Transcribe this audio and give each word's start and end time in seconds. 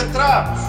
Bocatrapos! 0.00 0.60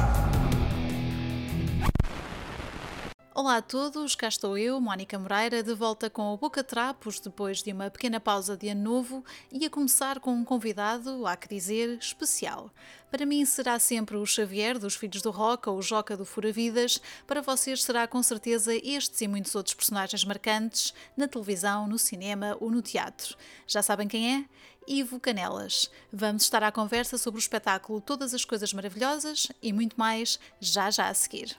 Olá 3.33 3.57
a 3.57 3.61
todos, 3.61 4.13
cá 4.13 4.27
estou 4.27 4.57
eu, 4.57 4.79
Mónica 4.81 5.17
Moreira, 5.17 5.63
de 5.63 5.73
volta 5.73 6.09
com 6.09 6.33
o 6.33 6.37
Boca 6.37 6.61
Trapos 6.61 7.17
depois 7.17 7.63
de 7.63 7.71
uma 7.71 7.89
pequena 7.89 8.19
pausa 8.19 8.57
de 8.57 8.67
ano 8.67 8.81
novo 8.81 9.23
e 9.49 9.65
a 9.65 9.69
começar 9.69 10.19
com 10.19 10.33
um 10.33 10.43
convidado, 10.43 11.25
há 11.25 11.37
que 11.37 11.47
dizer, 11.47 11.97
especial. 11.97 12.69
Para 13.09 13.25
mim 13.25 13.45
será 13.45 13.79
sempre 13.79 14.17
o 14.17 14.25
Xavier 14.25 14.77
dos 14.77 14.95
Filhos 14.95 15.21
do 15.21 15.31
Rock 15.31 15.69
ou 15.69 15.77
o 15.77 15.81
Joca 15.81 16.17
do 16.17 16.25
Fura 16.25 16.51
Vidas, 16.51 17.01
para 17.25 17.41
vocês 17.41 17.81
será 17.83 18.05
com 18.05 18.21
certeza 18.21 18.75
estes 18.75 19.21
e 19.21 19.29
muitos 19.29 19.55
outros 19.55 19.73
personagens 19.73 20.25
marcantes 20.25 20.93
na 21.15 21.25
televisão, 21.25 21.87
no 21.87 21.97
cinema 21.97 22.57
ou 22.59 22.69
no 22.69 22.81
teatro. 22.81 23.37
Já 23.65 23.81
sabem 23.81 24.09
quem 24.09 24.35
é? 24.35 24.45
Ivo 24.87 25.19
Canelas. 25.19 25.89
Vamos 26.11 26.43
estar 26.43 26.63
à 26.63 26.71
conversa 26.71 27.17
sobre 27.17 27.39
o 27.39 27.41
espetáculo 27.41 28.01
Todas 28.01 28.33
as 28.33 28.45
Coisas 28.45 28.73
Maravilhosas 28.73 29.47
e 29.61 29.71
muito 29.71 29.97
mais 29.97 30.39
já 30.59 30.89
já 30.89 31.07
a 31.07 31.13
seguir. 31.13 31.57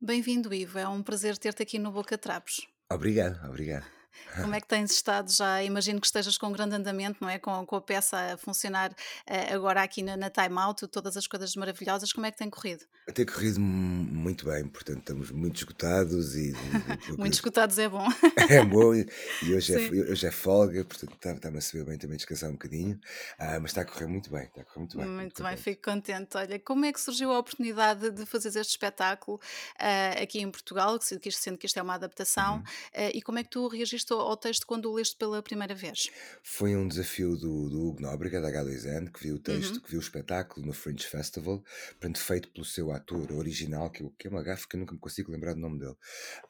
Bem-vindo, 0.00 0.54
Ivo. 0.54 0.78
É 0.78 0.88
um 0.88 1.02
prazer 1.02 1.36
ter-te 1.36 1.62
aqui 1.62 1.78
no 1.78 1.90
Boca 1.90 2.16
Trapos. 2.16 2.68
Obrigado, 2.90 3.44
obrigado. 3.48 3.95
Como 4.42 4.54
é 4.54 4.60
que 4.60 4.66
tens 4.66 4.90
estado 4.92 5.30
já? 5.32 5.62
Imagino 5.62 6.00
que 6.00 6.06
estejas 6.06 6.36
com 6.36 6.48
um 6.48 6.52
grande 6.52 6.74
andamento, 6.74 7.18
não 7.20 7.28
é? 7.28 7.38
Com, 7.38 7.64
com 7.64 7.76
a 7.76 7.80
peça 7.80 8.34
a 8.34 8.36
funcionar 8.36 8.90
uh, 8.90 9.54
agora 9.54 9.82
aqui 9.82 10.02
na, 10.02 10.16
na 10.16 10.30
Time 10.30 10.58
Out, 10.58 10.86
todas 10.88 11.16
as 11.16 11.26
coisas 11.26 11.54
maravilhosas. 11.56 12.12
Como 12.12 12.26
é 12.26 12.30
que 12.30 12.38
tem 12.38 12.50
corrido? 12.50 12.84
Tem 13.14 13.24
corrido 13.24 13.60
muito 13.60 14.44
bem, 14.46 14.66
portanto 14.66 14.98
estamos 14.98 15.30
muito 15.30 15.56
esgotados 15.56 16.34
e. 16.34 16.52
muito 17.16 17.34
esgotados 17.34 17.78
é 17.78 17.88
bom. 17.88 18.06
é 18.50 18.64
bom 18.64 18.94
e, 18.94 19.08
e 19.42 19.54
hoje, 19.54 19.74
é, 19.74 20.10
hoje 20.10 20.26
é 20.26 20.30
folga, 20.30 20.84
portanto 20.84 21.14
está-me 21.14 21.36
está 21.36 21.48
a 21.48 21.60
saber 21.60 21.84
bem 21.84 21.98
também 21.98 22.16
descansar 22.16 22.50
um 22.50 22.54
bocadinho, 22.54 22.98
ah, 23.38 23.60
mas 23.60 23.70
está 23.70 23.82
a 23.82 23.84
correr 23.84 24.06
muito 24.06 24.30
bem, 24.30 24.44
está 24.44 24.60
a 24.60 24.64
correr 24.64 24.80
muito 24.80 24.96
bem. 24.96 25.06
Muito, 25.06 25.20
muito 25.20 25.42
bem, 25.42 25.56
fico 25.56 25.90
contente. 25.90 26.36
Olha, 26.36 26.58
como 26.58 26.84
é 26.84 26.92
que 26.92 27.00
surgiu 27.00 27.32
a 27.32 27.38
oportunidade 27.38 28.10
de 28.10 28.26
fazer 28.26 28.48
este 28.48 28.70
espetáculo 28.70 29.38
uh, 29.38 30.22
aqui 30.22 30.40
em 30.40 30.50
Portugal, 30.50 30.98
sendo 31.00 31.58
que 31.58 31.66
isto 31.66 31.78
é 31.78 31.82
uma 31.82 31.94
adaptação, 31.94 32.56
uhum. 32.56 32.60
uh, 32.60 33.10
e 33.14 33.22
como 33.22 33.38
é 33.38 33.44
que 33.44 33.50
tu 33.50 33.68
reagiste 33.68 34.05
ao, 34.12 34.20
ao 34.20 34.36
texto 34.36 34.66
quando 34.66 34.90
o 34.90 34.94
leste 34.94 35.16
pela 35.16 35.42
primeira 35.42 35.74
vez? 35.74 36.10
Foi 36.42 36.76
um 36.76 36.86
desafio 36.86 37.36
do, 37.36 37.68
do 37.68 37.88
Hugo 37.88 38.02
Nóbrega, 38.02 38.40
da 38.40 38.50
H2N, 38.50 39.10
que 39.12 39.22
viu 39.22 39.36
o 39.36 39.38
texto, 39.38 39.76
uhum. 39.76 39.80
que 39.80 39.90
viu 39.90 39.98
o 39.98 40.02
espetáculo 40.02 40.66
no 40.66 40.72
Fringe 40.72 41.06
Festival, 41.06 41.62
portanto, 41.90 42.18
feito 42.18 42.48
pelo 42.50 42.64
seu 42.64 42.90
ator 42.90 43.32
original, 43.32 43.90
que, 43.90 44.08
que 44.18 44.26
é 44.26 44.30
uma 44.30 44.42
gafa 44.42 44.66
que 44.68 44.76
eu 44.76 44.80
nunca 44.80 44.94
me 44.94 45.00
consigo 45.00 45.30
lembrar 45.30 45.54
do 45.54 45.60
nome 45.60 45.78
dele. 45.78 45.96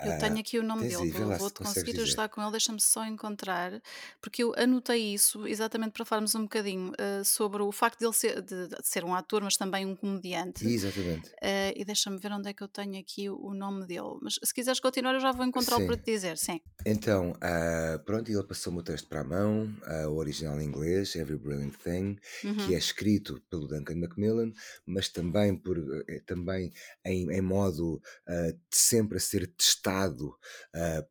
Eu 0.00 0.12
uh, 0.12 0.18
tenho 0.18 0.38
aqui 0.38 0.58
o 0.58 0.62
nome 0.62 0.88
dele, 0.88 1.10
vou, 1.10 1.36
vou-te 1.36 1.58
conseguir 1.60 1.92
dizer. 1.92 2.02
ajudar 2.02 2.28
com 2.28 2.42
ele, 2.42 2.50
deixa-me 2.50 2.80
só 2.80 3.04
encontrar, 3.04 3.80
porque 4.20 4.42
eu 4.42 4.54
anotei 4.56 5.14
isso 5.14 5.46
exatamente 5.46 5.92
para 5.92 6.04
falarmos 6.04 6.34
um 6.34 6.42
bocadinho 6.42 6.90
uh, 6.92 7.24
sobre 7.24 7.62
o 7.62 7.72
facto 7.72 7.98
de 7.98 8.06
ele 8.06 8.12
ser, 8.12 8.42
de, 8.42 8.68
de, 8.68 8.76
ser 8.82 9.04
um 9.04 9.14
ator, 9.14 9.42
mas 9.42 9.56
também 9.56 9.86
um 9.86 9.96
comediante. 9.96 10.66
Exatamente. 10.66 11.28
Uh, 11.30 11.72
e 11.74 11.84
deixa-me 11.84 12.18
ver 12.18 12.32
onde 12.32 12.48
é 12.48 12.52
que 12.52 12.62
eu 12.62 12.68
tenho 12.68 12.98
aqui 12.98 13.28
o, 13.28 13.54
nome 13.54 13.86
dele. 13.86 14.18
Mas 14.20 14.38
se 14.42 14.52
quiseres 14.52 14.80
continuar, 14.80 15.14
eu 15.14 15.20
já 15.20 15.32
vou 15.32 15.44
encontrar 15.44 15.76
para 15.84 15.96
te 15.96 16.04
dizer, 16.04 16.36
sim. 16.36 16.60
Então, 16.84 17.34
uh, 17.46 17.98
pronto, 18.04 18.30
ele 18.30 18.42
passou-me 18.42 18.80
o 18.80 18.82
texto 18.82 19.08
para 19.08 19.20
a 19.20 19.24
mão, 19.24 19.72
uh, 19.86 20.08
o 20.08 20.16
original 20.16 20.60
em 20.60 20.66
inglês, 20.66 21.14
Every 21.14 21.38
Brilliant 21.38 21.74
Thing, 21.82 22.18
uhum. 22.44 22.56
que 22.56 22.74
é 22.74 22.78
escrito 22.78 23.40
pelo 23.50 23.66
Duncan 23.66 23.96
Macmillan, 23.96 24.52
mas 24.84 25.08
também, 25.08 25.56
por, 25.56 25.78
eh, 26.08 26.20
também 26.26 26.72
em, 27.04 27.30
em 27.30 27.40
modo 27.40 27.94
uh, 27.94 28.58
sempre 28.70 29.18
a 29.18 29.20
ser 29.20 29.46
testado 29.46 30.34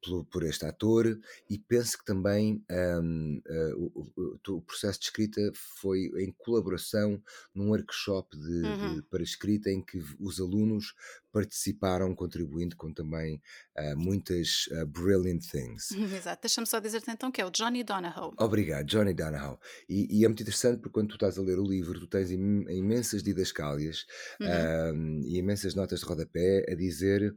pelo, 0.01 0.25
por 0.25 0.43
este 0.43 0.65
ator, 0.65 1.19
e 1.49 1.57
penso 1.57 1.97
que 1.97 2.05
também 2.05 2.63
um, 3.01 3.41
o, 3.75 4.11
o, 4.15 4.55
o, 4.55 4.61
processo 4.61 4.99
de 4.99 5.05
escrita 5.05 5.41
foi 5.53 6.11
em 6.17 6.31
colaboração 6.31 7.21
num 7.53 7.69
workshop 7.69 8.37
de, 8.37 8.61
uhum. 8.61 8.95
de, 8.95 9.01
para 9.03 9.23
escrita 9.23 9.69
em 9.69 9.81
que 9.81 9.97
os 10.19 10.39
alunos 10.39 10.93
participaram, 11.31 12.15
contribuindo 12.15 12.75
com 12.75 12.93
também 12.93 13.41
muitas 13.95 14.69
brilliant 14.87 15.41
things. 15.41 15.89
Exato, 16.25 16.41
deixa-me 16.41 16.65
só 16.65 16.79
dizer-te 16.79 17.11
então 17.11 17.31
que 17.31 17.39
é 17.39 17.45
o 17.45 17.51
Johnny 17.51 17.83
Donahoe. 17.83 18.33
Obrigado, 18.39 18.87
Johnny 18.87 19.13
Donahoe. 19.13 19.59
E, 19.87 20.07
e, 20.09 20.25
é 20.25 20.27
muito 20.27 20.41
interessante 20.41 20.79
porque 20.79 20.93
quando 20.93 21.09
tu 21.09 21.15
estás 21.15 21.37
a 21.37 21.41
ler 21.41 21.59
o 21.59 21.63
livro, 21.63 21.99
tu 21.99 22.07
tens 22.07 22.31
im 22.31 22.65
imensas 22.67 23.21
didascálias 23.21 24.07
uhum. 24.41 24.47
uh, 24.47 25.27
e 25.27 25.37
imensas 25.37 25.75
notas 25.75 25.99
de 25.99 26.05
rodapé 26.07 26.65
a 26.67 26.73
dizer 26.73 27.35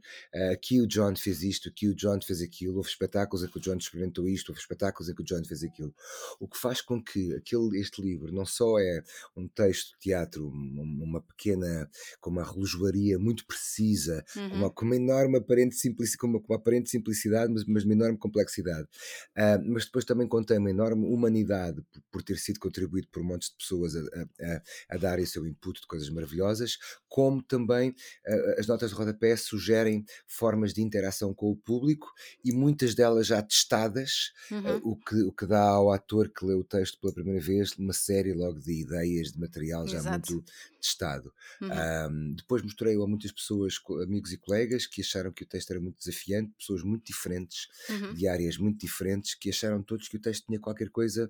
aqui 0.51 0.81
o 0.81 0.87
John 0.87 1.15
fez 1.15 1.43
isto, 1.43 1.69
aqui 1.69 1.87
o 1.87 1.93
John 1.93 2.19
fez 2.19 2.41
aquilo, 2.41 2.77
houve 2.77 2.89
espetáculos 2.89 3.43
em 3.43 3.51
que 3.51 3.57
o 3.57 3.61
John 3.61 3.77
experimentou 3.77 4.27
isto, 4.27 4.49
houve 4.49 4.59
espetáculos 4.59 5.07
em 5.07 5.13
que 5.13 5.21
o 5.21 5.25
John 5.25 5.43
fez 5.43 5.63
aquilo. 5.63 5.93
O 6.39 6.47
que 6.47 6.57
faz 6.57 6.81
com 6.81 6.99
que 6.99 7.35
aquele, 7.35 7.79
este 7.79 8.01
livro 8.01 8.33
não 8.33 8.45
só 8.45 8.79
é 8.79 9.03
um 9.37 9.47
texto 9.47 9.91
de 9.93 9.99
teatro, 9.99 10.47
uma, 10.47 11.21
pequena, 11.21 11.87
com 12.19 12.31
uma 12.31 12.43
relojoaria 12.43 13.19
muito 13.19 13.45
precisa 13.45 14.25
uhum. 14.35 14.49
com, 14.49 14.55
uma, 14.55 14.71
com, 14.71 14.85
uma, 14.85 14.95
enorme 14.95 15.37
aparente 15.37 15.75
simplicidade, 15.75 16.17
com 16.17 16.27
uma, 16.27 16.39
com 16.39 16.53
uma 16.53 16.59
aparente 16.59 16.89
simplicidade, 16.89 17.53
mas, 17.53 17.63
mas 17.65 17.83
uma 17.83 17.93
enorme 17.93 18.17
complexidade. 18.17 18.78
Uh, 18.83 19.61
mas 19.65 19.85
depois 19.85 20.05
também 20.05 20.27
contém 20.27 20.57
uma 20.57 20.69
enorme 20.69 21.05
humanidade 21.05 21.81
por, 21.91 22.01
por 22.11 22.23
ter 22.23 22.37
sido 22.37 22.59
contribuído 22.59 23.07
por 23.11 23.23
montes 23.23 23.49
de 23.49 23.57
pessoas 23.57 23.95
a, 23.95 23.99
a, 23.99 24.61
a 24.89 24.97
darem 24.97 25.23
o 25.23 25.27
seu 25.27 25.45
input 25.45 25.81
de 25.81 25.87
coisas 25.87 26.09
maravilhosas, 26.09 26.77
como 27.07 27.41
também 27.41 27.89
uh, 27.89 28.59
as 28.59 28.67
notas 28.67 28.89
de 28.89 28.95
rodapé 28.95 29.35
sugerem 29.35 30.05
formas 30.27 30.73
de 30.73 30.81
interação 30.81 31.33
com 31.33 31.51
o 31.51 31.55
público 31.55 32.11
e 32.43 32.51
muitas 32.51 32.93
delas 32.95 33.27
já 33.27 33.41
testadas, 33.41 34.31
uhum. 34.51 34.77
uh, 34.77 34.81
o, 34.83 34.95
que, 34.95 35.15
o 35.23 35.31
que 35.31 35.45
dá 35.45 35.63
ao 35.63 35.91
ator 35.91 36.29
que 36.29 36.45
lê 36.45 36.53
o 36.53 36.63
texto 36.63 36.99
pela 36.99 37.13
primeira 37.13 37.39
vez 37.39 37.73
uma 37.77 37.93
série 37.93 38.33
logo 38.33 38.59
de 38.59 38.81
ideias, 38.81 39.31
de 39.31 39.39
material 39.39 39.87
já 39.87 39.97
Exato. 39.97 40.33
muito 40.33 40.51
testado. 40.79 41.33
Uhum. 41.61 42.35
depois 42.35 42.61
mostrei-o 42.61 43.03
a 43.03 43.07
muitas 43.07 43.31
pessoas 43.31 43.79
amigos 44.03 44.31
e 44.31 44.37
colegas 44.37 44.85
que 44.85 45.01
acharam 45.01 45.31
que 45.31 45.43
o 45.43 45.47
texto 45.47 45.71
era 45.71 45.79
muito 45.79 45.97
desafiante, 45.97 46.53
pessoas 46.57 46.83
muito 46.83 47.05
diferentes, 47.05 47.67
uhum. 47.89 48.13
de 48.13 48.27
áreas 48.27 48.57
muito 48.59 48.79
diferentes, 48.79 49.35
que 49.35 49.49
acharam 49.49 49.81
todos 49.81 50.07
que 50.07 50.17
o 50.17 50.21
texto 50.21 50.45
tinha 50.45 50.59
qualquer 50.59 50.89
coisa 50.89 51.29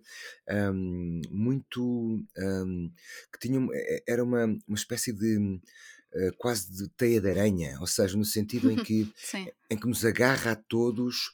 um, 0.73 1.21
muito. 1.29 2.23
Um, 2.37 2.91
que 3.31 3.39
tinha, 3.39 3.59
era 4.07 4.23
uma, 4.23 4.45
uma 4.45 4.75
espécie 4.75 5.13
de. 5.13 5.59
Uh, 6.11 6.35
quase 6.39 6.71
de 6.71 6.89
teia 6.97 7.21
de 7.21 7.29
aranha, 7.29 7.77
ou 7.79 7.85
seja, 7.85 8.17
no 8.17 8.25
sentido 8.25 8.71
em 8.71 8.77
que, 8.83 9.13
em 9.69 9.77
que 9.77 9.87
nos 9.87 10.03
agarra 10.03 10.53
a 10.53 10.55
todos 10.55 11.31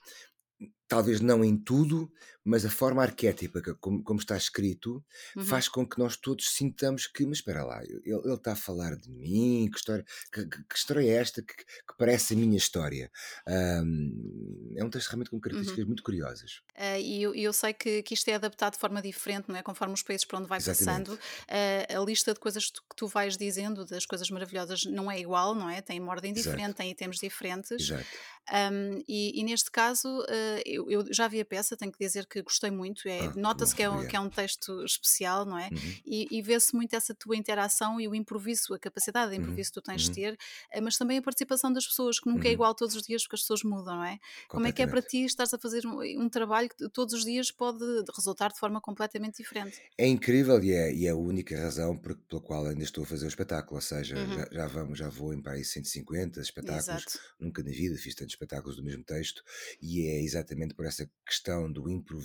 talvez 0.87 1.19
não 1.19 1.43
em 1.43 1.57
tudo, 1.57 2.11
mas 2.45 2.63
a 2.63 2.69
forma 2.69 3.01
arquétipa 3.01 3.59
como, 3.79 4.03
como 4.03 4.19
está 4.19 4.37
escrito 4.37 5.03
uhum. 5.35 5.43
faz 5.43 5.67
com 5.67 5.85
que 5.85 5.97
nós 5.97 6.15
todos 6.15 6.51
sintamos 6.51 7.07
que, 7.07 7.25
mas 7.25 7.39
espera 7.39 7.63
lá, 7.63 7.83
ele, 7.83 8.01
ele 8.05 8.33
está 8.33 8.51
a 8.51 8.55
falar 8.55 8.95
de 8.95 9.09
mim, 9.09 9.67
que 9.71 9.77
história, 9.77 10.05
que, 10.31 10.45
que 10.45 10.75
história 10.75 11.01
é 11.01 11.15
esta 11.15 11.41
que, 11.41 11.55
que, 11.55 11.97
parece 11.97 12.35
a 12.35 12.37
minha 12.37 12.55
história? 12.55 13.11
Um, 13.47 14.73
é 14.77 14.83
um 14.83 14.89
texto 14.91 15.07
realmente 15.07 15.31
com 15.31 15.39
características 15.39 15.83
uhum. 15.83 15.87
muito 15.87 16.03
curiosas. 16.03 16.61
Uh, 16.75 16.99
e 16.99 17.23
eu, 17.23 17.33
eu, 17.33 17.51
sei 17.51 17.73
que, 17.73 18.03
que 18.03 18.13
isto 18.13 18.27
é 18.29 18.35
adaptado 18.35 18.73
de 18.73 18.79
forma 18.79 19.01
diferente, 19.01 19.49
não 19.49 19.55
é? 19.55 19.63
Conforme 19.63 19.95
os 19.95 20.03
países 20.03 20.25
por 20.25 20.37
onde 20.37 20.47
vai 20.47 20.59
Exatamente. 20.59 21.09
passando, 21.09 21.19
uh, 21.19 22.01
a 22.01 22.05
lista 22.05 22.33
de 22.33 22.39
coisas 22.39 22.69
que 22.69 22.95
tu 22.95 23.07
vais 23.07 23.35
dizendo, 23.37 23.85
das 23.85 24.05
coisas 24.05 24.29
maravilhosas, 24.29 24.85
não 24.85 25.09
é 25.09 25.19
igual, 25.19 25.55
não 25.55 25.67
é? 25.67 25.81
Tem 25.81 25.99
uma 25.99 26.11
ordem 26.11 26.31
diferente, 26.31 26.59
Exato. 26.59 26.77
tem 26.77 26.91
itens 26.91 27.17
diferentes. 27.17 27.89
Exato. 27.89 28.05
Um, 28.51 29.03
e, 29.07 29.39
e, 29.39 29.43
neste 29.43 29.71
caso, 29.71 30.07
uh, 30.07 30.61
eu, 30.65 30.89
eu, 30.91 31.05
já 31.11 31.27
vi 31.27 31.41
a 31.41 31.45
peça, 31.45 31.75
tenho 31.75 31.91
que 31.91 31.97
dizer 31.97 32.27
que 32.27 32.34
gostei 32.41 32.71
muito. 32.71 33.07
É, 33.07 33.25
ah, 33.25 33.33
Nota-se 33.35 33.75
que, 33.75 33.83
é 33.83 33.89
um, 33.89 34.07
que 34.07 34.15
é 34.15 34.19
um 34.19 34.29
texto 34.29 34.83
especial, 34.83 35.45
não 35.45 35.57
é? 35.57 35.69
Uhum. 35.71 35.95
E, 36.05 36.27
e 36.31 36.41
vê-se 36.41 36.75
muito 36.75 36.95
essa 36.95 37.13
tua 37.13 37.35
interação 37.35 37.99
e 37.99 38.07
o 38.07 38.15
improviso, 38.15 38.73
a 38.73 38.79
capacidade 38.79 39.31
de 39.31 39.37
uhum, 39.37 39.43
improviso 39.43 39.69
uhum. 39.69 39.73
que 39.73 39.81
tu 39.81 39.81
tens 39.81 40.01
de 40.03 40.11
ter, 40.11 40.33
uh, 40.33 40.81
mas 40.81 40.97
também 40.97 41.17
a 41.17 41.21
participação 41.21 41.71
das 41.71 41.85
pessoas, 41.85 42.19
que 42.19 42.29
nunca 42.29 42.47
é 42.47 42.49
uhum. 42.49 42.53
igual 42.53 42.75
todos 42.75 42.95
os 42.95 43.03
dias, 43.03 43.23
porque 43.23 43.35
as 43.35 43.41
pessoas 43.41 43.63
mudam, 43.63 43.97
não 43.97 44.03
é? 44.03 44.19
Como 44.47 44.67
é 44.67 44.71
que 44.71 44.81
é 44.81 44.87
para 44.87 45.01
ti 45.01 45.25
estás 45.25 45.53
a 45.53 45.57
fazer 45.57 45.85
um, 45.85 46.01
um, 46.21 46.29
trabalho 46.29 46.69
que 46.69 46.89
todos 46.89 47.13
os 47.13 47.23
dias 47.23 47.51
pode 47.51 47.83
resultar 48.15 48.51
de 48.51 48.59
forma 48.59 48.81
completamente 48.81 49.37
diferente? 49.37 49.81
É 49.97 50.07
incrível 50.07 50.61
e 50.63 50.71
é, 50.71 50.93
e 50.93 51.07
é 51.07 51.09
a 51.09 51.15
única 51.15 51.57
razão 51.57 51.97
por, 51.97 52.15
pela 52.15 52.41
qual 52.41 52.65
ainda 52.65 52.83
estou 52.83 53.03
a 53.03 53.07
fazer 53.07 53.25
o 53.25 53.29
espetáculo, 53.29 53.75
ou 53.75 53.81
seja, 53.81 54.17
uhum. 54.17 54.33
já, 54.33 54.47
já, 54.51 54.67
vamos, 54.67 54.99
já 54.99 55.09
vou 55.09 55.33
em 55.33 55.41
para 55.41 55.53
aí 55.53 55.63
150 55.63 56.39
espetáculos, 56.41 56.87
Exato. 56.87 57.19
nunca 57.39 57.63
na 57.63 57.71
vida 57.71 57.97
fiz 57.97 58.15
tantos 58.15 58.33
espetáculos 58.33 58.77
do 58.77 58.83
mesmo 58.83 59.03
texto 59.03 59.43
e 59.81 60.07
é 60.07 60.21
exatamente 60.21 60.73
por 60.73 60.85
essa 60.85 61.09
questão 61.25 61.71
do 61.71 61.89
improviso 61.89 62.24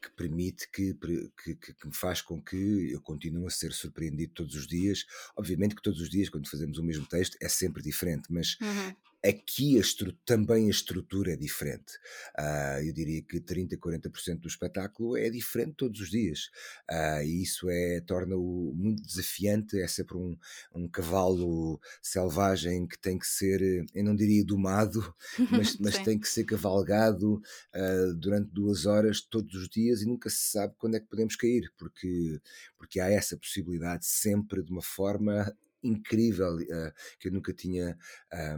que 0.00 0.10
permite 0.16 0.68
que, 0.70 0.94
que, 1.42 1.54
que, 1.54 1.86
me 1.86 1.94
faz 1.94 2.20
com 2.20 2.40
que 2.42 2.90
eu 2.92 3.00
continue 3.00 3.46
a 3.46 3.50
ser 3.50 3.72
surpreendido 3.72 4.32
todos 4.34 4.54
os 4.54 4.66
dias. 4.66 5.04
Obviamente 5.36 5.74
que 5.74 5.82
todos 5.82 6.00
os 6.00 6.10
dias, 6.10 6.28
quando 6.28 6.48
fazemos 6.48 6.78
o 6.78 6.82
mesmo 6.84 7.06
texto, 7.06 7.36
é 7.40 7.48
sempre 7.48 7.82
diferente, 7.82 8.32
mas 8.32 8.58
uhum 8.60 8.94
Aqui 9.26 9.80
a 9.80 9.82
também 10.24 10.66
a 10.66 10.70
estrutura 10.70 11.32
é 11.32 11.36
diferente. 11.36 11.94
Uh, 12.38 12.86
eu 12.86 12.92
diria 12.92 13.22
que 13.22 13.40
30, 13.40 13.76
40% 13.76 14.40
do 14.40 14.46
espetáculo 14.46 15.16
é 15.16 15.28
diferente 15.28 15.74
todos 15.76 16.00
os 16.00 16.10
dias. 16.10 16.50
Uh, 16.88 17.22
e 17.24 17.42
isso 17.42 17.68
é, 17.68 18.00
torna-o 18.06 18.72
muito 18.74 19.02
desafiante. 19.02 19.80
É 19.80 19.88
sempre 19.88 20.16
um, 20.16 20.36
um 20.72 20.88
cavalo 20.88 21.80
selvagem 22.00 22.86
que 22.86 22.98
tem 22.98 23.18
que 23.18 23.26
ser, 23.26 23.60
eu 23.94 24.04
não 24.04 24.14
diria 24.14 24.44
domado, 24.44 25.14
mas, 25.50 25.76
mas 25.80 25.98
tem 25.98 26.18
que 26.18 26.28
ser 26.28 26.44
cavalgado 26.44 27.34
uh, 27.74 28.14
durante 28.14 28.52
duas 28.52 28.86
horas 28.86 29.20
todos 29.20 29.54
os 29.54 29.68
dias 29.68 30.02
e 30.02 30.06
nunca 30.06 30.30
se 30.30 30.50
sabe 30.50 30.74
quando 30.78 30.96
é 30.96 31.00
que 31.00 31.08
podemos 31.08 31.34
cair, 31.34 31.72
porque, 31.76 32.40
porque 32.78 33.00
há 33.00 33.10
essa 33.10 33.36
possibilidade 33.36 34.06
sempre 34.06 34.62
de 34.62 34.70
uma 34.70 34.82
forma 34.82 35.52
incrível 35.86 36.56
uh, 36.56 36.92
que 37.18 37.28
eu 37.28 37.32
nunca 37.32 37.52
tinha 37.52 37.96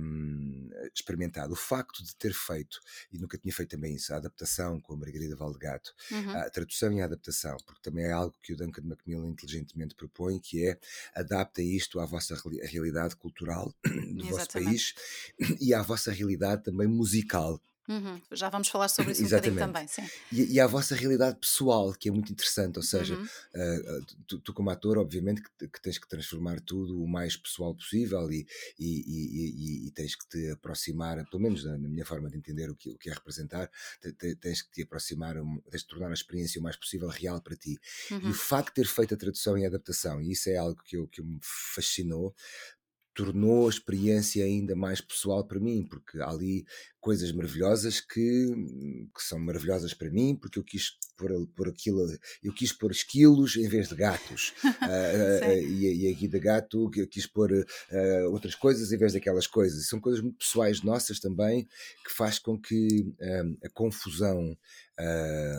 um, 0.01 0.71
experimentado. 0.95 1.53
O 1.53 1.57
facto 1.57 2.05
de 2.05 2.15
ter 2.17 2.33
feito, 2.33 2.81
e 3.13 3.19
nunca 3.19 3.39
tinha 3.39 3.53
feito 3.53 3.71
também 3.71 3.95
isso, 3.95 4.13
a 4.13 4.17
adaptação 4.17 4.81
com 4.81 4.95
a 4.95 4.97
Margarida 4.97 5.37
Valdegato, 5.37 5.93
uhum. 6.11 6.31
a 6.31 6.51
tradução 6.51 6.93
e 6.93 7.01
a 7.01 7.05
adaptação, 7.05 7.57
porque 7.67 7.81
também 7.83 8.07
é 8.07 8.13
algo 8.13 8.35
que 8.43 8.53
o 8.53 8.57
Duncan 8.57 8.83
Macmillan 8.83 9.29
inteligentemente 9.29 9.95
propõe, 9.95 10.39
que 10.39 10.67
é 10.67 10.79
adapta 11.15 11.63
isto 11.63 12.01
à 12.01 12.07
vossa 12.07 12.37
realidade 12.63 13.17
cultural 13.17 13.75
do 13.85 14.25
Exatamente. 14.25 14.31
vosso 14.31 14.51
país 14.51 14.95
e 15.61 15.75
à 15.75 15.83
vossa 15.83 16.13
realidade 16.13 16.65
também 16.65 16.89
musical. 16.89 17.61
Uhum. 17.89 18.21
Já 18.33 18.51
vamos 18.51 18.69
falar 18.69 18.89
sobre 18.89 19.13
isso 19.13 19.23
um 19.23 19.25
bocadinho 19.25 19.57
também, 19.57 19.89
sim. 19.89 20.07
E, 20.31 20.55
e 20.55 20.61
a 20.61 20.67
vossa 20.67 20.95
realidade 20.95 21.39
pessoal, 21.41 21.93
que 21.95 22.11
é 22.11 22.13
muito 22.13 22.31
interessante, 22.31 22.77
ou 22.77 22.83
seja, 22.83 23.15
uhum. 23.15 23.25
uh, 23.25 24.07
tu, 24.27 24.39
tu, 24.41 24.53
como 24.53 24.69
ator, 24.69 24.99
obviamente 24.99 25.43
que, 25.43 25.69
que, 25.69 25.81
tens 25.81 25.97
que 25.97 26.07
transformar 26.07 26.61
tudo 26.61 27.03
o 27.03 27.09
mais 27.09 27.37
pessoal 27.37 27.75
possível 27.75 28.31
e, 28.31 28.47
e, 28.79 29.87
e, 29.87 29.91
tens 29.93 30.15
que 30.15 30.29
te 30.29 30.51
aproximar, 30.51 31.25
pelo 31.31 31.43
menos 31.43 31.65
na, 31.65 31.79
na 31.79 31.89
minha 31.89 32.05
forma 32.05 32.29
de 32.29 32.37
entender 32.37 32.69
o 32.69 32.77
que, 32.77 32.91
o 32.91 32.99
que 32.99 33.09
é 33.09 33.15
representar, 33.15 33.71
te, 34.03 34.13
te, 34.13 34.35
tens 34.37 34.61
que 34.61 34.71
te 34.71 34.83
aproximar, 34.83 35.37
tens 35.71 35.83
de 35.83 35.89
tornar 35.89 36.11
a 36.11 36.15
experiência 36.15 36.61
o 36.61 36.63
mais 36.63 36.77
possível 36.77 37.09
real 37.09 37.41
para 37.41 37.57
ti. 37.57 37.79
Uhum. 38.11 38.19
E 38.19 38.25
o 38.25 38.27
uhum. 38.27 38.35
facto 38.35 38.69
de 38.69 38.75
ter 38.75 38.87
feito 38.87 39.15
a 39.15 39.17
tradução 39.17 39.57
e 39.57 39.65
a 39.65 39.69
adaptação, 39.69 40.21
e 40.21 40.33
isso 40.33 40.51
é 40.51 40.57
algo 40.57 40.83
que, 40.83 40.97
eu, 40.97 41.09
que 41.09 41.23
me 41.23 41.39
fascinou, 41.43 42.35
tornou 43.19 43.67
a 43.67 43.71
experiência 43.71 44.45
ainda 44.45 44.77
mais 44.77 45.01
pessoal 45.01 45.45
para 45.45 45.59
mim, 45.59 45.85
porque 45.85 46.21
ali 46.21 46.65
coisas 47.09 47.33
maravilhosas 47.33 48.03
que, 48.03 48.21
que 49.17 49.23
são 49.23 49.39
maravilhosas 49.39 49.95
para 49.95 50.11
mim, 50.11 50.37
porque 50.37 50.59
eu 50.59 50.63
quis 50.63 50.91
pôr, 51.17 51.31
pôr 51.57 51.71
aquilo, 51.71 52.07
eu 52.43 52.53
quis 52.53 52.71
pôr 52.71 52.91
esquilos 52.91 53.57
em 53.57 53.67
vez 53.67 53.89
de 53.89 53.97
gatos, 53.97 54.53
uh, 54.63 55.49
uh, 55.49 55.59
e, 55.59 56.05
e 56.05 56.13
aqui 56.13 56.29
de 56.29 56.39
gato 56.39 56.91
eu 56.95 57.09
quis 57.09 57.27
pôr 57.27 57.51
uh, 57.51 58.31
outras 58.31 58.55
coisas 58.55 58.93
em 58.93 58.99
vez 58.99 59.15
daquelas 59.15 59.47
coisas. 59.47 59.89
São 59.89 59.99
coisas 59.99 60.21
muito 60.21 60.37
pessoais 60.37 60.83
nossas 60.83 61.19
também, 61.19 61.67
que 62.05 62.13
faz 62.15 62.39
com 62.39 62.61
que 62.61 63.11
a 63.65 63.71
confusão 63.71 64.55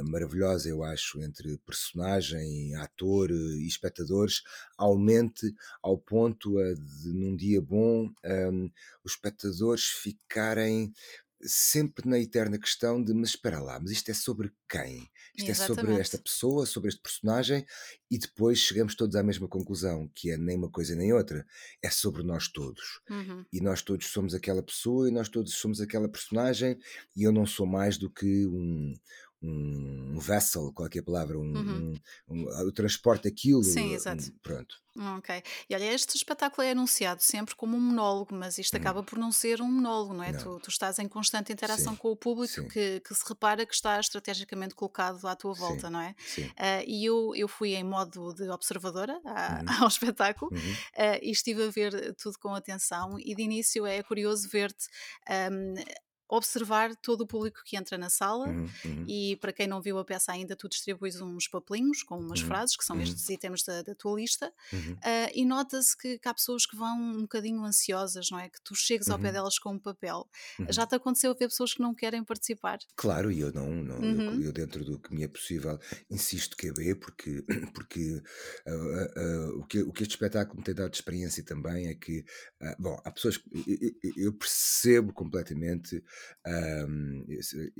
maravilhosa, 0.05 0.69
eu 0.69 0.83
acho, 0.83 1.21
entre 1.21 1.57
personagem, 1.59 2.75
ator 2.75 3.31
e 3.31 3.65
espectadores, 3.65 4.43
aumente 4.77 5.53
ao 5.81 5.97
ponto 5.97 6.55
de, 6.75 7.13
num 7.13 7.35
dia 7.35 7.61
bom, 7.61 8.11
um, 8.51 8.69
os 9.03 9.13
espectadores 9.13 9.85
ficarem 9.85 10.93
sempre 11.41 12.07
na 12.07 12.19
eterna 12.19 12.59
questão 12.59 13.01
de 13.03 13.13
mas 13.13 13.29
espera 13.29 13.59
lá, 13.59 13.79
mas 13.79 13.91
isto 13.91 14.09
é 14.09 14.13
sobre 14.13 14.51
quem? 14.69 15.09
Isto 15.35 15.51
Exatamente. 15.51 15.61
é 15.61 15.65
sobre 15.65 16.01
esta 16.01 16.17
pessoa, 16.17 16.65
sobre 16.65 16.89
este 16.89 17.01
personagem 17.01 17.65
e 18.11 18.17
depois 18.17 18.59
chegamos 18.59 18.95
todos 18.95 19.15
à 19.15 19.23
mesma 19.23 19.47
conclusão, 19.47 20.09
que 20.13 20.31
é 20.31 20.37
nem 20.37 20.57
uma 20.57 20.69
coisa 20.69 20.95
nem 20.95 21.13
outra, 21.13 21.45
é 21.81 21.89
sobre 21.89 22.23
nós 22.23 22.47
todos. 22.47 23.01
Uhum. 23.09 23.45
E 23.51 23.61
nós 23.61 23.81
todos 23.81 24.07
somos 24.07 24.33
aquela 24.33 24.61
pessoa 24.61 25.07
e 25.07 25.11
nós 25.11 25.29
todos 25.29 25.53
somos 25.53 25.79
aquela 25.79 26.09
personagem 26.09 26.77
e 27.15 27.23
eu 27.23 27.31
não 27.31 27.45
sou 27.45 27.65
mais 27.65 27.97
do 27.97 28.09
que 28.09 28.45
um, 28.47 28.93
um 29.41 30.19
vessel, 30.19 30.71
qual 30.73 30.89
é 30.93 30.99
a 30.99 31.03
palavra? 31.03 31.37
Um, 31.39 31.53
uhum. 31.53 31.93
um, 32.29 32.35
um, 32.35 32.49
eu 32.61 32.71
transporto 32.71 33.27
aquilo. 33.27 33.63
Sim, 33.63 33.93
exato. 33.93 34.23
pronto. 34.41 34.75
Ok. 35.17 35.43
E 35.69 35.75
olha, 35.75 35.93
este 35.93 36.17
espetáculo 36.17 36.67
é 36.67 36.71
anunciado 36.71 37.21
sempre 37.21 37.55
como 37.55 37.77
um 37.77 37.79
monólogo, 37.79 38.35
mas 38.35 38.57
isto 38.57 38.73
uhum. 38.73 38.81
acaba 38.81 39.01
por 39.01 39.17
não 39.17 39.31
ser 39.31 39.61
um 39.61 39.71
monólogo, 39.71 40.13
não 40.13 40.23
é? 40.23 40.33
Não. 40.33 40.39
Tu, 40.39 40.59
tu, 40.59 40.69
estás 40.69 40.99
em 40.99 41.07
constante 41.07 41.53
interação 41.53 41.93
Sim. 41.93 41.99
com 41.99 42.11
o 42.11 42.17
público 42.17 42.67
que, 42.67 42.99
que, 42.99 43.15
se 43.15 43.23
repara 43.27 43.65
que 43.65 43.73
está 43.73 43.97
estrategicamente 43.99 44.75
colocado 44.75 45.25
à 45.25 45.35
tua 45.35 45.53
volta, 45.53 45.87
Sim. 45.87 45.93
não 45.93 46.01
é? 46.01 46.15
Uh, 46.37 46.83
e 46.85 47.05
eu, 47.05 47.33
eu 47.35 47.47
fui 47.47 47.75
em 47.75 47.83
modo 47.83 48.33
de 48.33 48.49
observadora 48.49 49.21
à, 49.25 49.59
uhum. 49.59 49.65
ao 49.83 49.87
espetáculo 49.87 50.51
uhum. 50.51 50.59
uh, 50.59 51.19
e 51.21 51.31
estive 51.31 51.63
a 51.63 51.69
ver 51.69 52.15
tudo 52.15 52.37
com 52.37 52.53
atenção. 52.53 53.17
E 53.19 53.33
de 53.33 53.41
início 53.41 53.85
é 53.85 54.03
curioso 54.03 54.49
ver-te. 54.49 54.87
Observar 56.31 56.95
todo 56.95 57.21
o 57.21 57.27
público 57.27 57.61
que 57.65 57.75
entra 57.75 57.97
na 57.97 58.09
sala 58.09 58.47
uhum, 58.47 58.69
uhum. 58.85 59.05
e 59.07 59.35
para 59.37 59.51
quem 59.51 59.67
não 59.67 59.81
viu 59.81 59.97
a 59.97 60.05
peça 60.05 60.31
ainda 60.31 60.55
tu 60.55 60.69
distribuis 60.69 61.19
uns 61.19 61.47
papelinhos 61.47 62.03
com 62.03 62.19
umas 62.19 62.41
uhum, 62.41 62.47
frases 62.47 62.77
que 62.77 62.85
são 62.85 62.95
uhum. 62.95 63.01
estes 63.01 63.27
itens 63.29 63.63
da, 63.63 63.81
da 63.81 63.95
tua 63.95 64.19
lista 64.19 64.53
uh, 64.71 65.31
e 65.33 65.43
nota-se 65.43 65.97
que, 65.97 66.19
que, 66.19 66.27
há 66.27 66.33
pessoas 66.33 66.67
que 66.67 66.75
vão 66.75 66.95
um 66.99 67.21
bocadinho 67.21 67.63
ansiosas 67.63 68.29
não 68.29 68.39
é 68.39 68.47
que 68.47 68.61
tu 68.61 68.75
chegues 68.75 69.09
ao 69.09 69.17
pé 69.17 69.27
uhum. 69.27 69.33
delas 69.33 69.57
com 69.57 69.73
um 69.73 69.79
papel 69.79 70.29
já 70.69 70.85
te 70.85 70.95
aconteceu 70.95 71.33
ver 71.33 71.47
pessoas 71.47 71.73
que 71.73 71.81
não 71.81 71.95
querem 71.95 72.23
participar 72.23 72.77
claro 72.95 73.31
e 73.31 73.39
eu 73.39 73.51
não, 73.51 73.67
não 73.67 74.03
eu, 74.03 74.41
eu, 74.43 74.53
dentro 74.53 74.85
do 74.85 74.99
que 74.99 75.13
me 75.13 75.23
é 75.23 75.27
possível 75.27 75.79
insisto 76.11 76.55
que 76.55 76.67
é 76.67 76.73
bem 76.73 76.95
porque 76.95 77.43
porque 77.73 78.21
uh, 78.67 78.71
uh, 78.71 79.59
o 79.59 79.65
que 79.65 79.81
o 79.81 79.91
que 79.91 80.03
este 80.03 80.13
espetáculo 80.13 80.59
me 80.59 80.63
tem 80.63 80.75
dado 80.75 80.91
de 80.91 80.97
experiência 80.97 81.43
também 81.43 81.87
é 81.87 81.95
que 81.95 82.23
bom 82.77 82.99
há 83.03 83.11
pessoas 83.11 83.39
eu, 83.65 84.13
eu 84.15 84.33
percebo 84.33 85.11
completamente 85.11 86.03
um, 86.47 87.25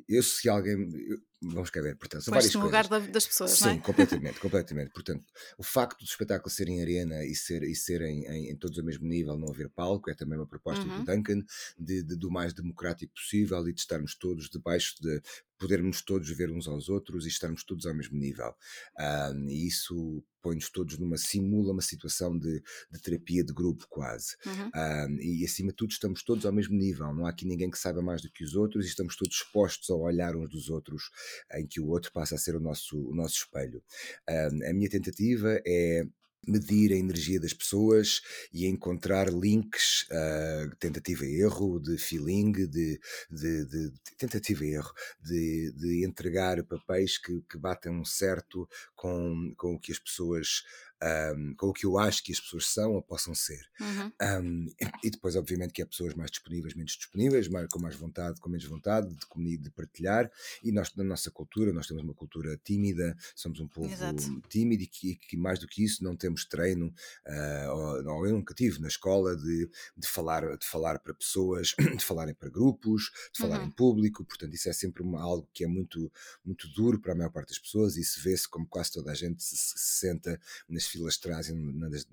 eu, 0.08 0.24
se 0.24 0.50
alguém. 0.50 0.74
Eu, 1.10 1.20
vamos 1.42 1.70
cá 1.70 1.82
ver, 1.82 1.96
portanto, 1.96 2.24
são 2.24 2.34
várias 2.34 2.54
no 2.54 2.62
coisas. 2.62 2.90
lugar 2.90 3.08
das 3.10 3.26
pessoas, 3.26 3.52
Sim, 3.52 3.66
não 3.66 3.72
é? 3.72 3.78
completamente, 3.80 4.40
completamente. 4.40 4.92
Portanto, 4.92 5.24
o 5.58 5.64
facto 5.64 6.00
do 6.00 6.06
espetáculo 6.06 6.50
ser 6.50 6.68
em 6.68 6.82
arena 6.82 7.24
e 7.24 7.34
ser, 7.34 7.64
e 7.64 7.76
ser 7.76 8.02
em, 8.02 8.26
em, 8.26 8.52
em 8.52 8.56
todos 8.56 8.78
ao 8.78 8.86
mesmo 8.86 9.08
nível, 9.08 9.38
não 9.38 9.50
haver 9.50 9.70
palco, 9.70 10.10
é 10.10 10.14
também 10.14 10.38
uma 10.38 10.48
proposta 10.48 10.84
uhum. 10.86 11.00
do 11.00 11.06
Duncan, 11.06 11.44
de, 11.78 12.04
de, 12.04 12.16
do 12.16 12.30
mais 12.30 12.54
democrático 12.54 13.14
possível 13.14 13.68
e 13.68 13.74
de 13.74 13.80
estarmos 13.80 14.16
todos 14.16 14.50
debaixo 14.50 14.96
de 15.02 15.22
podermos 15.60 16.02
todos 16.02 16.30
ver 16.30 16.50
uns 16.50 16.68
aos 16.68 16.90
outros 16.90 17.26
e 17.26 17.28
estarmos 17.28 17.64
todos 17.64 17.86
ao 17.86 17.94
mesmo 17.94 18.18
nível. 18.18 18.56
Um, 18.98 19.50
e 19.50 19.68
isso 19.68 20.24
põe-nos 20.42 20.70
todos 20.70 20.98
numa, 20.98 21.18
simula 21.18 21.74
uma 21.74 21.82
situação 21.82 22.38
de, 22.38 22.64
de 22.90 23.02
terapia 23.02 23.44
de 23.44 23.54
grupo 23.54 23.86
quase. 23.90 24.38
Uhum. 24.46 24.72
Um, 24.74 25.20
e 25.20 25.44
acima 25.46 25.70
de 25.70 25.76
tudo 25.76 25.92
estamos 25.92 26.24
todos 26.24 26.46
ao 26.46 26.54
mesmo 26.54 26.76
nível, 26.76 27.14
não 27.14 27.26
há 27.26 27.30
aqui 27.30 27.46
ninguém 27.46 27.70
que 27.70 27.78
saiba 27.78 28.02
mais 28.02 28.22
do 28.22 28.32
que 28.32 28.44
os 28.44 28.56
outros 28.56 28.86
e 28.86 28.88
estamos 28.88 29.18
todos 29.18 29.36
expostos 29.36 29.90
ao 29.90 30.00
olhar 30.00 30.36
uns 30.36 30.50
dos 30.50 30.70
outros 30.70 31.10
em 31.54 31.68
que 31.68 31.82
o 31.82 31.88
outro 31.90 32.12
passa 32.14 32.36
a 32.36 32.38
ser 32.38 32.56
o 32.56 32.60
nosso, 32.60 32.98
o 32.98 33.14
nosso 33.14 33.36
espelho. 33.36 33.84
Um, 34.30 34.70
a 34.70 34.74
minha 34.74 34.90
tentativa 34.90 35.60
é 35.66 36.04
medir 36.48 36.92
a 36.92 36.98
energia 36.98 37.40
das 37.40 37.54
pessoas 37.54 38.22
e 38.54 38.66
encontrar 38.66 39.30
links, 39.32 40.08
uh, 40.10 40.76
tentativa 40.78 41.26
e 41.26 41.42
erro, 41.42 41.80
de 41.80 41.98
feeling, 41.98 42.52
de, 42.52 42.68
de, 42.68 43.00
de, 43.30 43.66
de 43.66 44.16
tentativa 44.18 44.66
e 44.66 44.74
erro, 44.74 44.94
de, 45.22 45.72
de 45.74 46.06
entregar 46.06 46.64
papéis 46.64 47.18
que, 47.18 47.42
que 47.50 47.58
batem 47.58 48.04
certo 48.06 48.68
com, 48.96 49.54
com 49.58 49.76
o 49.76 49.80
que 49.80 49.92
as 49.92 50.00
pessoas 50.00 50.64
um, 51.02 51.56
com 51.56 51.68
o 51.68 51.74
que 51.74 51.86
eu 51.86 51.98
acho 51.98 52.24
que 52.24 52.32
as 52.32 52.40
pessoas 52.40 52.68
são 52.68 52.94
ou 52.94 53.02
possam 53.02 53.34
ser. 53.34 53.62
Uhum. 53.80 54.12
Um, 54.22 54.68
e 55.04 55.10
depois, 55.10 55.36
obviamente, 55.36 55.72
que 55.72 55.82
há 55.82 55.86
pessoas 55.86 56.14
mais 56.14 56.30
disponíveis, 56.30 56.74
menos 56.74 56.94
disponíveis, 56.94 57.48
mais, 57.48 57.68
com 57.70 57.80
mais 57.80 57.96
vontade, 57.96 58.40
com 58.40 58.50
menos 58.50 58.66
vontade 58.66 59.08
de 59.08 59.26
de 59.58 59.70
partilhar. 59.72 60.30
E 60.64 60.72
nós, 60.72 60.94
na 60.96 61.04
nossa 61.04 61.32
cultura, 61.32 61.72
nós 61.72 61.88
temos 61.88 62.04
uma 62.04 62.14
cultura 62.14 62.58
tímida, 62.64 63.16
somos 63.36 63.60
um 63.60 63.68
povo 63.68 63.92
Exato. 63.92 64.42
tímido 64.50 64.84
e 64.84 64.88
que, 64.88 65.16
que, 65.16 65.38
mais 65.38 65.60
do 65.60 65.68
que 65.68 65.84
isso, 65.84 66.04
não 66.04 66.16
temos 66.16 66.46
treino, 66.46 66.88
uh, 66.88 67.70
ou, 67.72 68.16
ou, 68.16 68.28
eu 68.28 68.34
nunca 68.34 68.54
tive 68.54 68.80
na 68.80 68.88
escola, 68.88 69.36
de, 69.36 69.70
de, 69.96 70.08
falar, 70.08 70.58
de 70.58 70.66
falar 70.66 71.00
para 71.00 71.14
pessoas, 71.14 71.74
de 71.98 72.04
falarem 72.04 72.34
para 72.34 72.50
grupos, 72.50 73.12
de 73.34 73.42
falar 73.42 73.60
uhum. 73.60 73.68
em 73.68 73.72
público. 73.72 74.26
Portanto, 74.26 74.54
isso 74.54 74.70
é 74.70 74.74
sempre 74.74 75.04
uma, 75.04 75.22
algo 75.22 75.48
que 75.54 75.64
é 75.64 75.68
muito, 75.68 76.12
muito 76.44 76.68
duro 76.70 77.00
para 77.00 77.14
a 77.14 77.16
maior 77.16 77.32
parte 77.32 77.50
das 77.50 77.60
pessoas 77.60 77.96
e 77.96 78.04
se 78.04 78.20
vê-se 78.20 78.48
como 78.48 78.68
quase 78.68 78.92
toda 78.92 79.12
a 79.12 79.16
gente 79.16 79.44
se, 79.44 79.56
se 79.56 79.78
senta 79.78 80.40
nas 80.68 80.89
filas 80.90 81.16
de 81.16 81.22
trás 81.22 81.50
e 81.50 81.54
nas, 81.54 82.06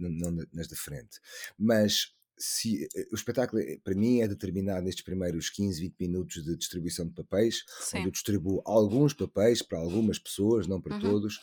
nas 0.53 0.69
de 0.69 0.77
frente. 0.77 1.21
Mas 1.59 2.16
se, 2.39 2.89
eh, 2.95 3.07
o 3.13 3.15
espetáculo, 3.15 3.63
eh, 3.63 3.79
para 3.83 3.95
mim, 3.95 4.21
é 4.21 4.29
determinado 4.29 4.83
nestes 4.83 5.05
primeiros 5.05 5.49
15, 5.51 5.81
20 5.81 5.95
minutos 6.01 6.45
de 6.45 6.57
distribuição 6.57 7.07
de 7.07 7.13
papéis, 7.13 7.65
Sim. 7.81 7.99
onde 7.99 8.09
eu 8.09 8.13
distribuo 8.13 8.63
alguns 8.65 9.15
papéis 9.15 9.63
para 9.63 9.79
algumas 9.79 10.19
pessoas, 10.19 10.67
não 10.67 10.81
para 10.81 10.95
uhum. 10.95 11.01
todos, 11.01 11.41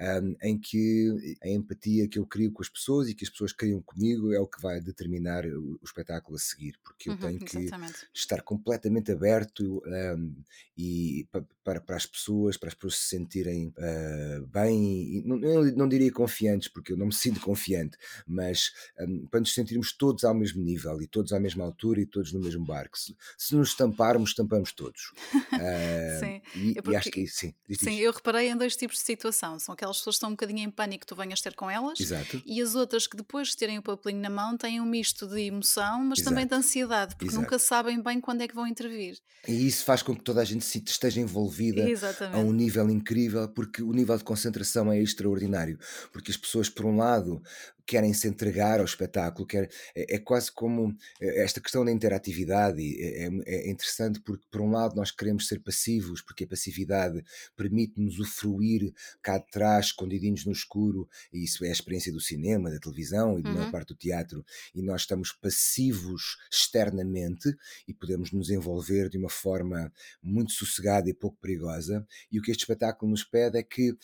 um, 0.00 0.36
em 0.42 0.58
que 0.58 1.36
a 1.42 1.48
empatia 1.48 2.08
que 2.08 2.18
eu 2.18 2.26
crio 2.26 2.52
com 2.52 2.62
as 2.62 2.68
pessoas 2.68 3.08
e 3.08 3.14
que 3.14 3.24
as 3.24 3.30
pessoas 3.30 3.52
criam 3.52 3.82
comigo 3.82 4.32
é 4.32 4.40
o 4.40 4.46
que 4.46 4.60
vai 4.60 4.80
determinar 4.80 5.44
o, 5.46 5.78
o 5.80 5.84
espetáculo 5.84 6.36
a 6.36 6.40
seguir, 6.40 6.78
porque 6.82 7.08
eu 7.10 7.14
uhum, 7.14 7.20
tenho 7.20 7.38
que 7.38 7.58
exatamente. 7.58 8.08
estar 8.14 8.42
completamente 8.42 9.10
aberto 9.10 9.82
um, 9.86 10.34
e 10.76 11.26
para, 11.64 11.80
para 11.80 11.96
as 11.96 12.06
pessoas, 12.06 12.56
para 12.56 12.68
as 12.68 12.74
pessoas 12.74 12.96
se 12.96 13.08
sentirem 13.08 13.68
uh, 13.68 14.46
bem, 14.46 15.22
não, 15.24 15.36
não, 15.36 15.64
não, 15.72 15.88
diria 15.88 16.12
confiantes, 16.12 16.68
porque 16.68 16.92
eu 16.92 16.96
não 16.96 17.06
me 17.06 17.12
sinto 17.14 17.40
confiante, 17.40 17.96
mas 18.26 18.72
um, 19.00 19.26
para 19.26 19.40
nos 19.40 19.52
sentirmos 19.52 19.92
todos 19.92 20.24
à 20.24 20.32
mesmo 20.36 20.62
nível 20.62 21.00
e 21.00 21.06
todos 21.06 21.32
à 21.32 21.40
mesma 21.40 21.64
altura 21.64 22.00
e 22.00 22.06
todos 22.06 22.32
no 22.32 22.40
mesmo 22.40 22.64
barco. 22.64 22.98
Se, 22.98 23.16
se 23.36 23.54
nos 23.54 23.70
estamparmos, 23.70 24.30
estampamos 24.30 24.72
todos. 24.72 25.12
Uh, 25.34 26.20
sim, 26.20 26.42
e, 26.54 26.74
porque, 26.74 26.90
e, 26.90 26.96
acho 26.96 27.10
que 27.10 27.26
sim. 27.26 27.54
Diz, 27.68 27.78
sim, 27.78 27.90
diz. 27.90 28.00
eu 28.00 28.12
reparei 28.12 28.48
em 28.48 28.56
dois 28.56 28.76
tipos 28.76 28.96
de 28.96 29.02
situação. 29.02 29.58
São 29.58 29.72
aquelas 29.72 29.98
pessoas 29.98 30.14
que 30.14 30.18
estão 30.18 30.30
um 30.30 30.32
bocadinho 30.32 30.60
em 30.60 30.70
pânico 30.70 31.00
que 31.00 31.06
tu 31.06 31.16
venhas 31.16 31.40
ter 31.40 31.54
com 31.54 31.70
elas 31.70 31.98
Exato. 32.00 32.42
e 32.44 32.60
as 32.60 32.74
outras 32.74 33.06
que 33.06 33.16
depois 33.16 33.48
de 33.48 33.56
terem 33.56 33.78
o 33.78 33.82
papelinho 33.82 34.20
na 34.20 34.30
mão 34.30 34.56
têm 34.56 34.80
um 34.80 34.86
misto 34.86 35.26
de 35.26 35.40
emoção, 35.42 36.04
mas 36.04 36.18
Exato. 36.18 36.30
também 36.30 36.46
de 36.46 36.54
ansiedade, 36.54 37.14
porque 37.14 37.32
Exato. 37.32 37.42
nunca 37.42 37.58
sabem 37.58 38.02
bem 38.02 38.20
quando 38.20 38.42
é 38.42 38.48
que 38.48 38.54
vão 38.54 38.66
intervir. 38.66 39.18
E 39.46 39.66
isso 39.66 39.84
faz 39.84 40.02
com 40.02 40.14
que 40.14 40.22
toda 40.22 40.40
a 40.40 40.44
gente 40.44 40.62
esteja 40.62 41.20
envolvida 41.20 41.88
Exatamente. 41.88 42.36
a 42.36 42.40
um 42.40 42.52
nível 42.52 42.90
incrível, 42.90 43.48
porque 43.48 43.82
o 43.82 43.92
nível 43.92 44.16
de 44.16 44.24
concentração 44.24 44.90
é 44.92 45.00
extraordinário. 45.00 45.78
Porque 46.12 46.30
as 46.30 46.36
pessoas, 46.36 46.68
por 46.68 46.84
um 46.84 46.96
lado, 46.96 47.42
querem 47.86 48.12
se 48.12 48.26
entregar 48.26 48.80
ao 48.80 48.84
espetáculo, 48.84 49.46
quer, 49.46 49.70
é, 49.94 50.16
é, 50.16 50.18
quase 50.18 50.50
como 50.50 50.94
eh, 51.20 51.42
esta 51.42 51.60
questão 51.60 51.84
da 51.84 51.92
interatividade 51.92 52.82
é, 52.82 53.26
é, 53.26 53.30
é, 53.46 53.70
interessante 53.70 54.20
porque 54.20 54.44
por 54.50 54.60
um 54.60 54.70
lado 54.70 54.96
nós 54.96 55.10
queremos 55.10 55.46
ser 55.46 55.60
passivos, 55.60 56.20
porque 56.20 56.44
a 56.44 56.48
passividade 56.48 57.22
permite-nos 57.54 58.18
usufruir 58.18 58.92
cá 59.22 59.38
de 59.38 59.46
trás, 59.46 59.86
escondidinhos 59.86 60.44
no 60.44 60.52
escuro, 60.52 61.08
e 61.32 61.44
isso 61.44 61.64
é 61.64 61.68
a 61.68 61.72
experiência 61.72 62.12
do 62.12 62.20
cinema, 62.20 62.70
da 62.70 62.80
televisão 62.80 63.38
e 63.38 63.42
da 63.42 63.50
uhum. 63.50 63.56
maior 63.56 63.70
parte 63.70 63.88
do 63.88 63.96
teatro, 63.96 64.44
e 64.74 64.82
nós 64.82 65.02
estamos 65.02 65.32
passivos 65.32 66.36
externamente 66.50 67.56
e 67.86 67.94
podemos 67.94 68.32
nos 68.32 68.50
envolver 68.50 69.08
de 69.08 69.16
uma 69.18 69.30
forma 69.30 69.92
muito 70.22 70.52
sossegada 70.52 71.08
e 71.08 71.14
pouco 71.14 71.38
perigosa, 71.40 72.04
e 72.30 72.38
o 72.38 72.42
que 72.42 72.50
este 72.50 72.62
espetáculo 72.62 73.10
nos 73.10 73.22
pede 73.22 73.58
é 73.58 73.62
que 73.62 73.96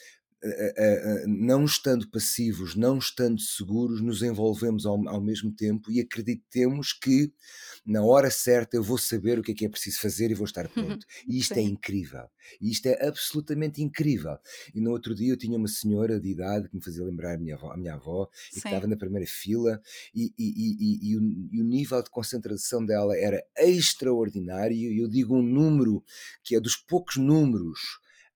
não 1.26 1.64
estando 1.64 2.08
passivos, 2.08 2.75
não 2.75 2.99
estando 2.99 3.40
seguros, 3.40 4.00
nos 4.00 4.22
envolvemos 4.22 4.84
ao, 4.84 5.08
ao, 5.08 5.20
mesmo 5.20 5.52
tempo 5.52 5.90
e 5.90 6.00
acreditemos 6.00 6.92
que 6.92 7.32
na 7.87 8.02
hora 8.02 8.30
certa 8.30 8.76
eu 8.76 8.82
vou 8.82 8.99
saber 8.99 9.38
o 9.38 9.42
que 9.42 9.52
é 9.52 9.54
que 9.54 9.64
é 9.64 9.68
preciso 9.68 10.00
fazer 10.00 10.30
e 10.30 10.34
vou 10.34 10.44
estar 10.44 10.68
pronto. 10.70 11.06
E 11.28 11.38
isto 11.38 11.52
é 11.52 11.56
Sim. 11.56 11.61
é 11.61 11.64
incrível. 11.64 12.28
E 12.61 12.70
isto 12.70 12.87
é 12.87 13.06
absolutamente 13.06 13.82
incrível. 13.82 14.37
E 14.75 14.80
no 14.80 14.90
outro 14.90 15.14
dia 15.14 15.32
eu 15.32 15.37
tinha 15.37 15.56
uma 15.56 15.68
senhora 15.68 16.18
de 16.18 16.28
idade 16.28 16.68
que 16.68 16.76
me 16.76 16.82
fazia 16.82 17.04
lembrar 17.04 17.34
a 17.34 17.38
minha 17.38 17.54
avó, 17.54 17.72
a 17.72 17.76
minha 17.76 17.94
avó 17.94 18.28
e 18.50 18.61
que 18.61 18.68
estava 18.68 18.87
na 18.87 18.96
primeira 18.96 19.26
fila 19.26 19.80
e, 20.14 20.32
e, 20.37 21.11
e, 21.11 21.16
o, 21.16 21.22
e 21.52 21.61
o 21.61 21.64
nível 21.64 22.02
de 22.02 22.11
concentração 22.11 22.84
dela 22.84 23.16
era 23.16 23.44
extraordinário. 23.56 24.76
E 24.76 25.00
eu 25.00 25.08
digo 25.08 25.37
um 25.37 25.42
número 25.42 26.02
que 26.42 26.56
é 26.56 26.61
dos 26.61 26.76
poucos 26.76 27.16
números 27.16 27.78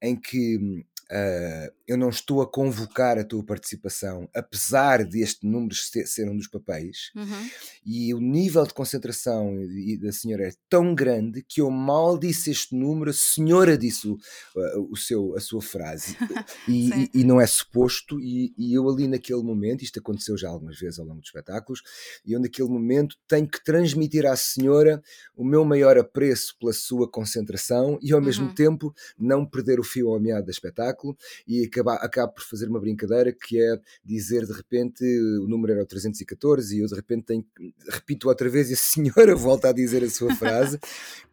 em 0.01 0.15
que 0.15 0.85
Uh, 1.11 1.73
eu 1.87 1.97
não 1.97 2.09
estou 2.09 2.43
a 2.43 2.51
convocar 2.51 3.17
a 3.17 3.23
tua 3.23 3.45
participação, 3.45 4.29
apesar 4.35 5.05
deste 5.05 5.47
número 5.47 5.73
ser 5.73 6.29
um 6.29 6.37
dos 6.37 6.49
papéis, 6.49 7.13
uhum. 7.15 7.49
e 7.85 8.13
o 8.13 8.19
nível 8.19 8.67
de 8.67 8.75
concentração 8.75 9.55
da 10.01 10.11
senhora 10.11 10.49
é 10.49 10.53
tão 10.69 10.93
grande 10.97 11.45
que 11.49 11.61
eu 11.61 11.71
mal 11.71 12.19
disse 12.19 12.51
este 12.51 12.75
número, 12.75 13.11
a 13.11 13.15
senhora 13.15 13.79
disse 13.79 14.09
o, 14.09 14.15
uh, 14.15 14.89
o 14.91 14.97
seu, 14.97 15.37
a 15.37 15.41
sua 15.41 15.63
frase, 15.63 16.17
e, 16.67 16.91
e, 16.91 17.11
e, 17.15 17.25
não 17.25 17.41
é 17.41 17.47
suposto, 17.47 18.19
e, 18.19 18.53
e, 18.59 18.75
eu 18.75 18.89
ali 18.89 19.07
naquele 19.07 19.45
momento, 19.45 19.85
isto 19.85 20.01
aconteceu 20.01 20.37
já 20.37 20.49
algumas 20.49 20.77
vezes 20.77 20.99
ao 20.99 21.07
longo 21.07 21.21
dos 21.21 21.29
espetáculos, 21.29 21.83
e 22.27 22.33
eu 22.33 22.41
naquele 22.41 22.69
momento 22.69 23.17
tenho 23.29 23.47
que 23.47 23.63
transmitir 23.63 24.27
à 24.27 24.35
senhora 24.35 25.01
o 25.37 25.45
meu 25.45 25.65
maior 25.65 25.97
apreço 25.97 26.57
pela 26.59 26.73
sua 26.73 27.09
concentração 27.09 27.97
e 28.03 28.13
ao 28.13 28.19
uhum. 28.19 28.25
mesmo 28.25 28.55
tempo 28.55 28.93
não 29.17 29.47
perder 29.47 29.79
o 29.79 29.85
fio 29.85 30.09
ao 30.11 30.19
meado 30.19 30.47
do 30.47 30.51
espetáculo 30.51 30.96
espetáculo 30.97 31.17
e 31.47 31.65
acaba, 31.65 31.95
acabo 31.95 32.33
por 32.33 32.43
fazer 32.43 32.69
uma 32.69 32.81
brincadeira 32.81 33.33
que 33.33 33.61
é 33.61 33.79
dizer 34.05 34.47
de 34.47 34.53
repente 34.53 35.05
o 35.05 35.47
número 35.47 35.75
era 35.75 35.83
o 35.83 35.87
314 35.87 36.77
e 36.77 36.81
eu 36.81 36.87
de 36.87 36.95
repente 36.95 37.25
tenho, 37.25 37.45
repito 37.89 38.29
outra 38.29 38.49
vez 38.49 38.71
e 38.71 38.73
a 38.75 38.77
senhora 38.77 39.35
volta 39.37 39.69
a 39.69 39.73
dizer 39.73 40.03
a 40.03 40.11
sua 40.11 40.35
frase 40.35 40.79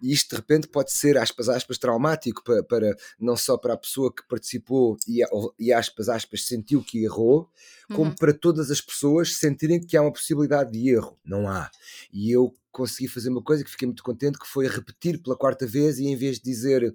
e 0.02 0.12
isto 0.12 0.32
de 0.32 0.36
repente 0.36 0.68
pode 0.68 0.92
ser 0.92 1.18
aspas 1.18 1.50
aspas 1.50 1.78
traumático 1.78 2.44
para, 2.44 2.64
para 2.64 2.98
não 3.20 3.38
só 3.38 3.58
para 3.58 3.74
a 3.74 3.78
pessoa 3.78 4.14
que 4.14 4.28
participou 4.28 4.98
e, 5.08 5.22
e 5.60 5.72
aspas 5.72 6.10
aspas 6.10 6.46
sentiu 6.46 6.84
que 6.84 7.04
errou 7.04 7.50
como 7.88 8.10
uhum. 8.10 8.16
para 8.16 8.34
todas 8.34 8.72
as 8.72 8.82
pessoas 8.82 9.36
sentirem 9.36 9.80
que 9.80 9.98
há 9.98 10.02
uma 10.02 10.12
possibilidade 10.12 10.72
de 10.72 10.90
erro. 10.90 11.18
Não 11.24 11.48
há. 11.48 11.70
E 12.12 12.32
eu 12.32 12.54
consegui 12.72 13.08
fazer 13.08 13.30
uma 13.30 13.42
coisa 13.42 13.64
que 13.64 13.70
fiquei 13.70 13.86
muito 13.86 14.04
contente, 14.04 14.40
que 14.40 14.48
foi 14.48 14.68
repetir 14.68 15.22
pela 15.22 15.38
quarta 15.38 15.66
vez 15.66 16.00
e 16.00 16.06
em 16.06 16.16
vez 16.16 16.38
de 16.38 16.44
dizer 16.44 16.94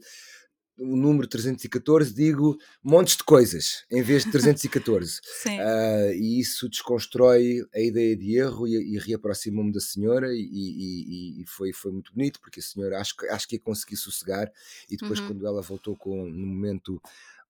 o 0.78 0.96
número 0.96 1.26
314, 1.26 2.14
digo 2.14 2.56
montes 2.82 3.16
de 3.16 3.24
coisas 3.24 3.84
em 3.90 4.02
vez 4.02 4.24
de 4.24 4.30
314. 4.30 5.20
Sim. 5.42 5.58
Uh, 5.60 6.12
e 6.14 6.40
isso 6.40 6.68
desconstrói 6.68 7.66
a 7.74 7.80
ideia 7.80 8.16
de 8.16 8.36
erro 8.36 8.66
e, 8.66 8.94
e 8.94 8.98
reaproxima-me 8.98 9.72
da 9.72 9.80
senhora 9.80 10.28
e, 10.32 10.40
e, 10.40 11.42
e, 11.42 11.44
foi, 11.46 11.72
foi 11.72 11.92
muito 11.92 12.12
bonito 12.14 12.40
porque 12.40 12.60
a 12.60 12.62
senhora 12.62 13.00
acho, 13.00 13.14
acho 13.30 13.48
que 13.48 13.56
ia 13.56 13.60
conseguir 13.60 13.96
sossegar 13.96 14.50
e 14.88 14.96
depois 14.96 15.18
uhum. 15.18 15.28
quando 15.28 15.46
ela 15.46 15.60
voltou 15.60 15.96
com 15.96 16.24
no 16.24 16.46
momento 16.46 17.02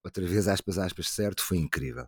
outra 0.03 0.27
vez 0.27 0.49
aspas 0.49 0.79
aspas 0.79 1.09
certo 1.09 1.43
foi 1.43 1.59
incrível. 1.59 2.07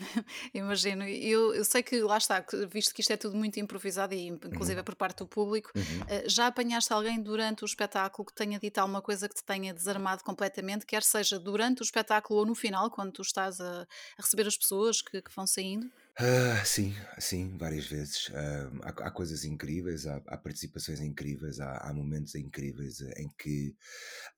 Imagino. 0.54 1.04
Eu, 1.04 1.54
eu 1.54 1.64
sei 1.64 1.82
que 1.82 2.00
lá 2.00 2.18
está, 2.18 2.44
visto 2.70 2.94
que 2.94 3.00
isto 3.00 3.12
é 3.12 3.16
tudo 3.16 3.36
muito 3.36 3.58
improvisado 3.60 4.14
e 4.14 4.28
inclusive 4.28 4.78
uhum. 4.78 4.84
por 4.84 4.94
parte 4.94 5.18
do 5.18 5.26
público, 5.26 5.70
uhum. 5.74 6.00
Eh, 6.08 6.28
já 6.28 6.46
apanhaste 6.46 6.92
alguém 6.92 7.20
durante 7.20 7.62
o 7.62 7.66
espetáculo 7.66 8.26
que 8.26 8.34
tenha 8.34 8.58
dito 8.58 8.78
alguma 8.78 9.02
coisa 9.02 9.28
que 9.28 9.34
te 9.34 9.44
tenha 9.44 9.72
desarmado 9.72 10.24
completamente, 10.24 10.86
quer 10.86 11.02
seja 11.02 11.38
durante 11.38 11.82
o 11.82 11.84
espetáculo 11.84 12.40
ou 12.40 12.46
no 12.46 12.54
final, 12.54 12.90
quando 12.90 13.12
tu 13.12 13.22
estás 13.22 13.60
a, 13.60 13.82
a 13.82 14.22
receber 14.22 14.46
as 14.46 14.56
pessoas 14.56 15.02
que, 15.02 15.22
que 15.22 15.34
vão 15.34 15.46
saindo? 15.46 15.90
Uh, 16.18 16.66
sim, 16.66 16.94
sim, 17.18 17.56
várias 17.56 17.86
vezes. 17.86 18.28
Uh, 18.28 18.80
há, 18.82 18.88
há, 18.88 19.10
coisas 19.10 19.44
incríveis, 19.44 20.06
há, 20.06 20.16
há 20.26 20.36
participações 20.36 21.00
incríveis, 21.00 21.60
há, 21.60 21.78
há, 21.78 21.94
momentos 21.94 22.34
incríveis 22.34 23.00
em 23.16 23.30
que 23.38 23.74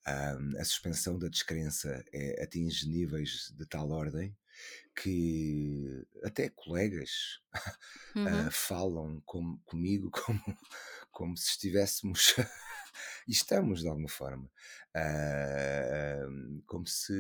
uh, 0.07 0.61
a 0.61 0.65
suspensão 0.65 1.19
da 1.19 1.27
descrença 1.27 2.05
é, 2.13 2.43
atinge 2.43 2.89
níveis 2.89 3.53
de 3.57 3.67
tal 3.67 3.91
ordem 3.91 4.33
que 4.95 6.05
até 6.23 6.49
colegas 6.51 7.41
uhum. 8.15 8.47
uh, 8.47 8.51
falam 8.51 9.23
com, 9.25 9.59
comigo 9.65 10.11
como, 10.25 10.59
como 11.11 11.37
se 11.37 11.51
estivéssemos 11.51 12.35
e 13.27 13.33
estamos 13.33 13.81
de 13.81 13.89
alguma 13.89 14.09
forma 14.09 14.51
uh, 14.97 16.63
como 16.67 16.87
se 16.87 17.13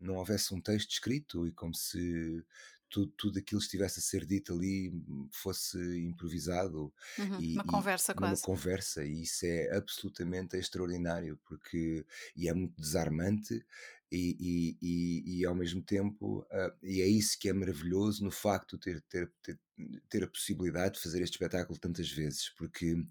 não 0.00 0.16
houvesse 0.16 0.52
um 0.54 0.60
texto 0.60 0.90
escrito 0.90 1.46
e 1.46 1.52
como 1.52 1.74
se 1.74 2.44
tudo, 2.90 3.12
tudo 3.16 3.38
aquilo 3.38 3.60
estivesse 3.60 4.00
a 4.00 4.02
ser 4.02 4.24
dito 4.24 4.54
ali 4.54 4.92
fosse 5.30 5.78
improvisado 6.00 6.92
uhum. 7.18 7.40
e, 7.40 7.54
uma 7.54 7.64
conversa 7.64 8.12
e, 8.12 8.14
quase 8.14 8.40
uma 8.42 8.46
conversa 8.46 9.04
e 9.04 9.22
isso 9.22 9.44
é 9.46 9.76
absolutamente 9.76 10.56
extraordinário 10.56 11.38
porque 11.44 12.04
e 12.34 12.48
é 12.48 12.54
muito 12.54 12.80
desarmante 12.80 13.64
e, 14.10 14.76
e, 14.80 15.38
e, 15.38 15.44
ao 15.44 15.54
mesmo 15.54 15.82
tempo, 15.82 16.46
uh, 16.50 16.72
e 16.82 17.02
é 17.02 17.06
isso 17.06 17.38
que 17.38 17.48
é 17.48 17.52
maravilhoso 17.52 18.24
no 18.24 18.30
facto 18.30 18.76
de 18.76 18.80
ter, 18.80 19.02
ter, 19.08 19.30
ter, 19.42 19.58
ter 20.08 20.24
a 20.24 20.28
possibilidade 20.28 20.94
de 20.94 21.00
fazer 21.00 21.22
este 21.22 21.34
espetáculo 21.34 21.78
tantas 21.78 22.10
vezes, 22.10 22.48
porque 22.56 22.94
um, 22.94 23.04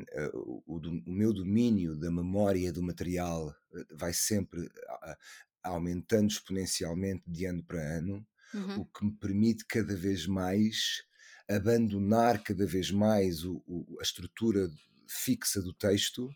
uh, 0.00 0.62
o, 0.66 0.78
o, 0.78 1.12
meu 1.12 1.32
domínio 1.32 1.96
da 1.96 2.10
memória 2.10 2.72
do 2.72 2.82
material 2.82 3.54
vai 3.92 4.12
sempre 4.12 4.68
aumentando 5.62 6.30
exponencialmente 6.30 7.22
de 7.26 7.44
ano 7.44 7.62
para 7.62 7.96
ano, 7.98 8.26
uhum. 8.54 8.80
o 8.80 8.86
que 8.86 9.04
me 9.04 9.12
permite 9.12 9.64
cada 9.66 9.94
vez 9.94 10.26
mais 10.26 11.02
abandonar 11.48 12.42
cada 12.42 12.66
vez 12.66 12.90
mais 12.90 13.44
o, 13.44 13.62
a 14.00 14.02
estrutura 14.02 14.70
fixa 15.06 15.60
do 15.60 15.74
texto 15.74 16.30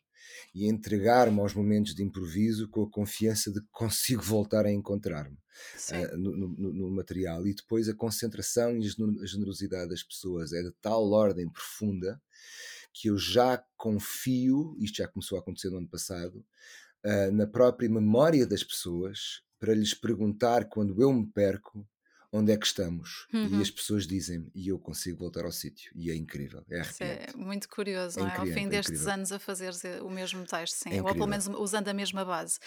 e 0.55 0.67
entregar-me 0.67 1.41
aos 1.41 1.55
momentos 1.55 1.95
de 1.95 2.03
improviso 2.03 2.69
com 2.69 2.83
a 2.83 2.91
confiança 2.91 3.53
de 3.53 3.61
que 3.61 3.69
consigo 3.71 4.23
voltar 4.23 4.67
a 4.67 4.73
encontrar-me 4.73 5.37
uh, 5.37 6.17
no, 6.17 6.37
no, 6.37 6.73
no, 6.73 6.91
material. 6.91 7.47
E 7.47 7.55
depois 7.55 7.89
a 7.89 7.95
concentração 7.95 8.77
e 8.77 8.87
a 8.87 9.27
generosidade 9.27 9.91
das 9.91 10.03
pessoas 10.03 10.53
é 10.53 10.63
de 10.63 10.73
tal 10.81 11.11
ordem 11.11 11.49
profunda 11.51 12.21
que 12.93 13.09
eu 13.09 13.19
já 13.19 13.63
confio, 13.77 14.77
isto 14.81 14.97
já 14.97 15.09
começou 15.09 15.39
a 15.39 15.41
acontecer 15.41 15.71
no 15.71 15.79
ano 15.79 15.89
passado, 15.89 16.45
uh, 17.05 17.33
na 17.33 17.47
própria 17.47 17.89
memória 17.89 18.47
das 18.47 18.65
pessoas 18.65 19.43
para 19.59 19.75
lhes 19.75 19.95
perguntar 19.95 20.69
quando 20.69 21.01
eu 21.03 21.13
me 21.13 21.27
perco 21.27 21.87
onde 22.33 22.53
é 22.53 22.57
que 22.57 22.67
estamos. 22.67 23.27
Uhum. 23.33 23.59
E 23.59 23.63
as 23.63 23.71
pessoas 23.71 24.07
dizem 24.07 24.51
e 24.55 24.69
eu 24.69 24.79
consigo 24.79 25.19
voltar 25.19 25.45
ao 25.45 25.53
sítio. 25.53 25.91
E 25.95 26.11
é 26.11 26.15
incrível, 26.15 26.63
é 26.71 26.81
Isso 26.81 27.03
é 27.03 27.27
muito 27.35 27.69
curioso, 27.69 28.21
é 28.21 28.23
não 28.23 28.31
é? 28.31 28.37
Ao 28.37 28.47
fim 28.47 28.67
é 28.67 28.69
destes 28.69 29.07
anos 29.07 29.33
a 29.33 29.39
fazer 29.39 29.73
o 30.03 30.11
mesmo 30.11 30.45
texto, 30.45 30.75
sim, 30.75 30.99
é 30.99 31.03
ou 31.03 31.13
pelo 31.13 31.27
menos 31.27 31.47
usando 31.47 31.89
a 31.89 31.95
mesma 31.95 32.25
base. 32.25 32.59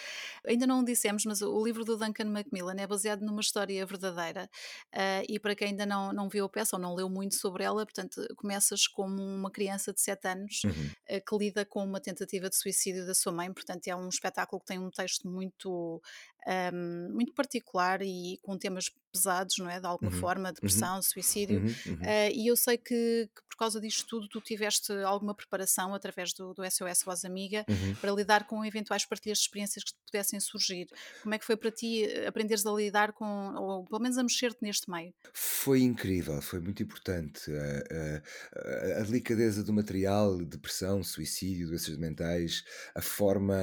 Ainda 0.46 0.65
não 0.65 0.84
dissemos, 0.84 1.25
mas 1.25 1.41
o 1.41 1.63
livro 1.63 1.86
do 1.86 1.96
Duncan 1.96 2.25
Macmillan 2.25 2.75
é 2.77 2.88
baseado 2.88 3.22
numa 3.22 3.41
história 3.41 3.86
verdadeira 3.86 4.50
uh, 4.94 5.25
e 5.27 5.39
para 5.39 5.56
quem 5.56 5.70
ainda 5.70 5.86
não, 5.86 6.12
não 6.12 6.27
viu 6.27 6.46
a 6.46 6.50
peça 6.50 6.75
ou 6.75 6.82
não 6.82 6.96
leu 6.96 7.10
muito 7.10 7.36
sobre 7.36 7.63
ela, 7.63 7.86
portanto, 7.86 8.25
começas 8.36 8.88
como 8.88 9.22
uma 9.22 9.51
criança 9.51 9.94
de 9.94 10.01
7 10.01 10.27
anos 10.27 10.62
uhum. 10.63 10.72
uh, 10.72 11.22
que 11.27 11.38
lida 11.38 11.65
com 11.65 11.84
uma 11.84 12.00
tentativa 12.00 12.50
de 12.50 12.56
suicídio 12.56 13.06
da 13.06 13.13
sua 13.13 13.32
mãe, 13.32 13.51
portanto 13.53 13.88
é 13.88 13.96
um 13.96 14.10
espetáculo 14.10 14.60
que 14.60 14.68
tem 14.68 14.80
um 14.80 14.89
texto 14.89 15.27
muito, 15.27 16.01
um, 16.74 17.13
muito 17.13 17.34
particular 17.34 18.01
e 18.01 18.39
com 18.41 18.58
temas 18.58 18.89
pesados, 19.12 19.58
não 19.58 19.70
é? 19.70 19.80
De 19.80 19.86
alguma 19.88 20.12
Uhum, 20.12 20.12
forma, 20.12 20.51
uhum, 20.63 20.91
depressão, 20.91 21.01
suicídio. 21.01 21.62
uhum, 21.62 21.82
uhum. 21.86 21.98
Uh, 22.06 22.32
e 22.34 22.48
eu 22.48 22.56
sei 22.56 22.77
que, 22.77 23.30
que 23.36 23.41
por 23.50 23.58
causa 23.58 23.80
disto 23.80 24.06
tudo 24.08 24.27
tu 24.27 24.41
tiveste 24.41 24.91
alguma 25.03 25.36
preparação 25.36 25.94
através 25.94 26.34
do, 26.34 26.53
do 26.53 26.63
SOS 26.63 27.03
Voz 27.06 27.24
Amiga 27.25 27.65
Uhum. 27.68 27.98
para 28.00 28.12
lidar 28.12 28.46
com 28.48 28.65
eventuais 28.65 29.06
partilhas 29.06 29.38
de 29.39 29.44
experiências 29.46 29.84
que 29.84 29.94
pudessem 30.06 30.39
surgir. 30.39 30.88
Como 31.22 31.36
é 31.36 31.39
que 31.39 31.46
foi 31.46 31.58
para 31.58 31.72
ti 31.72 32.03
eh, 32.06 32.27
aprenderes 32.27 32.65
a 32.65 32.72
lidar 32.72 33.13
com, 33.13 33.25
ou 33.56 33.86
pelo 33.86 34.01
menos 34.01 34.18
a 34.18 34.24
mexer-te 34.24 34.60
neste 34.62 34.89
meio? 34.89 35.13
Foi 35.34 35.82
incrível, 35.82 36.41
foi 36.41 36.60
muito 36.60 36.84
importante. 36.84 37.50
A, 37.51 38.18
a- 38.18 38.98
a- 38.98 39.01
a 39.01 39.03
delicadeza 39.03 39.63
do 39.63 39.72
material, 39.72 40.38
depressão, 40.44 41.03
suicídio, 41.03 41.68
doenças 41.68 41.96
mentais, 41.98 42.63
a 42.96 43.01
forma 43.01 43.56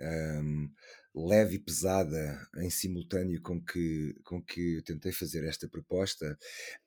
ahm, 0.00 0.68
leve 1.14 1.56
e 1.56 1.58
pesada 1.58 2.46
em 2.58 2.70
simultâneo 2.70 3.40
com 3.42 3.60
que, 3.62 4.14
com 4.24 4.42
que 4.42 4.76
eu 4.76 4.82
tentei 4.82 5.12
fazer 5.12 5.44
esta 5.44 5.68
proposta, 5.68 6.38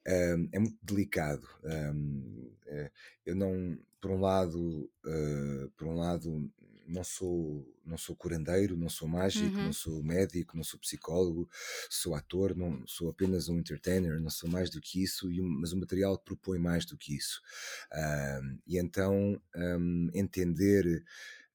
ahm, 0.08 0.50
é 0.53 0.60
muito 0.60 0.77
delicado. 0.84 1.48
Ahm, 1.63 2.51
eh, 2.67 2.91
eu 3.25 3.36
não, 3.36 3.77
por 4.01 4.12
um 4.12 4.20
lado, 4.22 4.91
eh, 5.05 5.70
por 5.77 5.88
um 5.88 5.96
lado, 5.96 6.51
não 6.88 7.03
sou, 7.03 7.65
não 7.84 7.98
sou 7.98 8.15
curandeiro, 8.15 8.77
não 8.77 8.89
sou 8.89 9.08
mágico, 9.08 9.63
não 9.63 9.72
Uhum, 9.72 9.74
sou 9.74 10.03
médico, 10.03 10.55
não 10.55 10.63
sou 10.63 10.79
psicólogo, 10.79 11.50
sou 11.89 12.13
ator, 12.13 12.55
não 12.55 12.86
sou 12.88 13.10
apenas 13.10 13.50
um 13.50 13.58
entertainer, 13.58 14.20
não 14.22 14.29
sou 14.29 14.48
mais 14.50 14.70
do 14.70 14.79
que 14.82 15.01
isso, 15.03 15.32
e 15.32 15.41
um- 15.41 15.50
mas 15.50 15.72
o 15.74 15.77
material 15.79 16.17
propõe 16.20 16.60
mais 16.60 16.86
do 16.86 16.96
que 16.98 17.15
isso. 17.15 17.41
Ahm, 17.91 18.60
e 18.67 18.77
então 18.77 19.41
ahm, 19.55 20.10
entender 20.13 21.03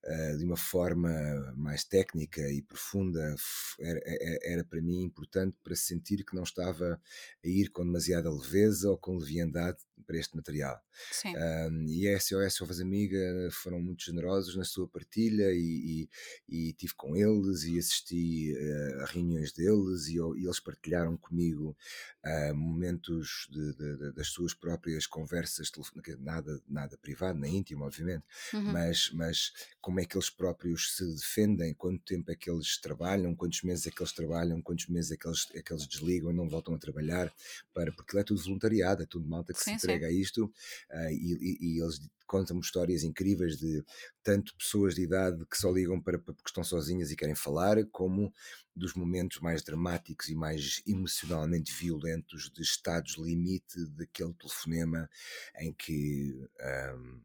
ah, 0.04 0.36
de 0.36 0.44
uma 0.44 0.56
forma 0.56 1.10
mais 1.56 1.84
técnica 1.84 2.40
e 2.50 2.62
profunda 2.62 3.34
era, 3.78 4.00
era- 4.06 4.38
era 4.42 4.64
para 4.64 4.80
mim 4.80 5.02
importante 5.02 5.56
para 5.62 5.76
sentir 5.76 6.24
que 6.24 6.34
não 6.34 6.42
estava 6.44 7.00
a 7.44 7.48
ir 7.48 7.68
com 7.70 7.84
demasiada 7.84 8.30
leveza 8.32 8.90
ou 8.90 8.98
com 8.98 9.16
leviandade 9.16 9.78
para 10.06 10.18
este 10.18 10.36
material. 10.36 10.80
sim. 11.10 11.40
Um, 11.70 11.86
e 11.88 12.08
a 12.08 12.18
SOS 12.18 12.60
Ovas 12.60 12.80
Amiga 12.80 13.48
foram 13.52 13.80
muito 13.80 14.04
generosos 14.04 14.56
na 14.56 14.64
sua 14.64 14.88
partilha 14.88 15.52
e, 15.52 16.08
e, 16.48 16.68
e 16.68 16.72
tive 16.74 16.94
com 16.94 17.16
eles 17.16 17.62
e 17.64 17.78
assisti 17.78 18.52
uh, 18.52 19.02
a 19.02 19.06
reuniões 19.06 19.52
deles 19.52 20.08
e, 20.08 20.16
e 20.16 20.44
eles 20.44 20.60
partilharam 20.60 21.16
comigo 21.16 21.76
uh, 22.24 22.54
momentos 22.54 23.48
de, 23.50 23.74
de, 23.74 23.96
de, 23.96 24.12
das 24.12 24.28
suas 24.28 24.54
próprias 24.54 25.06
conversas, 25.06 25.70
nada, 26.18 26.60
nada 26.68 26.96
privado, 26.98 27.38
nem 27.38 27.56
íntimo, 27.58 27.84
obviamente, 27.84 28.24
Uhum. 28.52 28.62
mas, 28.72 29.10
mas 29.12 29.52
como 29.80 30.00
é 30.00 30.04
que 30.04 30.16
eles 30.16 30.30
próprios 30.30 30.96
se 30.96 31.04
defendem, 31.14 31.74
quanto 31.74 32.04
tempo 32.04 32.30
é 32.30 32.34
que 32.34 32.50
eles 32.50 32.78
trabalham, 32.80 33.34
quantos 33.34 33.62
meses 33.62 33.86
é 33.86 33.90
que 33.90 34.02
eles 34.02 34.12
trabalham, 34.12 34.60
quantos 34.62 34.86
meses 34.88 35.10
é 35.12 35.16
que 35.16 35.26
eles, 35.26 35.46
é 35.54 35.62
que 35.62 35.72
eles 35.72 35.86
desligam 35.86 36.30
e 36.30 36.34
não 36.34 36.48
voltam 36.48 36.74
a 36.74 36.78
trabalhar, 36.78 37.32
para, 37.72 37.92
porque 37.92 38.18
é 38.18 38.24
tudo 38.24 38.42
voluntariado, 38.42 39.02
é 39.02 39.06
tudo 39.06 39.28
malta 39.28 39.54
que 39.54 39.60
Sim, 39.60 39.78
se 39.78 39.78
entrega 39.90 40.06
a 40.06 40.12
isto 40.12 40.44
uh, 40.44 41.10
e, 41.10 41.32
e, 41.40 41.58
e, 41.60 41.82
eles 41.82 42.00
contam-me 42.26 42.62
histórias 42.62 43.02
incríveis 43.02 43.56
de 43.56 43.84
tanto 44.22 44.54
pessoas 44.56 44.94
de 44.94 45.02
idade 45.02 45.44
que 45.46 45.56
só 45.56 45.70
ligam 45.70 46.00
para, 46.00 46.18
para, 46.18 46.32
porque 46.32 46.48
estão 46.48 46.62
sozinhas 46.62 47.10
e 47.10 47.16
querem 47.16 47.34
falar, 47.34 47.84
como 47.86 48.32
dos 48.74 48.94
momentos 48.94 49.40
mais 49.40 49.62
dramáticos 49.62 50.28
e 50.28 50.34
mais 50.34 50.80
emocionalmente 50.86 51.72
violentos 51.72 52.50
de 52.50 52.62
estados 52.62 53.16
limite 53.18 53.84
daquele 53.96 54.32
telefonema 54.34 55.10
em 55.58 55.72
que 55.72 56.48
um, 56.94 57.20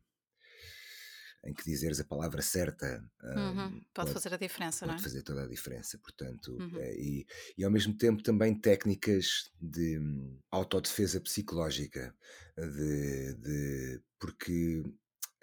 em 1.45 1.53
que 1.53 1.63
dizeres 1.63 1.99
a 1.99 2.05
palavra 2.05 2.41
certa 2.41 3.03
Uhum. 3.35 3.71
um, 3.71 3.81
Pode, 3.93 4.09
pode, 4.09 4.15
fazer 4.15 4.33
a 4.33 4.37
diferença, 4.37 4.85
não 4.87 4.95
pode 4.95 5.01
é? 5.01 5.03
fazer 5.03 5.23
toda 5.23 5.43
a 5.43 5.47
diferença, 5.47 5.97
portanto, 5.99 6.59
Uhum. 6.59 6.71
eh, 6.73 6.95
e, 6.97 7.25
e 7.57 7.63
ao 7.63 7.71
mesmo 7.71 7.95
tempo 7.97 8.21
também 8.23 8.59
técnicas 8.59 9.51
de 9.59 9.99
hum, 9.99 10.39
autodefesa 10.51 11.19
psicológica, 11.21 12.15
de, 12.57 13.33
de- 13.35 14.01
porque 14.19 14.83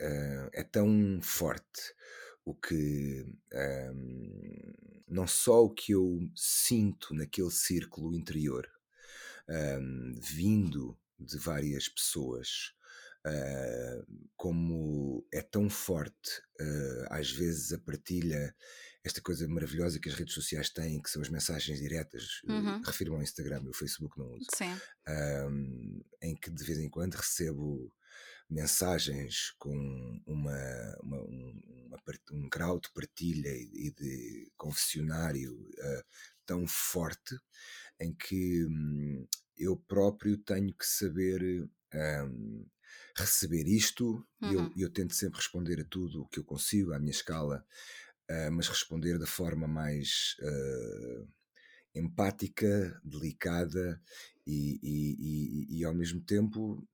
eh, 0.00 0.50
é 0.54 0.62
tão 0.64 1.20
forte 1.22 1.94
o 2.44 2.54
que 2.54 3.26
hum, 3.94 4.72
não 5.08 5.26
só 5.26 5.64
o 5.64 5.70
que 5.70 5.92
eu 5.92 6.18
sinto 6.36 7.14
naquele 7.14 7.50
círculo 7.50 8.14
interior, 8.14 8.68
hum, 9.48 10.14
vindo 10.20 10.98
de 11.18 11.38
várias 11.38 11.88
pessoas, 11.88 12.74
Uh, 13.24 14.04
como 14.36 15.24
é 15.32 15.40
tão 15.42 15.70
forte, 15.70 16.40
uh, 16.60 17.06
às 17.08 17.30
vezes 17.30 17.72
a 17.72 17.78
partilha, 17.78 18.52
esta 19.04 19.20
coisa 19.20 19.46
maravilhosa 19.46 20.00
que 20.00 20.08
as 20.08 20.16
redes 20.16 20.34
sociais 20.34 20.70
têm, 20.70 21.00
que 21.00 21.08
são 21.08 21.22
as 21.22 21.28
mensagens 21.28 21.78
diretas, 21.78 22.40
Uhum. 22.48 22.78
uh, 22.80 22.82
refiro 22.84 23.14
ao 23.14 23.22
Instagram, 23.22 23.62
o 23.68 23.72
Facebook 23.74 24.18
não 24.18 24.26
uso, 24.34 24.46
em 26.20 26.34
que 26.34 26.50
de 26.50 26.64
vez 26.64 26.78
em 26.78 26.90
quando 26.90 27.14
recebo 27.14 27.92
mensagens 28.50 29.52
com 29.58 30.20
uma, 30.26 30.96
uma, 31.02 31.22
um, 31.22 31.60
uma, 31.86 31.98
um 32.32 32.48
grau 32.48 32.80
de 32.80 32.90
partilha 32.92 33.48
e 33.50 33.92
de 33.96 34.50
confessionário 34.56 35.56
tão 36.44 36.66
forte, 36.66 37.36
em 38.00 38.12
que 38.12 38.66
um, 38.66 39.26
eu 39.56 39.76
próprio 39.76 40.36
tenho 40.38 40.74
que 40.74 40.84
saber 40.86 41.40
um, 41.94 42.66
receber 43.16 43.66
isto 43.66 44.26
e 44.40 44.46
Uhum. 44.46 44.52
eu, 44.52 44.72
eu, 44.76 44.90
tento 44.90 45.14
sempre 45.14 45.38
responder 45.38 45.80
a 45.80 45.84
tudo 45.84 46.22
o 46.22 46.28
que 46.28 46.38
eu 46.38 46.44
consigo, 46.44 46.92
à 46.92 46.98
minha 46.98 47.10
escala, 47.10 47.64
uh, 48.30 48.50
mas 48.52 48.68
responder 48.68 49.18
da 49.18 49.26
forma 49.26 49.68
mais 49.68 50.36
uh, 50.40 51.28
empática, 51.94 53.00
delicada 53.04 54.00
e, 54.46 54.80
e, 54.82 55.16
e, 55.18 55.78
e, 55.78 55.84
ao 55.84 55.94
mesmo 55.94 56.20
tempo 56.20 56.86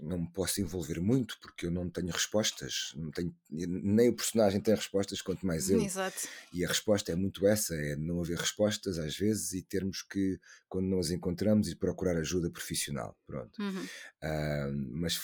não 0.00 0.20
me 0.20 0.30
posso 0.30 0.60
envolver 0.60 1.00
muito 1.00 1.38
porque 1.40 1.66
eu 1.66 1.70
não 1.70 1.88
tenho 1.88 2.10
respostas, 2.10 2.92
não 2.96 3.10
tenho, 3.10 3.34
nem 3.50 4.08
o 4.08 4.16
personagem 4.16 4.60
tem 4.60 4.74
respostas, 4.74 5.20
quanto 5.20 5.46
mais 5.46 5.70
eu. 5.70 5.80
Exato. 5.80 6.28
E 6.52 6.64
a 6.64 6.68
resposta 6.68 7.12
é 7.12 7.14
muito 7.14 7.46
essa: 7.46 7.74
é 7.74 7.96
não 7.96 8.20
haver 8.20 8.38
respostas 8.38 8.98
às 8.98 9.16
vezes 9.16 9.52
e 9.52 9.62
termos 9.62 10.02
que, 10.02 10.40
quando 10.68 10.86
não 10.86 10.98
as 10.98 11.10
encontramos, 11.10 11.68
ir 11.68 11.76
procurar 11.76 12.16
ajuda 12.16 12.50
profissional. 12.50 13.16
Pronto. 13.26 13.60
Uhum. 13.60 13.84
Uh, 13.84 14.90
mas 14.92 15.18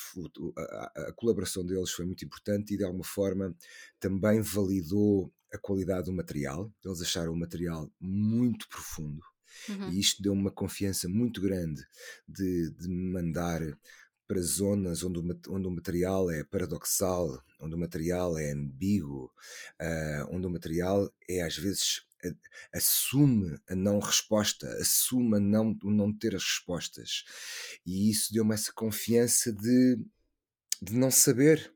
a, 0.57 1.09
a, 1.09 1.13
colaboração 1.13 1.65
deles 1.65 1.91
foi 1.91 2.05
muito 2.05 2.25
importante 2.25 2.75
e 2.75 2.77
de 2.77 2.85
alguma 2.85 3.05
forma 3.05 3.55
também 3.99 4.41
validou 4.41 5.33
a 5.53 5.59
qualidade 5.59 6.07
do 6.07 6.13
material. 6.13 6.73
Eles 6.85 7.01
acharam 7.01 7.33
o 7.33 7.39
material 7.39 7.91
muito 8.01 8.69
profundo. 8.69 9.23
Uhum. 9.69 9.91
E 9.91 10.01
isto 10.01 10.23
deu 10.23 10.33
uma 10.33 10.51
confiança 10.51 11.09
muito 11.09 11.41
grande 11.41 11.83
de, 12.29 12.71
de 12.71 12.89
mandar 12.89 13.61
para 14.29 14.41
zonas 14.43 15.03
onde 15.03 15.19
o, 15.19 15.41
onde 15.49 15.67
o 15.67 15.71
material 15.71 16.31
é 16.31 16.45
paradoxal, 16.45 17.43
onde 17.59 17.75
o 17.75 17.79
material 17.79 18.39
é 18.39 18.53
ambíguo, 18.53 19.33
uh, 19.81 20.29
onde 20.31 20.47
o 20.47 20.51
material 20.51 21.11
é 21.29 21.43
às 21.43 21.57
vezes 21.57 22.07
assume 22.73 23.59
a 23.69 23.75
não 23.75 23.99
resposta, 23.99 24.69
assume 24.81 25.37
a 25.37 25.41
não, 25.41 25.77
o 25.83 25.91
não 25.91 26.13
ter 26.13 26.35
as 26.35 26.43
respostas. 26.43 27.25
E 27.87 28.11
isso 28.11 28.33
deu-me 28.33 28.55
essa 28.55 28.73
confiança 28.73 29.53
de, 29.53 29.99
de 30.83 30.95
não 30.95 31.11
saber. 31.11 31.73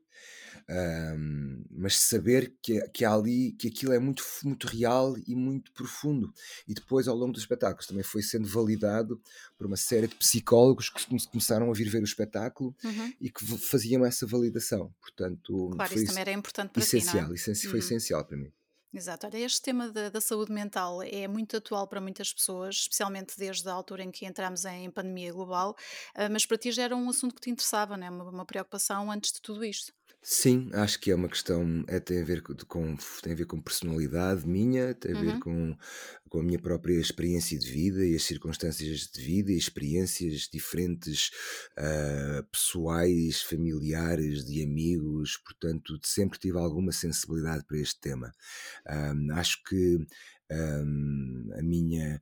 Um, 0.69 1.63
mas 1.69 1.97
saber 1.99 2.55
que, 2.61 2.79
que 2.89 3.03
há 3.05 3.13
ali 3.13 3.51
que 3.53 3.67
aquilo 3.67 3.93
é 3.93 3.99
muito, 3.99 4.23
muito 4.43 4.67
real 4.67 5.15
e 5.27 5.35
muito 5.35 5.71
profundo. 5.73 6.31
E 6.67 6.73
depois, 6.73 7.07
ao 7.07 7.15
longo 7.15 7.33
dos 7.33 7.41
espetáculos, 7.41 7.85
também 7.87 8.03
foi 8.03 8.21
sendo 8.21 8.47
validado 8.47 9.21
por 9.57 9.67
uma 9.67 9.77
série 9.77 10.07
de 10.07 10.15
psicólogos 10.15 10.89
que 10.89 11.05
começaram 11.29 11.69
a 11.69 11.73
vir 11.73 11.89
ver 11.89 12.01
o 12.01 12.05
espetáculo 12.05 12.75
Uhum. 12.83 13.13
e 13.19 13.29
que 13.29 13.45
faziam 13.57 14.05
essa 14.05 14.25
validação. 14.25 14.93
Portanto, 15.01 15.69
Claro, 15.75 15.91
foi 15.91 15.97
isso 16.03 16.07
também 16.07 16.21
era 16.21 16.31
importante 16.31 16.71
para 16.71 16.81
essencial, 16.83 17.33
ti, 17.33 17.51
é? 17.51 17.55
foi 17.55 17.71
Uhum. 17.71 17.77
essencial 17.79 18.25
para 18.25 18.37
mim. 18.37 18.51
Exato. 18.93 19.25
Olha, 19.25 19.37
este 19.39 19.59
tema 19.59 19.91
da, 19.91 20.09
da 20.09 20.21
saúde 20.21 20.51
mental 20.51 21.01
é 21.01 21.27
muito 21.27 21.57
atual 21.57 21.87
para 21.87 21.99
muitas 21.99 22.31
pessoas, 22.31 22.75
especialmente 22.75 23.35
desde 23.37 23.67
a 23.67 23.73
altura 23.73 24.03
em 24.03 24.11
que 24.11 24.23
entramos 24.23 24.65
em 24.65 24.89
pandemia 24.91 25.33
global, 25.33 25.75
ah, 26.13 26.29
mas 26.29 26.45
para 26.45 26.57
ti 26.59 26.71
já 26.71 26.83
era 26.83 26.95
um 26.95 27.09
assunto 27.09 27.33
que 27.33 27.41
te 27.41 27.49
interessava, 27.49 27.97
não 27.97 28.05
é? 28.05 28.09
Uma, 28.11 28.29
uma 28.29 28.45
preocupação 28.45 29.09
antes 29.11 29.31
de 29.31 29.41
tudo 29.41 29.65
isto. 29.65 29.91
Sim, 30.25 30.69
acho 30.73 30.99
que 31.01 31.11
é 31.11 31.15
uma 31.15 31.27
questão, 31.27 31.83
é, 31.85 31.99
tem, 31.99 32.21
a 32.21 32.23
ver 32.25 32.41
com, 32.41 32.55
com- 32.65 32.95
tem 33.21 33.33
a 33.33 33.35
ver 33.35 33.45
com 33.45 33.59
personalidade 33.61 34.47
minha, 34.47 34.93
tem 34.93 35.11
a 35.11 35.17
ver 35.17 35.35
Uhum. 35.35 35.37
com, 35.37 35.75
com 36.29 36.39
a 36.39 36.43
minha 36.43 36.57
própria 36.59 36.93
experiência 36.97 37.59
de 37.59 37.69
vida 37.69 38.05
e 38.05 38.15
as 38.15 38.23
circunstâncias 38.23 39.07
de 39.13 39.21
vida 39.21 39.51
e 39.51 39.57
experiências 39.57 40.47
diferentes, 40.51 41.29
ah, 41.77 42.41
pessoais, 42.49 43.41
familiares, 43.41 44.45
de 44.45 44.63
amigos, 44.63 45.35
portanto, 45.45 45.99
sempre 46.05 46.39
tive 46.39 46.57
alguma 46.57 46.93
sensibilidade 46.93 47.65
para 47.65 47.77
este 47.79 47.99
tema. 47.99 48.31
Ahm, 48.87 49.29
acho 49.33 49.61
que 49.63 50.05
a 51.57 51.61
minha. 51.63 52.21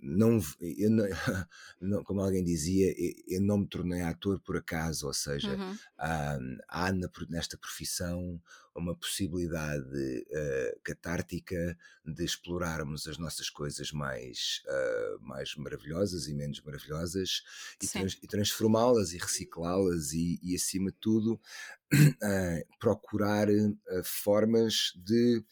Não, 0.00 0.40
eu 0.60 0.90
não, 1.80 2.04
como 2.04 2.20
alguém 2.20 2.44
dizia, 2.44 2.94
eu 3.26 3.40
não 3.40 3.58
me 3.58 3.66
tornei 3.66 4.02
ator 4.02 4.40
por 4.40 4.56
acaso, 4.56 5.06
ou 5.06 5.14
seja, 5.14 5.56
uhum. 5.56 5.76
há, 5.98 6.92
nesta 7.28 7.56
profissão 7.56 8.40
uma 8.74 8.94
possibilidade 8.94 9.84
uh, 9.86 10.80
catártica 10.82 11.76
de 12.04 12.24
explorarmos 12.24 13.06
as 13.06 13.18
nossas 13.18 13.50
coisas 13.50 13.92
mais, 13.92 14.62
uh, 14.66 15.20
mais 15.20 15.54
maravilhosas 15.56 16.28
e 16.28 16.34
menos 16.34 16.60
maravilhosas 16.62 17.42
e, 17.82 17.86
trans, 17.86 18.18
e 18.22 18.26
transformá-las 18.26 19.12
e 19.12 19.18
reciclá-las 19.18 20.12
e, 20.12 20.38
e, 20.42 20.54
acima 20.54 20.90
de 20.90 20.96
tudo, 20.98 21.40
uh, 21.92 22.66
procurar 22.78 23.48
formas 24.04 24.92
de, 24.96 25.44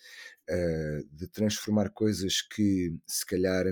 de 1.13 1.29
transformar 1.29 1.91
coisas 1.91 2.41
que 2.41 2.95
se 3.07 3.27
calhar 3.27 3.67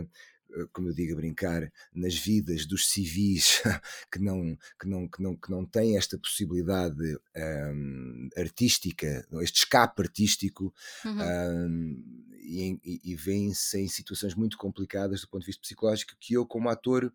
eh, 0.57 0.67
como 0.73 0.89
eu 0.89 0.95
digo 0.95 1.13
a 1.13 1.17
brincar, 1.17 1.71
nas 1.95 2.15
vidas 2.15 2.67
dos 2.67 2.89
civis 2.89 3.63
que 4.11 4.19
não, 4.19 4.57
que 4.81 4.89
não, 4.89 5.09
que 5.09 5.23
não, 5.23 5.37
que 5.37 5.51
não 5.51 5.65
têm 5.65 5.97
esta 5.97 6.19
possibilidade 6.19 7.19
um, 7.37 8.29
artística, 8.37 9.27
este 9.43 9.59
escape 9.59 10.03
artístico, 10.03 10.73
uhum. 11.05 11.19
um, 11.21 12.31
e, 12.33 12.81
e, 12.85 13.13
e 13.13 13.15
vêm-se 13.15 13.79
em 13.79 13.89
situações 13.89 14.35
muito 14.35 14.57
complicadas 14.57 15.21
do 15.21 15.29
ponto 15.29 15.43
de 15.43 15.47
vista 15.47 15.63
psicológico, 15.63 16.15
que 16.19 16.35
eu, 16.35 16.47
como 16.47 16.69
ator, 16.69 17.13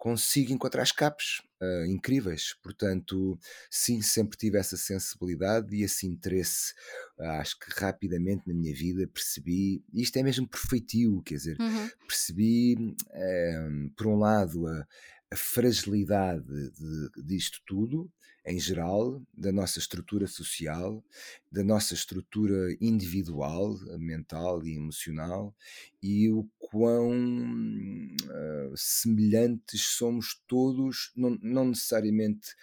consigo 0.00 0.50
encontrar 0.50 0.82
escapes 0.82 1.42
uh, 1.60 1.84
incríveis. 1.84 2.56
Portanto, 2.62 3.38
sim, 3.70 4.00
sempre 4.00 4.38
tive 4.38 4.56
essa 4.58 4.74
sensibilidade 4.74 5.76
e 5.76 5.82
esse 5.82 6.06
interesse. 6.06 6.72
Uh, 7.18 7.24
acho 7.32 7.58
que 7.58 7.66
rapidamente 7.78 8.48
na 8.48 8.54
minha 8.54 8.74
vida 8.74 9.06
percebi, 9.06 9.84
isto 9.92 10.16
é 10.16 10.22
mesmo 10.22 10.48
perfeitio, 10.48 11.22
quer 11.22 11.34
dizer, 11.34 11.60
uhum. 11.60 11.90
percebi, 12.08 12.96
uh, 13.10 13.90
por 13.94 14.06
um 14.06 14.16
lado, 14.16 14.66
a, 14.66 14.86
a 15.30 15.36
fragilidade 15.36 16.46
de, 16.46 17.22
disto 17.22 17.60
tudo, 17.66 18.10
em 18.44 18.58
geral, 18.58 19.22
da 19.34 19.52
nossa 19.52 19.78
estrutura 19.78 20.26
social, 20.26 21.04
da 21.50 21.62
nossa 21.62 21.94
estrutura 21.94 22.74
individual, 22.80 23.78
mental 23.98 24.64
e 24.64 24.76
emocional, 24.76 25.54
e 26.02 26.30
o 26.30 26.48
quão 26.58 27.10
uh, 27.10 28.76
semelhantes 28.76 29.82
somos 29.82 30.40
todos, 30.46 31.12
não, 31.14 31.38
não 31.42 31.68
necessariamente 31.68 32.54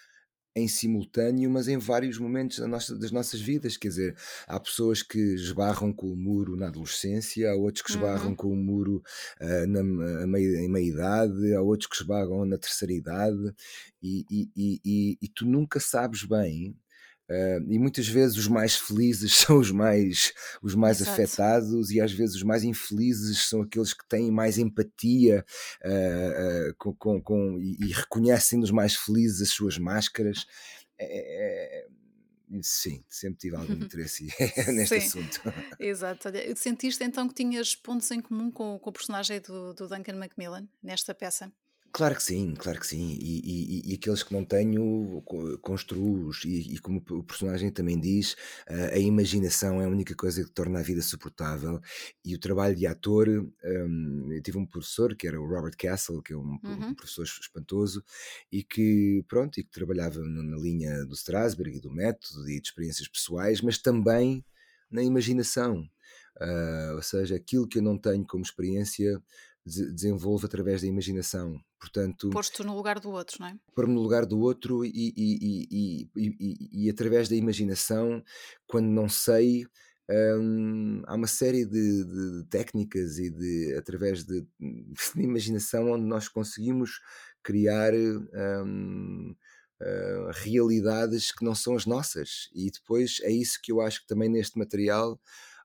em 0.58 0.68
simultâneo, 0.68 1.50
mas 1.50 1.68
em 1.68 1.78
vários 1.78 2.18
momentos 2.18 2.58
da 2.58 2.68
nossa, 2.68 2.98
das 2.98 3.12
nossas 3.12 3.40
vidas. 3.40 3.78
Quer 3.78 3.90
dizer, 3.90 4.16
há 4.48 4.60
pessoas 4.60 5.04
que 5.04 5.20
esbarram 5.36 5.94
com 5.94 6.08
o 6.12 6.16
muro 6.16 6.56
na 6.56 6.68
adolescência, 6.68 7.52
há 7.52 7.56
outros 7.56 7.84
que 7.84 7.92
esbarram 7.92 8.30
uhum. 8.30 8.36
com 8.36 8.52
o 8.52 8.56
muro 8.56 9.04
uh, 9.40 9.68
na, 9.68 9.84
meia, 10.28 10.60
em 10.60 10.70
meia 10.70 10.88
idade, 10.88 11.54
há 11.54 11.62
outros 11.62 11.88
que 11.88 11.96
esbarram 11.96 12.44
na 12.46 12.58
terceira 12.58 12.94
idade, 12.94 13.54
e, 14.02 14.26
e, 14.30 14.82
e, 14.84 15.18
e 15.22 15.28
tu 15.30 15.46
nunca 15.46 15.80
sabes 15.80 16.24
bem 16.24 16.76
Uh, 17.30 17.60
e 17.70 17.78
muitas 17.78 18.08
vezes 18.08 18.38
os 18.38 18.48
mais 18.48 18.76
felizes 18.76 19.36
são 19.40 19.60
os 19.60 19.70
mais, 19.70 20.34
os 20.62 20.76
mais 20.76 21.02
afetados 21.02 21.92
e 21.92 22.00
às 22.00 22.12
vezes 22.12 22.38
os 22.38 22.44
mais 22.44 22.64
infelizes 22.64 23.50
são 23.50 23.62
aqueles 23.62 23.94
que 23.94 24.08
têm 24.08 24.32
mais 24.32 24.58
empatia 24.58 25.46
uh, 25.84 26.70
uh, 26.70 26.76
com, 26.78 26.94
com, 26.96 27.22
com 27.22 27.60
e, 27.60 27.78
e, 27.82 27.92
reconhecem 27.92 28.60
nos 28.60 28.72
mais 28.72 28.96
felizes 28.96 29.42
as 29.42 29.50
suas 29.50 29.78
máscaras. 29.78 30.46
É, 30.98 31.84
é, 31.84 31.88
sim, 32.62 33.04
sempre 33.10 33.40
tive 33.40 33.58
algum 33.58 33.74
interesse 33.84 34.28
neste 34.72 35.02
sim. 35.02 35.20
assunto. 35.20 35.42
Exato. 35.78 36.30
Olha, 36.30 36.56
sentiste 36.56 37.04
então 37.04 37.28
que 37.28 37.36
tinhas 37.36 37.76
pontos 37.76 38.10
em 38.10 38.22
comum 38.22 38.50
com, 38.50 38.80
com 38.80 38.90
o 38.90 38.94
personagem 38.94 39.42
do, 39.42 39.74
do 39.74 39.88
Duncan 39.88 40.16
Macmillan 40.16 40.66
nesta 40.82 41.14
peça? 41.14 41.52
Claro 41.94 42.16
que 42.16 42.22
sim, 42.22 42.54
claro 42.54 42.80
que 42.80 42.86
sim. 42.86 43.18
E, 43.20 43.40
e- 43.90 43.92
e 43.92 43.96
aqueles 43.96 44.22
que 44.22 44.32
não 44.32 44.46
tenho, 44.46 45.22
construo-os. 45.62 46.44
E, 46.46 46.76
e 46.76 46.80
como 46.80 47.04
o 47.10 47.24
personagem 47.24 47.72
também 47.72 48.00
diz, 48.00 48.36
a 48.94 49.00
imaginação 49.00 49.82
é 49.82 49.86
a 49.86 49.90
única 49.90 50.14
coisa 50.16 50.44
que 50.44 50.52
torna 50.52 50.80
a 50.80 50.84
vida 50.84 51.02
suportável. 51.02 51.80
E 52.24 52.36
o 52.36 52.40
trabalho 52.40 52.76
de 52.76 52.86
ator, 52.86 53.28
eu 53.28 54.42
tive 54.44 54.58
um 54.60 54.66
professor 54.66 55.16
que 55.16 55.28
era 55.28 55.42
o 55.42 55.48
Robert 55.48 55.76
Castle, 55.78 56.22
que 56.22 56.34
é 56.34 56.38
um, 56.38 56.60
um 56.68 56.70
uhum. 56.70 56.94
professor 56.94 57.24
espantoso, 57.24 58.04
e 58.52 58.64
que, 58.64 59.24
pronto, 59.28 59.60
e 59.60 59.64
que 59.64 59.72
trabalhava 59.72 60.20
na 60.20 60.58
linha 60.58 61.04
do 61.06 61.16
Strasberg 61.16 61.78
e 61.78 61.82
do 61.82 61.92
método 61.92 62.48
e 62.50 62.60
de 62.62 62.68
experiências 62.68 63.08
pessoais, 63.08 63.60
mas 63.62 63.78
também 63.80 64.46
na 64.92 65.02
imaginação. 65.02 65.90
Ah, 66.40 66.92
ou 66.96 67.02
seja, 67.02 67.36
aquilo 67.36 67.68
que 67.68 67.80
eu 67.80 67.82
não 67.84 67.98
tenho 67.98 68.26
como 68.26 68.44
experiência 68.44 69.22
desenvolvo 69.68 70.46
através 70.46 70.82
da 70.82 70.88
imaginação. 70.88 71.60
Portanto, 71.80 72.30
Posto 72.30 72.64
no 72.64 72.76
lugar 72.76 73.00
do 73.00 73.12
outro, 73.12 73.38
não 73.40 73.48
é? 73.48 73.56
Pôr-me 73.76 73.94
no 73.94 74.02
lugar 74.02 74.26
do 74.26 74.40
outro 74.40 74.84
e, 74.86 74.90
e, 75.16 76.10
e, 76.16 76.86
e, 76.86 76.90
através 76.90 77.28
da 77.28 77.36
imaginação, 77.36 78.24
quando 78.66 78.88
não 78.88 79.08
sei, 79.08 79.66
hum, 80.40 81.02
há 81.06 81.16
uma 81.16 81.28
série 81.28 81.66
de, 81.66 82.04
de, 82.06 82.46
técnicas 82.50 83.20
e 83.20 83.30
de 83.30 83.76
através 83.78 84.24
de, 84.24 84.42
de, 84.60 85.22
imaginação 85.22 85.92
onde 85.92 86.06
nós 86.06 86.28
conseguimos 86.28 87.00
criar 87.44 87.94
hum, 87.94 89.36
uh, 89.82 90.32
realidades 90.34 91.32
que 91.32 91.46
não 91.46 91.54
são 91.54 91.76
as 91.76 91.86
nossas. 91.86 92.50
E 92.54 92.72
depois 92.72 93.20
é 93.22 93.32
isso 93.32 93.60
que 93.62 93.72
eu 93.72 93.82
acho 93.82 94.02
que 94.02 94.08
também 94.08 94.30
neste 94.30 94.58
material 94.58 95.20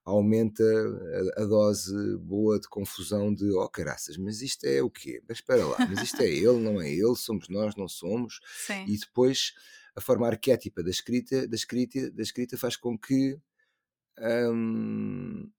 aumenta 0.05 0.65
a, 0.65 1.43
a, 1.43 1.47
dose 1.47 2.17
boa 2.19 2.59
de 2.59 2.69
confusão 2.69 3.33
de 3.33 3.51
oh 3.53 3.69
caraças, 3.69 4.17
mas 4.17 4.43
isto 4.43 4.65
é 4.65 4.83
o 4.83 4.91
quê? 4.91 5.23
Mas 5.29 5.39
espera 5.39 5.65
lá, 5.65 5.77
mas 5.89 6.03
isto 6.03 6.21
é 6.21 6.29
ele, 6.29 6.59
não 6.59 6.81
é 6.81 6.91
ele, 6.91 7.15
somos 7.17 7.49
nós, 7.49 7.77
não 7.77 7.89
somos. 7.89 8.41
Sim. 8.67 8.85
E 8.87 8.99
depois 8.99 9.53
a 9.95 10.01
forma 10.01 10.27
arquétipa 10.27 10.83
da 10.83 10.91
escrita, 10.91 11.47
da 11.47 11.55
escrita, 11.55 12.11
da 12.11 12.23
escrita 12.23 12.57
faz 12.57 12.77
com 12.77 12.99
que 12.99 13.39
hum, 14.19 15.51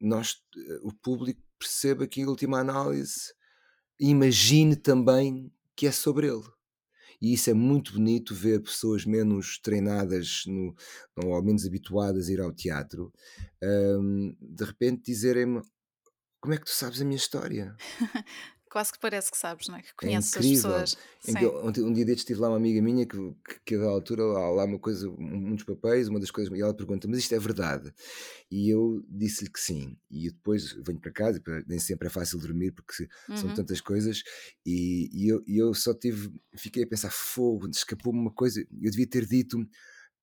nós, 0.00 0.42
o 0.82 0.92
público 0.92 1.40
perceba 1.58 2.06
que 2.06 2.20
em 2.20 2.26
última 2.26 2.58
análise 2.60 3.32
imagine 3.98 4.76
também 4.76 5.50
que 5.74 5.86
é 5.86 5.92
sobre 5.92 6.26
ele 6.26 6.55
e 7.20 7.32
isso 7.32 7.50
é 7.50 7.54
muito 7.54 7.92
bonito 7.92 8.34
ver 8.34 8.62
pessoas 8.62 9.04
menos 9.04 9.58
treinadas 9.58 10.44
no, 10.46 10.74
ou 11.24 11.42
menos 11.42 11.66
habituadas 11.66 12.28
a 12.28 12.32
ir 12.32 12.40
ao 12.40 12.52
teatro 12.52 13.12
um, 13.62 14.36
de 14.40 14.64
repente 14.64 15.02
dizerem-me 15.06 15.62
como 16.40 16.54
é 16.54 16.58
que 16.58 16.64
tu 16.66 16.70
sabes 16.70 17.00
a 17.00 17.04
minha 17.04 17.16
história? 17.16 17.74
Quase 18.76 18.92
que 18.92 18.98
parece 18.98 19.30
que 19.30 19.38
sabes, 19.38 19.68
não 19.68 19.76
é? 19.76 19.80
Que 19.80 19.88
é 19.88 19.92
conheces 19.96 20.36
é 20.36 20.38
as 20.38 20.46
pessoas. 20.46 20.96
Um, 21.26 21.86
um, 21.86 21.92
dia 21.94 22.04
destes 22.04 22.26
tive 22.26 22.40
lá 22.40 22.48
uma 22.48 22.58
amiga 22.58 22.82
minha 22.82 23.06
que, 23.06 23.16
que, 23.16 23.60
que 23.64 23.74
a 23.74 23.78
da 23.78 23.86
altura 23.86 24.22
há 24.22 24.50
lá 24.50 24.64
uma 24.66 24.78
coisa, 24.78 25.08
um, 25.08 25.54
dos 25.54 25.64
papéis, 25.64 26.08
uma 26.08 26.20
das 26.20 26.30
coisas, 26.30 26.52
e 26.54 26.60
ela 26.60 26.74
pergunta, 26.74 27.08
mas 27.08 27.20
isto 27.20 27.34
é 27.34 27.38
verdade? 27.38 27.90
E 28.50 28.68
eu 28.68 29.02
disse-lhe 29.08 29.48
que 29.48 29.58
sim. 29.58 29.96
E 30.10 30.30
depois 30.30 30.72
venho 30.84 31.00
para 31.00 31.10
casa, 31.10 31.42
nem 31.66 31.78
sempre 31.78 32.08
é 32.08 32.10
fácil 32.10 32.38
dormir 32.38 32.72
porque 32.72 33.08
uhum. 33.30 33.36
são 33.38 33.54
tantas 33.54 33.80
coisas, 33.80 34.22
e, 34.66 35.08
e, 35.10 35.26
eu, 35.26 35.42
e 35.46 35.56
eu 35.56 35.72
só 35.72 35.94
tive, 35.94 36.30
fiquei 36.54 36.82
a 36.82 36.86
pensar, 36.86 37.10
fogo, 37.10 37.70
escapou-me 37.70 38.18
uma 38.18 38.30
coisa, 38.34 38.60
eu 38.60 38.90
devia 38.90 39.08
ter 39.08 39.24
dito, 39.24 39.56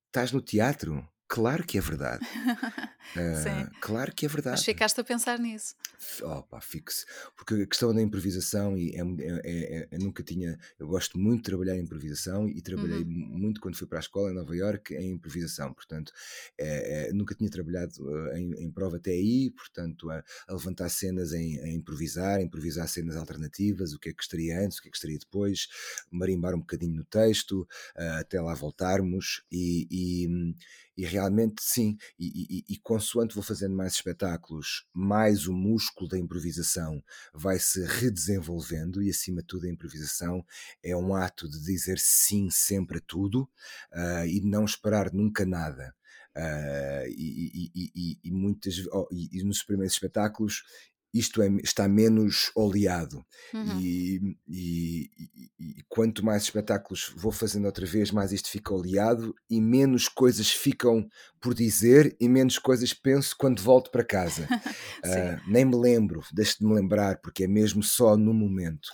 estás 0.09 0.31
no 0.31 0.43
teatro? 0.43 1.03
Claro 1.27 1.63
que 1.63 1.77
é 1.77 1.81
verdade. 1.81 2.25
Uh, 3.15 3.69
claro 3.81 4.11
que 4.15 4.25
é 4.25 4.29
verdade. 4.29 4.55
Mas 4.55 4.65
ficaste 4.65 4.99
a 4.99 5.03
pensar 5.03 5.37
nisso. 5.37 5.75
Opa, 6.23 6.59
fixe. 6.61 7.05
Porque 7.35 7.53
a 7.53 7.67
questão 7.67 7.93
da 7.93 8.01
improvisação, 8.01 8.77
e 8.77 8.91
é, 8.91 9.01
é, 9.01 9.41
é, 9.43 9.87
é, 9.91 9.97
nunca 9.99 10.23
tinha. 10.23 10.57
Eu 10.79 10.87
gosto 10.87 11.19
muito 11.19 11.39
de 11.39 11.43
trabalhar 11.43 11.75
em 11.75 11.81
improvisação 11.81 12.47
e 12.47 12.61
trabalhei 12.61 13.03
uhum. 13.03 13.37
muito 13.37 13.61
quando 13.61 13.77
fui 13.77 13.87
para 13.87 13.99
a 13.99 14.01
escola 14.01 14.31
em 14.31 14.33
Nova 14.33 14.55
York 14.55 14.95
em 14.95 15.11
improvisação. 15.11 15.73
Portanto, 15.73 16.11
é, 16.57 17.09
é, 17.09 17.13
nunca 17.13 17.35
tinha 17.35 17.49
trabalhado 17.49 17.93
uh, 17.99 18.35
em, 18.35 18.53
em, 18.63 18.71
prova 18.71 18.97
até 18.97 19.11
aí, 19.11 19.51
portanto, 19.51 20.09
a, 20.09 20.23
a 20.47 20.53
levantar 20.53 20.89
cenas 20.89 21.33
em, 21.33 21.59
a 21.59 21.67
improvisar, 21.69 22.39
a 22.39 22.41
improvisar 22.41 22.87
cenas 22.87 23.15
alternativas, 23.15 23.93
o 23.93 23.99
que 23.99 24.09
é 24.09 24.13
que 24.13 24.23
estaria 24.23 24.59
antes, 24.59 24.77
o 24.77 24.81
que 24.81 24.87
é 24.87 24.91
que 24.91 24.97
estaria 24.97 25.19
depois, 25.19 25.67
marimbar 26.09 26.55
um 26.55 26.59
bocadinho 26.59 26.95
no 26.95 27.05
texto, 27.05 27.61
uh, 27.97 28.19
até 28.19 28.41
lá 28.41 28.53
voltarmos 28.53 29.43
e, 29.51 29.87
e 29.91 30.53
e 30.95 31.05
realmente 31.05 31.61
sim, 31.61 31.97
e, 32.19 32.59
e, 32.67 32.73
e 32.73 32.79
consoante 32.79 33.33
vou 33.33 33.43
fazendo 33.43 33.75
mais 33.75 33.93
espetáculos, 33.93 34.85
mais 34.93 35.47
o 35.47 35.53
músculo 35.53 36.07
da 36.07 36.17
improvisação 36.17 37.03
vai 37.33 37.59
se 37.59 37.83
redesenvolvendo 37.85 39.01
e 39.01 39.09
acima 39.09 39.41
de 39.41 39.47
tudo 39.47 39.65
a 39.65 39.69
improvisação 39.69 40.45
é 40.83 40.95
um 40.95 41.15
ato 41.15 41.49
de 41.49 41.59
dizer 41.63 41.97
sim 41.99 42.49
sempre 42.49 42.99
a 42.99 43.01
tudo 43.05 43.43
uh, 43.91 44.25
e 44.27 44.41
não 44.41 44.65
esperar 44.65 45.11
nunca 45.11 45.45
nada. 45.45 45.93
Uh, 46.35 47.05
e, 47.09 47.69
e, 47.75 47.91
e, 47.95 48.19
e, 48.23 48.31
muitas 48.31 48.87
oh, 48.91 49.07
e, 49.11 49.43
nos 49.43 49.61
primeiros 49.61 49.93
espetáculos 49.93 50.63
isto 51.13 51.41
é, 51.41 51.47
está 51.63 51.87
menos 51.87 52.51
oleado. 52.55 53.23
Uhum. 53.53 53.79
E, 53.79 54.37
e, 54.47 55.09
e, 55.59 55.83
quanto 55.87 56.25
mais 56.25 56.43
espetáculos 56.43 57.13
vou 57.15 57.31
fazendo 57.31 57.65
outra 57.65 57.85
vez, 57.85 58.09
mais 58.09 58.31
isto 58.31 58.49
fica 58.49 58.73
oleado 58.73 59.35
e 59.49 59.61
menos 59.61 60.07
coisas 60.07 60.49
ficam 60.49 61.07
por 61.39 61.53
dizer 61.53 62.15
e 62.19 62.29
menos 62.29 62.57
coisas 62.57 62.93
penso 62.93 63.35
quando 63.37 63.61
volto 63.61 63.91
para 63.91 64.03
casa. 64.03 64.47
uh, 65.05 65.41
nem 65.51 65.65
me 65.65 65.75
lembro, 65.75 66.23
deixe 66.31 66.57
de 66.57 66.65
me 66.65 66.73
lembrar, 66.73 67.17
porque 67.17 67.43
é 67.43 67.47
mesmo 67.47 67.83
só 67.83 68.15
no 68.15 68.33
momento. 68.33 68.87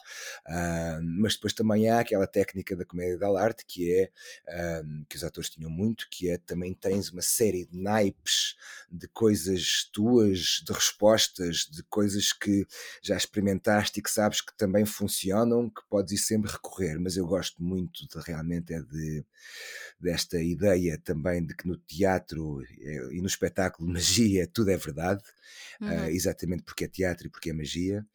Uh, 0.48 1.02
mas 1.22 1.36
depois 1.36 1.54
também 1.54 1.90
há 1.90 2.00
aquela 2.00 2.28
técnica 2.28 2.76
da 2.76 2.84
comédia 2.84 3.18
da 3.18 3.40
arte 3.40 3.64
que 3.66 3.94
é 3.94 4.10
uh, 4.50 5.06
que 5.08 5.16
os 5.16 5.24
atores 5.24 5.50
tinham 5.50 5.70
muito, 5.70 6.08
que 6.10 6.30
é 6.30 6.38
também 6.40 6.74
tens 6.74 7.12
uma 7.12 7.22
série 7.22 7.66
de 7.66 7.78
naipes 7.78 8.56
de 8.92 9.08
coisas 9.10 9.88
tuas, 9.94 10.64
de 10.66 10.74
respostas, 10.74 11.70
de 11.72 11.84
coisas 11.84 12.09
que 12.34 12.65
já 13.02 13.15
experimentaste 13.15 14.00
e 14.00 14.04
que 14.04 14.10
sabes 14.10 14.41
que 14.41 14.56
também 14.58 14.86
funcionam, 14.86 15.69
que 15.69 15.82
podes 15.89 16.13
ir 16.13 16.17
sempre 16.17 16.52
recorrer. 16.52 17.00
Mas 17.00 17.17
eu 17.17 17.26
gosto 17.26 17.62
muito 17.63 18.08
de 18.08 18.19
realmente 18.26 18.74
é 18.74 18.82
de 18.82 19.26
desta 20.00 20.41
ideia 20.41 20.98
também 20.98 21.45
de 21.45 21.54
que 21.54 21.67
no 21.67 21.76
teatro 21.76 22.62
eh, 22.63 23.10
e 23.12 23.22
no 23.22 23.28
espetáculo 23.28 23.89
magia 23.91 24.48
tudo 24.48 24.72
é 24.72 24.78
verdade, 24.78 25.24
uhum. 25.82 25.89
uh, 25.89 26.10
exatamente 26.10 26.63
porque 26.63 26.86
é 26.86 26.88
teatro 26.88 27.28
e 27.28 27.30
porque 27.30 27.50
é 27.50 27.54
magia, 27.54 28.06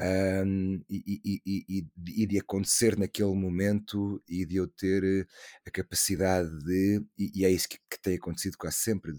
um, 0.00 0.82
e, 0.88 1.20
e, 1.24 1.42
e, 1.46 1.86
e, 2.22 2.26
de 2.26 2.38
acontecer 2.38 2.98
naquele 2.98 3.34
momento 3.34 4.22
e 4.28 4.44
de 4.44 4.56
eu 4.56 4.66
ter 4.66 5.04
eh, 5.04 5.26
a 5.66 5.70
capacidade 5.70 6.50
de, 6.64 7.04
e, 7.18 7.44
é 7.44 7.50
isso 7.50 7.68
que, 7.68 7.78
que, 7.88 8.00
tem 8.00 8.16
acontecido 8.16 8.56
quase 8.56 8.76
sempre, 8.78 9.12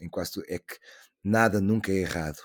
em 0.00 0.08
quase 0.08 0.32
tudo, 0.32 0.46
é 0.48 0.58
que 0.58 0.78
nada 1.24 1.60
nunca 1.60 1.92
é 1.92 1.96
errado, 1.96 2.38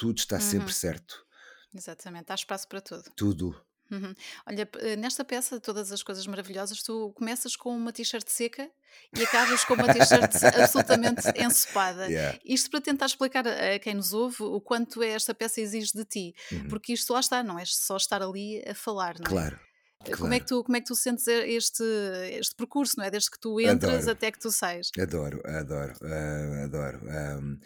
tudo 0.00 0.18
está 0.18 0.36
uhum. 0.36 0.40
sempre 0.40 0.72
certo. 0.72 1.26
Exatamente, 1.74 2.32
há 2.32 2.34
espaço 2.34 2.66
para 2.66 2.80
tudo. 2.80 3.04
Tudo, 3.14 3.64
Uhum. 3.90 4.14
Olha, 4.46 4.68
eh, 4.78 4.94
nesta 4.94 5.24
peça, 5.24 5.58
todas 5.58 5.90
as 5.90 6.00
coisas 6.00 6.24
maravilhosas, 6.24 6.80
tu 6.80 7.12
começas 7.16 7.56
com 7.56 7.76
uma 7.76 7.92
t-shirt 7.92 8.28
seca 8.28 8.70
e 9.16 9.22
acabas 9.24 9.64
com 9.64 9.74
uma 9.74 9.92
t-shirt 9.92 10.32
absolutamente 10.62 11.22
ensopada. 11.36 12.06
Yeah. 12.06 12.38
Isto 12.44 12.70
para 12.70 12.80
tentar 12.80 13.06
explicar 13.06 13.48
a 13.48 13.80
quem 13.80 13.94
nos 13.94 14.12
ouve 14.12 14.44
o 14.44 14.60
quanto 14.60 15.02
é 15.02 15.08
esta 15.08 15.34
peça 15.34 15.60
exige 15.60 15.92
de 15.92 16.04
ti, 16.04 16.34
uhum. 16.52 16.68
porque 16.68 16.92
isto 16.92 17.12
lá 17.12 17.18
está, 17.18 17.42
não 17.42 17.58
é 17.58 17.64
só 17.64 17.96
estar 17.96 18.22
ali 18.22 18.62
a 18.64 18.76
falar, 18.76 19.16
não 19.18 19.26
é? 19.26 19.28
Claro. 19.28 19.60
Claro. 20.02 20.18
Como, 20.18 20.32
é 20.32 20.40
que 20.40 20.46
tu, 20.46 20.64
como 20.64 20.76
é 20.78 20.80
que 20.80 20.86
tu 20.86 20.94
sentes 20.94 21.26
este, 21.26 21.84
este 22.30 22.54
percurso, 22.54 22.94
não 22.96 23.04
é? 23.04 23.10
Desde 23.10 23.30
que 23.30 23.38
tu 23.38 23.60
entras 23.60 24.04
adoro. 24.04 24.12
até 24.12 24.32
que 24.32 24.38
tu 24.38 24.50
sais? 24.50 24.88
Adoro, 24.98 25.42
adoro, 25.44 25.92
uh, 26.00 26.64
adoro. 26.64 27.00
Um, 27.04 27.58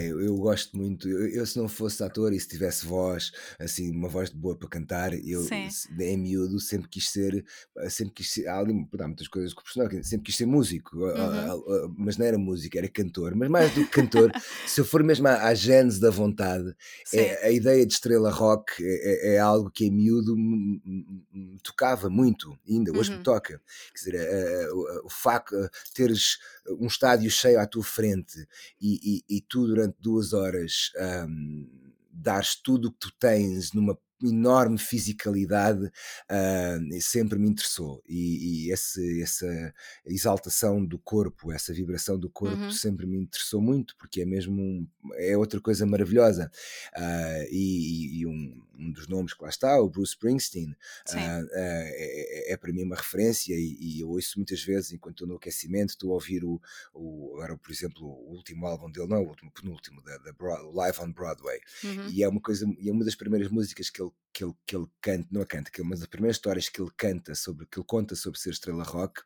eu, 0.00 0.20
eu, 0.22 0.34
gosto 0.36 0.74
muito. 0.78 1.06
Eu, 1.06 1.28
eu, 1.28 1.44
se 1.44 1.58
não 1.58 1.68
fosse 1.68 2.02
ator 2.02 2.32
e 2.32 2.40
se 2.40 2.48
tivesse 2.48 2.86
voz, 2.86 3.32
assim, 3.58 3.90
uma 3.90 4.08
voz 4.08 4.30
de 4.30 4.36
boa 4.36 4.56
para 4.56 4.66
cantar, 4.66 5.12
eu 5.12 5.42
Sim. 5.42 5.68
em 6.00 6.16
miúdo 6.16 6.58
sempre 6.58 6.88
quis 6.88 7.10
ser, 7.10 7.44
sempre 7.90 8.14
quis 8.14 8.32
ser, 8.32 8.48
há, 8.48 8.58
ali, 8.58 8.72
há 8.98 9.06
muitas 9.06 9.28
coisas 9.28 9.52
que 9.52 9.60
o 9.60 10.04
sempre 10.04 10.24
quis 10.24 10.36
ser 10.36 10.46
músico, 10.46 10.96
uhum. 10.96 11.94
mas 11.98 12.16
não 12.16 12.24
era 12.24 12.38
músico, 12.38 12.78
era 12.78 12.88
cantor. 12.88 13.34
Mas 13.34 13.50
mais 13.50 13.74
do 13.74 13.84
que 13.84 13.90
cantor, 13.90 14.32
se 14.66 14.80
eu 14.80 14.86
for 14.86 15.04
mesmo 15.04 15.28
à, 15.28 15.48
à 15.48 15.54
gênese 15.54 16.00
da 16.00 16.08
vontade, 16.08 16.74
é, 17.12 17.46
a 17.46 17.50
ideia 17.50 17.84
de 17.84 17.92
estrela 17.92 18.30
rock 18.30 18.72
é, 18.80 19.32
é, 19.32 19.34
é 19.34 19.38
algo 19.38 19.70
que 19.70 19.84
em 19.84 19.90
miúdo 19.90 20.34
me, 20.34 20.80
me, 20.82 21.26
me 21.30 21.58
tocava 21.74 22.08
muito, 22.08 22.56
ainda 22.68 22.92
hoje 22.96 23.10
uhum. 23.10 23.18
me 23.18 23.22
toca. 23.24 23.60
Quer 23.92 24.10
dizer, 24.10 24.68
uh, 24.70 24.74
uh, 24.74 25.06
o 25.06 25.10
facto 25.10 25.56
de 25.56 25.92
teres 25.92 26.38
um 26.80 26.86
estádio 26.86 27.30
cheio 27.30 27.60
à 27.60 27.66
tua 27.66 27.84
frente 27.84 28.46
e, 28.80 29.22
e, 29.28 29.36
e 29.36 29.40
tu 29.40 29.66
durante 29.66 29.96
duas 30.00 30.32
horas 30.32 30.90
um, 31.28 31.68
dares 32.10 32.54
tudo 32.54 32.88
o 32.88 32.92
que 32.92 32.98
tu 32.98 33.12
tens 33.18 33.72
numa 33.72 33.98
enorme 34.22 34.78
fisicalidade 34.78 35.84
uh, 35.86 37.00
sempre 37.00 37.38
me 37.38 37.48
interessou 37.48 38.02
e, 38.08 38.66
e 38.66 38.72
esse, 38.72 39.22
essa 39.22 39.74
exaltação 40.06 40.84
do 40.84 40.98
corpo, 40.98 41.52
essa 41.52 41.72
vibração 41.72 42.18
do 42.18 42.30
corpo 42.30 42.56
uhum. 42.56 42.70
sempre 42.70 43.06
me 43.06 43.18
interessou 43.18 43.60
muito 43.60 43.96
porque 43.96 44.22
é 44.22 44.24
mesmo 44.24 44.60
um, 44.60 44.86
é 45.14 45.36
outra 45.36 45.60
coisa 45.60 45.84
maravilhosa 45.84 46.50
uh, 46.96 47.46
e, 47.50 48.20
e 48.20 48.26
um, 48.26 48.62
um, 48.78 48.92
dos 48.92 49.08
nomes 49.08 49.34
que 49.34 49.42
lá 49.42 49.48
está, 49.48 49.80
o 49.80 49.88
Bruce 49.88 50.12
Springsteen 50.12 50.70
uh, 50.70 51.48
é, 51.52 52.52
é, 52.52 52.56
para 52.56 52.72
mim 52.72 52.84
uma 52.84 52.96
referência 52.96 53.54
e, 53.54 53.76
e, 53.80 54.00
eu 54.00 54.10
ouço 54.10 54.38
muitas 54.38 54.62
vezes 54.62 54.92
enquanto 54.92 55.16
estou 55.16 55.28
no 55.28 55.36
aquecimento, 55.36 55.90
estou 55.90 56.10
a 56.10 56.14
ouvir 56.14 56.44
o, 56.44 56.60
o 56.92 57.32
agora 57.34 57.56
por 57.56 57.72
exemplo 57.72 58.06
o 58.06 58.34
último 58.34 58.66
álbum 58.66 58.90
dele, 58.90 59.08
não 59.08 59.22
o 59.22 59.28
último, 59.28 59.50
penúltimo 59.50 60.02
da, 60.02 60.16
da 60.18 60.32
Live 60.72 61.00
on 61.00 61.12
Broadway 61.12 61.60
uhum. 61.82 62.08
e 62.08 62.22
é 62.22 62.28
uma 62.28 62.40
coisa, 62.40 62.66
e 62.78 62.88
é 62.88 62.92
uma 62.92 63.04
das 63.04 63.14
primeiras 63.14 63.50
músicas 63.50 63.90
que 63.90 64.00
ele 64.00 64.03
que 64.32 64.44
ele, 64.44 64.54
que 64.66 64.76
ele 64.76 64.86
canta, 65.00 65.28
não 65.30 65.42
a 65.42 65.46
canta, 65.46 65.70
que 65.70 65.80
é 65.80 65.84
uma 65.84 65.96
das 65.96 66.06
primeiras 66.06 66.36
histórias 66.36 66.68
que 66.68 66.80
ele 66.80 66.90
canta 66.96 67.34
sobre, 67.34 67.66
que 67.66 67.78
ele 67.78 67.86
conta 67.86 68.16
sobre 68.16 68.38
ser 68.38 68.50
estrela 68.50 68.82
rock, 68.82 69.22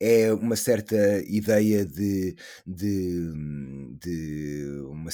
é 0.00 0.32
uma 0.32 0.56
certa 0.56 0.96
ideia 1.26 1.84
de, 1.84 2.34
de, 2.66 3.32
de 4.00 4.82
uma, 4.88 5.10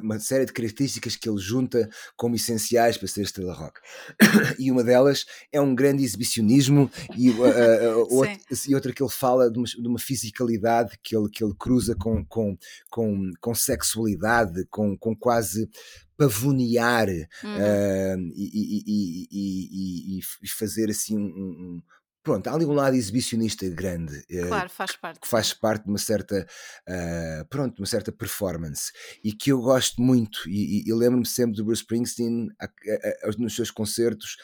uma, 0.00 0.18
série 0.18 0.46
de 0.46 0.52
características 0.52 1.16
que 1.16 1.28
ele 1.28 1.38
junta 1.38 1.88
como 2.16 2.34
essenciais 2.34 2.96
para 2.96 3.08
ser 3.08 3.22
estrela 3.22 3.54
rock. 3.54 3.80
E 4.58 4.70
uma 4.70 4.84
delas 4.84 5.24
é 5.52 5.60
um 5.60 5.74
grande 5.74 6.04
exibicionismo 6.04 6.90
e, 7.16 7.30
outra, 8.10 8.38
e 8.68 8.74
outra 8.74 8.92
que 8.92 9.02
ele 9.02 9.10
fala 9.10 9.50
de 9.50 9.58
uma, 9.58 9.66
de 9.66 9.88
uma, 9.88 9.98
fisicalidade 9.98 10.98
que 11.02 11.16
ele, 11.16 11.28
que 11.28 11.42
ele 11.42 11.54
cruza 11.58 11.94
com, 11.94 12.24
com, 12.24 12.56
com, 12.90 13.30
com 13.40 13.54
sexualidade, 13.54 14.66
com, 14.70 14.96
com 14.96 15.14
quase 15.16 15.68
pavonear 16.20 17.08
uhum. 17.08 17.56
uh, 17.56 18.32
e, 18.34 18.84
e, 18.86 19.28
e, 19.32 20.18
e, 20.42 20.48
fazer 20.48 20.90
assim 20.90 21.16
um, 21.16 21.80
pronto, 22.22 22.48
há 22.48 22.54
ali 22.54 22.64
um 22.64 22.72
lado 22.72 22.96
exibicionista 22.96 23.68
grande. 23.68 24.24
Eh, 24.30 24.46
claro, 24.46 24.68
faz 24.68 24.96
parte. 24.96 25.20
Que 25.20 25.28
faz 25.28 25.52
parte 25.52 25.84
de 25.84 25.90
uma 25.90 25.98
certa, 25.98 26.46
uh, 26.88 27.44
pronto, 27.48 27.78
uma 27.78 27.86
certa 27.86 28.12
performance 28.12 28.92
e 29.24 29.32
que 29.32 29.50
eu 29.52 29.60
gosto 29.60 30.00
muito. 30.00 30.48
E, 30.48 30.82
e, 30.82 30.88
e 30.88 30.94
lembro-me 30.94 31.26
sempre 31.26 31.56
do 31.56 31.64
Bruce 31.64 31.82
Springsteen 31.82 32.48
a, 32.60 32.66
a, 32.66 33.28
a, 33.28 33.32
nos 33.38 33.54
seus 33.54 33.70
concertos 33.70 34.36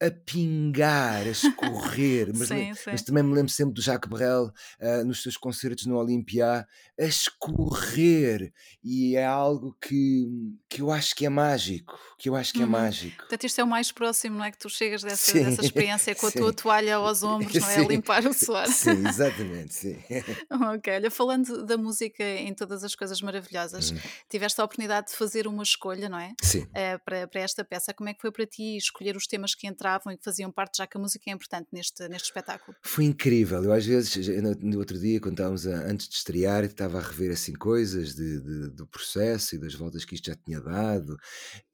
a 0.00 0.10
pingar, 0.10 1.26
a 1.26 1.30
escorrer, 1.30 2.30
mas, 2.34 2.48
sim, 2.48 2.72
sim. 2.74 2.90
mas, 2.90 3.02
também 3.02 3.22
me 3.22 3.34
lembro 3.34 3.52
sempre 3.52 3.74
do 3.74 3.82
Jacques 3.82 4.08
Brel 4.08 4.50
uh, 4.80 5.04
nos 5.04 5.22
seus 5.22 5.36
concertos 5.36 5.84
no 5.84 5.98
Olympia 5.98 6.66
a 6.98 7.04
escorrer 7.04 8.52
e 8.82 9.14
é 9.16 9.26
algo 9.26 9.76
que, 9.80 10.26
que 10.68 10.80
eu 10.80 10.90
acho 10.90 11.14
que 11.14 11.26
é 11.26 11.28
mágico, 11.28 11.98
que 12.18 12.28
eu 12.30 12.34
acho 12.34 12.52
que 12.52 12.60
é 12.60 12.64
uhum. 12.64 12.76
é 12.76 12.80
mágico. 12.80 13.18
Portanto, 13.18 13.44
isto 13.44 13.60
é 13.60 13.64
o 13.64 13.66
mais 13.66 13.92
próximo, 13.92 14.38
não 14.38 14.44
é? 14.44 14.50
Que 14.50 14.58
tu 14.58 14.70
chegas 14.70 15.02
dessa, 15.02 15.32
dessa 15.32 15.62
experiência 15.62 16.14
com 16.14 16.26
a 16.26 16.30
tua 16.30 16.52
toalha 16.52 16.96
aos 16.96 17.22
ombros, 17.22 17.54
não 17.54 17.68
é? 17.68 17.76
A 17.76 17.86
limpar 17.86 18.26
o 18.26 18.32
suor. 18.32 18.66
Sim, 18.68 19.06
exatamente, 19.06 19.74
sim. 19.74 19.98
ok, 20.74 20.94
olha, 20.94 21.10
falando 21.10 21.64
da 21.66 21.76
música 21.76 22.24
em 22.24 22.54
todas 22.54 22.84
as 22.84 22.94
coisas 22.94 23.20
maravilhosas, 23.20 23.90
uhum. 23.90 23.98
tiveste 24.30 24.60
a 24.60 24.64
oportunidade 24.64 25.08
de 25.08 25.14
fazer 25.14 25.46
uma 25.46 25.62
escolha, 25.62 26.08
não 26.08 26.18
é? 26.18 26.32
Sim. 26.42 26.62
Uh, 26.62 26.98
para, 27.04 27.28
para 27.28 27.40
esta 27.40 27.62
peça, 27.64 27.92
como 27.92 28.08
é 28.08 28.14
que 28.14 28.20
foi 28.20 28.32
para 28.32 28.46
ti 28.46 28.76
escolher 28.76 29.16
os 29.16 29.26
temas 29.26 29.54
que 29.54 29.66
entraram 29.66 29.89
entravam 29.90 30.12
e 30.12 30.16
que 30.16 30.24
faziam 30.24 30.50
parte, 30.50 30.78
já 30.78 30.86
que 30.86 30.96
a 30.96 31.00
música 31.00 31.28
é 31.28 31.32
importante 31.32 31.68
neste, 31.72 32.08
neste 32.08 32.26
espetáculo? 32.26 32.76
Foi 32.82 33.04
incrível. 33.04 33.62
Eu, 33.64 33.72
às 33.72 33.84
vezes, 33.84 34.28
no, 34.60 34.78
outro 34.78 34.98
dia, 34.98 35.20
quando 35.20 35.34
estávamos 35.34 35.66
a, 35.66 35.74
antes 35.86 36.08
de 36.08 36.14
estrear, 36.14 36.64
estava 36.64 36.98
a 36.98 37.02
rever 37.02 37.32
assim 37.32 37.52
coisas 37.52 38.14
de, 38.14 38.40
de, 38.40 38.70
do 38.70 38.86
processo 38.86 39.54
e 39.54 39.58
das 39.58 39.74
voltas 39.74 40.04
que 40.04 40.14
isto 40.14 40.26
já 40.26 40.36
tinha 40.36 40.60
dado, 40.60 41.16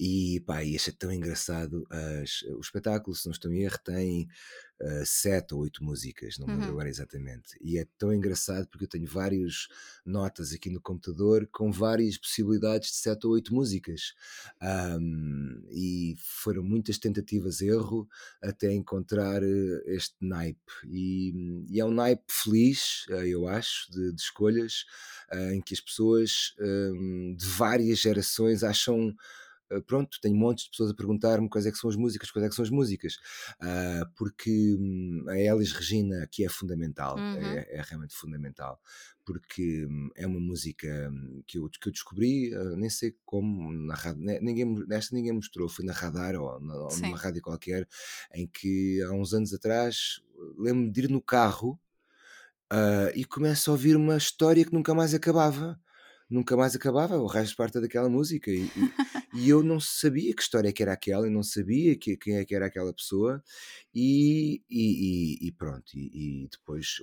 e 0.01 0.41
pá, 0.47 0.65
e 0.65 0.75
achei 0.75 0.93
tão 0.93 1.13
engraçado. 1.13 1.87
As, 1.91 2.43
o 2.57 2.61
espetáculo, 2.61 3.15
se 3.15 3.27
não 3.27 3.33
estou 3.33 3.53
em 3.53 3.63
erro, 3.63 3.79
tem 3.85 4.29
uh, 4.81 5.05
sete 5.05 5.55
ou 5.55 5.61
oito 5.61 5.83
músicas, 5.83 6.39
não 6.39 6.47
me 6.47 6.53
lembro 6.53 6.67
uhum. 6.67 6.73
agora 6.73 6.89
exatamente. 6.89 7.59
E 7.61 7.79
é 7.79 7.87
tão 7.99 8.13
engraçado 8.13 8.69
porque 8.69 8.85
eu 8.85 8.89
tenho 8.89 9.07
várias 9.07 9.69
notas 10.05 10.53
aqui 10.53 10.71
no 10.71 10.81
computador 10.81 11.49
com 11.53 11.71
várias 11.71 12.17
possibilidades 12.17 12.91
de 12.91 12.97
sete 12.97 13.27
ou 13.27 13.33
oito 13.33 13.55
músicas. 13.55 14.15
Um, 14.63 15.67
e 15.71 16.17
foram 16.19 16.63
muitas 16.63 16.99
tentativas 16.99 17.61
erro 17.61 18.09
até 18.43 18.73
encontrar 18.73 19.43
uh, 19.43 19.83
este 19.87 20.17
naipe. 20.21 20.73
E, 20.87 21.65
e, 21.69 21.81
é 21.81 21.85
um 21.85 21.93
naipe 21.93 22.25
feliz, 22.29 23.07
uh, 23.11 23.25
eu 23.25 23.47
acho, 23.49 23.91
de, 23.91 24.13
de 24.13 24.21
escolhas, 24.21 24.85
em 25.53 25.61
que 25.61 25.75
as 25.75 25.81
pessoas 25.81 26.55
um, 26.61 27.35
de 27.37 27.47
várias 27.47 27.99
gerações 27.99 28.63
acham 28.63 29.13
pronto, 29.87 30.19
tenho 30.21 30.37
montes 30.37 30.65
de 30.65 30.71
pessoas 30.71 30.91
a 30.91 30.95
perguntar-me 30.95 31.49
quais 31.49 31.67
é 31.67 31.71
que 31.71 31.79
são 31.79 31.91
as 31.91 31.97
músicas, 31.97 32.31
quais 32.31 32.47
é 32.47 32.49
que 32.49 32.55
são 32.55 32.65
as 32.65 32.71
músicas, 32.71 33.15
uh, 33.61 34.09
porque 34.17 34.77
hum, 34.79 35.25
a 35.29 35.39
Elis 35.39 35.73
Regina 35.73 36.23
aqui 36.23 36.45
é 36.45 36.49
fundamental, 36.49 37.17
uhum. 37.17 37.37
é, 37.37 37.67
é, 37.71 37.83
realmente 37.83 38.15
fundamental, 38.15 38.81
porque 39.25 39.87
hum, 39.87 40.11
é 40.17 40.27
uma 40.27 40.41
música 40.41 41.11
hum, 41.11 41.43
que 41.47 41.59
eu, 41.59 41.69
que 41.69 41.89
eu 41.89 41.93
descobri, 41.93 42.55
uh, 42.57 42.77
nem 42.77 42.91
sei 42.91 43.17
como, 43.25 43.73
na 43.73 43.95
rádio, 43.95 44.23
ninguém, 44.41 44.67
nesta 44.87 45.15
ninguém 45.15 45.33
mostrou, 45.33 45.69
foi 45.69 45.85
na 45.85 45.93
Radar 45.93 46.37
ou, 46.37 46.61
na, 46.61 46.75
ou 46.75 46.97
numa 46.99 47.17
rádio 47.17 47.43
qualquer, 47.43 47.89
em 48.35 48.47
que 48.47 49.03
há 49.03 49.13
uns 49.13 49.33
anos 49.33 49.53
atrás 49.53 50.21
lembro-me 50.59 50.91
de 50.91 51.01
ir 51.01 51.11
no 51.11 51.21
carro 51.21 51.79
uh, 52.73 53.11
e 53.15 53.25
começo 53.25 53.71
a 53.71 53.73
ouvir 53.73 53.97
uma 53.97 54.17
história 54.17 54.65
que 54.65 54.73
nunca 54.73 54.95
mais 54.95 55.15
acabava 55.15 55.81
nunca 56.29 56.57
mais 56.57 56.75
acabava, 56.75 57.17
o 57.19 57.27
resto 57.27 57.57
parte 57.57 57.81
daquela 57.81 58.09
música. 58.09 58.51
E, 58.51 58.65
e, 58.65 58.93
e, 59.35 59.49
eu 59.49 59.63
não 59.63 59.79
sabia 59.81 60.35
que 60.35 60.43
história 60.43 60.73
que 60.73 60.83
era 60.83 60.93
aquela, 60.93 61.27
e 61.27 61.31
não 61.31 61.43
sabia 61.43 61.97
que, 61.97 62.17
quem 62.17 62.37
é 62.37 62.45
que 62.45 62.55
era 62.55 62.67
aquela 62.67 62.93
pessoa, 62.93 63.43
e, 63.95 64.63
e, 64.69 65.53
pronto, 65.53 65.87
e, 65.95 66.49
depois 66.51 66.97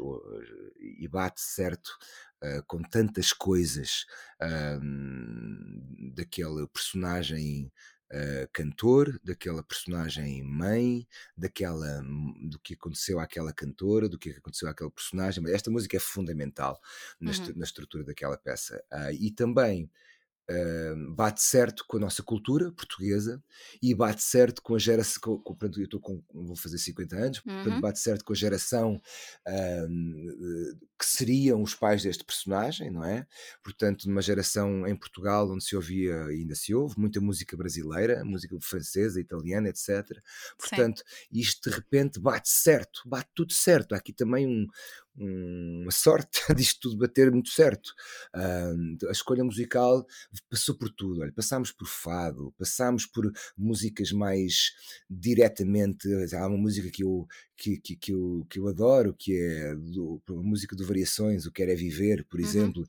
e 0.99 1.07
bate 1.07 1.41
certo 1.41 1.89
uh, 2.43 2.63
com 2.67 2.81
tantas 2.81 3.33
coisas 3.33 4.05
uh, 4.41 6.13
daquele 6.13 6.67
personagem 6.67 7.71
uh, 8.13 8.47
cantor, 8.53 9.19
daquela 9.23 9.63
personagem 9.63 10.43
mãe, 10.43 11.07
daquela 11.35 12.01
do 12.41 12.59
que 12.59 12.75
aconteceu 12.75 13.19
àquela 13.19 13.51
cantora, 13.51 14.07
do 14.07 14.19
que 14.19 14.29
aconteceu 14.29 14.69
àquele 14.69 14.91
personagem. 14.91 15.43
Esta 15.51 15.71
música 15.71 15.97
é 15.97 15.99
fundamental 15.99 16.79
na, 17.19 17.31
uhum. 17.31 17.53
na 17.55 17.63
estrutura 17.63 18.03
daquela 18.03 18.37
peça. 18.37 18.83
Uh, 18.91 19.11
e 19.19 19.31
também 19.31 19.89
Uh, 20.49 21.13
bate 21.15 21.41
certo 21.41 21.85
com 21.87 21.95
a 21.95 21.99
nossa 22.01 22.21
cultura 22.21 22.69
portuguesa 22.73 23.41
e 23.81 23.95
bate 23.95 24.21
certo 24.21 24.61
com 24.61 24.75
a 24.75 24.79
geração. 24.79 25.21
Com, 25.21 25.37
com, 25.37 25.55
portanto, 25.55 25.79
eu 25.79 25.85
estou 25.85 25.99
com, 25.99 26.21
vou 26.33 26.55
fazer 26.55 26.77
50 26.77 27.15
anos, 27.15 27.37
uhum. 27.45 27.55
portanto, 27.55 27.81
bate 27.81 27.99
certo 27.99 28.25
com 28.25 28.33
a 28.33 28.35
geração 28.35 29.01
uh, 29.47 30.77
que 30.99 31.05
seriam 31.05 31.61
os 31.61 31.73
pais 31.75 32.03
deste 32.03 32.23
personagem, 32.23 32.91
não 32.91 33.03
é? 33.05 33.25
Portanto, 33.63 34.07
numa 34.07 34.21
geração 34.21 34.85
em 34.87 34.95
Portugal 34.95 35.49
onde 35.49 35.63
se 35.63 35.75
ouvia 35.75 36.13
e 36.29 36.41
ainda 36.41 36.55
se 36.55 36.73
ouve 36.73 36.99
muita 36.99 37.21
música 37.21 37.55
brasileira, 37.55 38.23
música 38.25 38.57
francesa, 38.61 39.19
italiana, 39.19 39.69
etc. 39.69 40.05
Portanto, 40.57 41.03
Sim. 41.05 41.39
isto 41.39 41.69
de 41.69 41.75
repente 41.75 42.19
bate 42.19 42.49
certo, 42.49 43.01
bate 43.05 43.29
tudo 43.33 43.53
certo. 43.53 43.93
Há 43.93 43.97
aqui 43.97 44.13
também 44.13 44.47
um, 44.47 44.67
uma 45.15 45.91
sorte 45.91 46.39
disto 46.55 46.81
tudo 46.81 46.97
bater 46.97 47.31
muito 47.31 47.49
certo. 47.49 47.93
Uh, 48.35 49.07
a 49.07 49.11
escolha 49.11 49.43
musical 49.43 50.05
passou 50.49 50.75
por 50.75 50.89
tudo. 50.89 51.21
Olha, 51.21 51.31
passámos 51.31 51.71
por 51.71 51.87
fado, 51.87 52.53
passámos 52.57 53.05
por 53.05 53.31
músicas 53.57 54.11
mais 54.11 54.71
diretamente. 55.09 56.07
Há 56.33 56.47
uma 56.47 56.57
música 56.57 56.89
que 56.89 57.03
eu, 57.03 57.27
que, 57.55 57.77
que, 57.77 57.95
que 57.95 58.11
eu, 58.11 58.45
que 58.49 58.59
eu 58.59 58.67
adoro, 58.67 59.15
que 59.17 59.37
é 59.37 59.75
do, 59.75 60.21
a 60.29 60.33
música 60.33 60.75
do 60.75 60.85
Variações, 60.85 61.45
O 61.45 61.51
Quer 61.51 61.69
é 61.69 61.75
Viver, 61.75 62.25
por 62.25 62.39
uhum. 62.39 62.45
exemplo. 62.45 62.87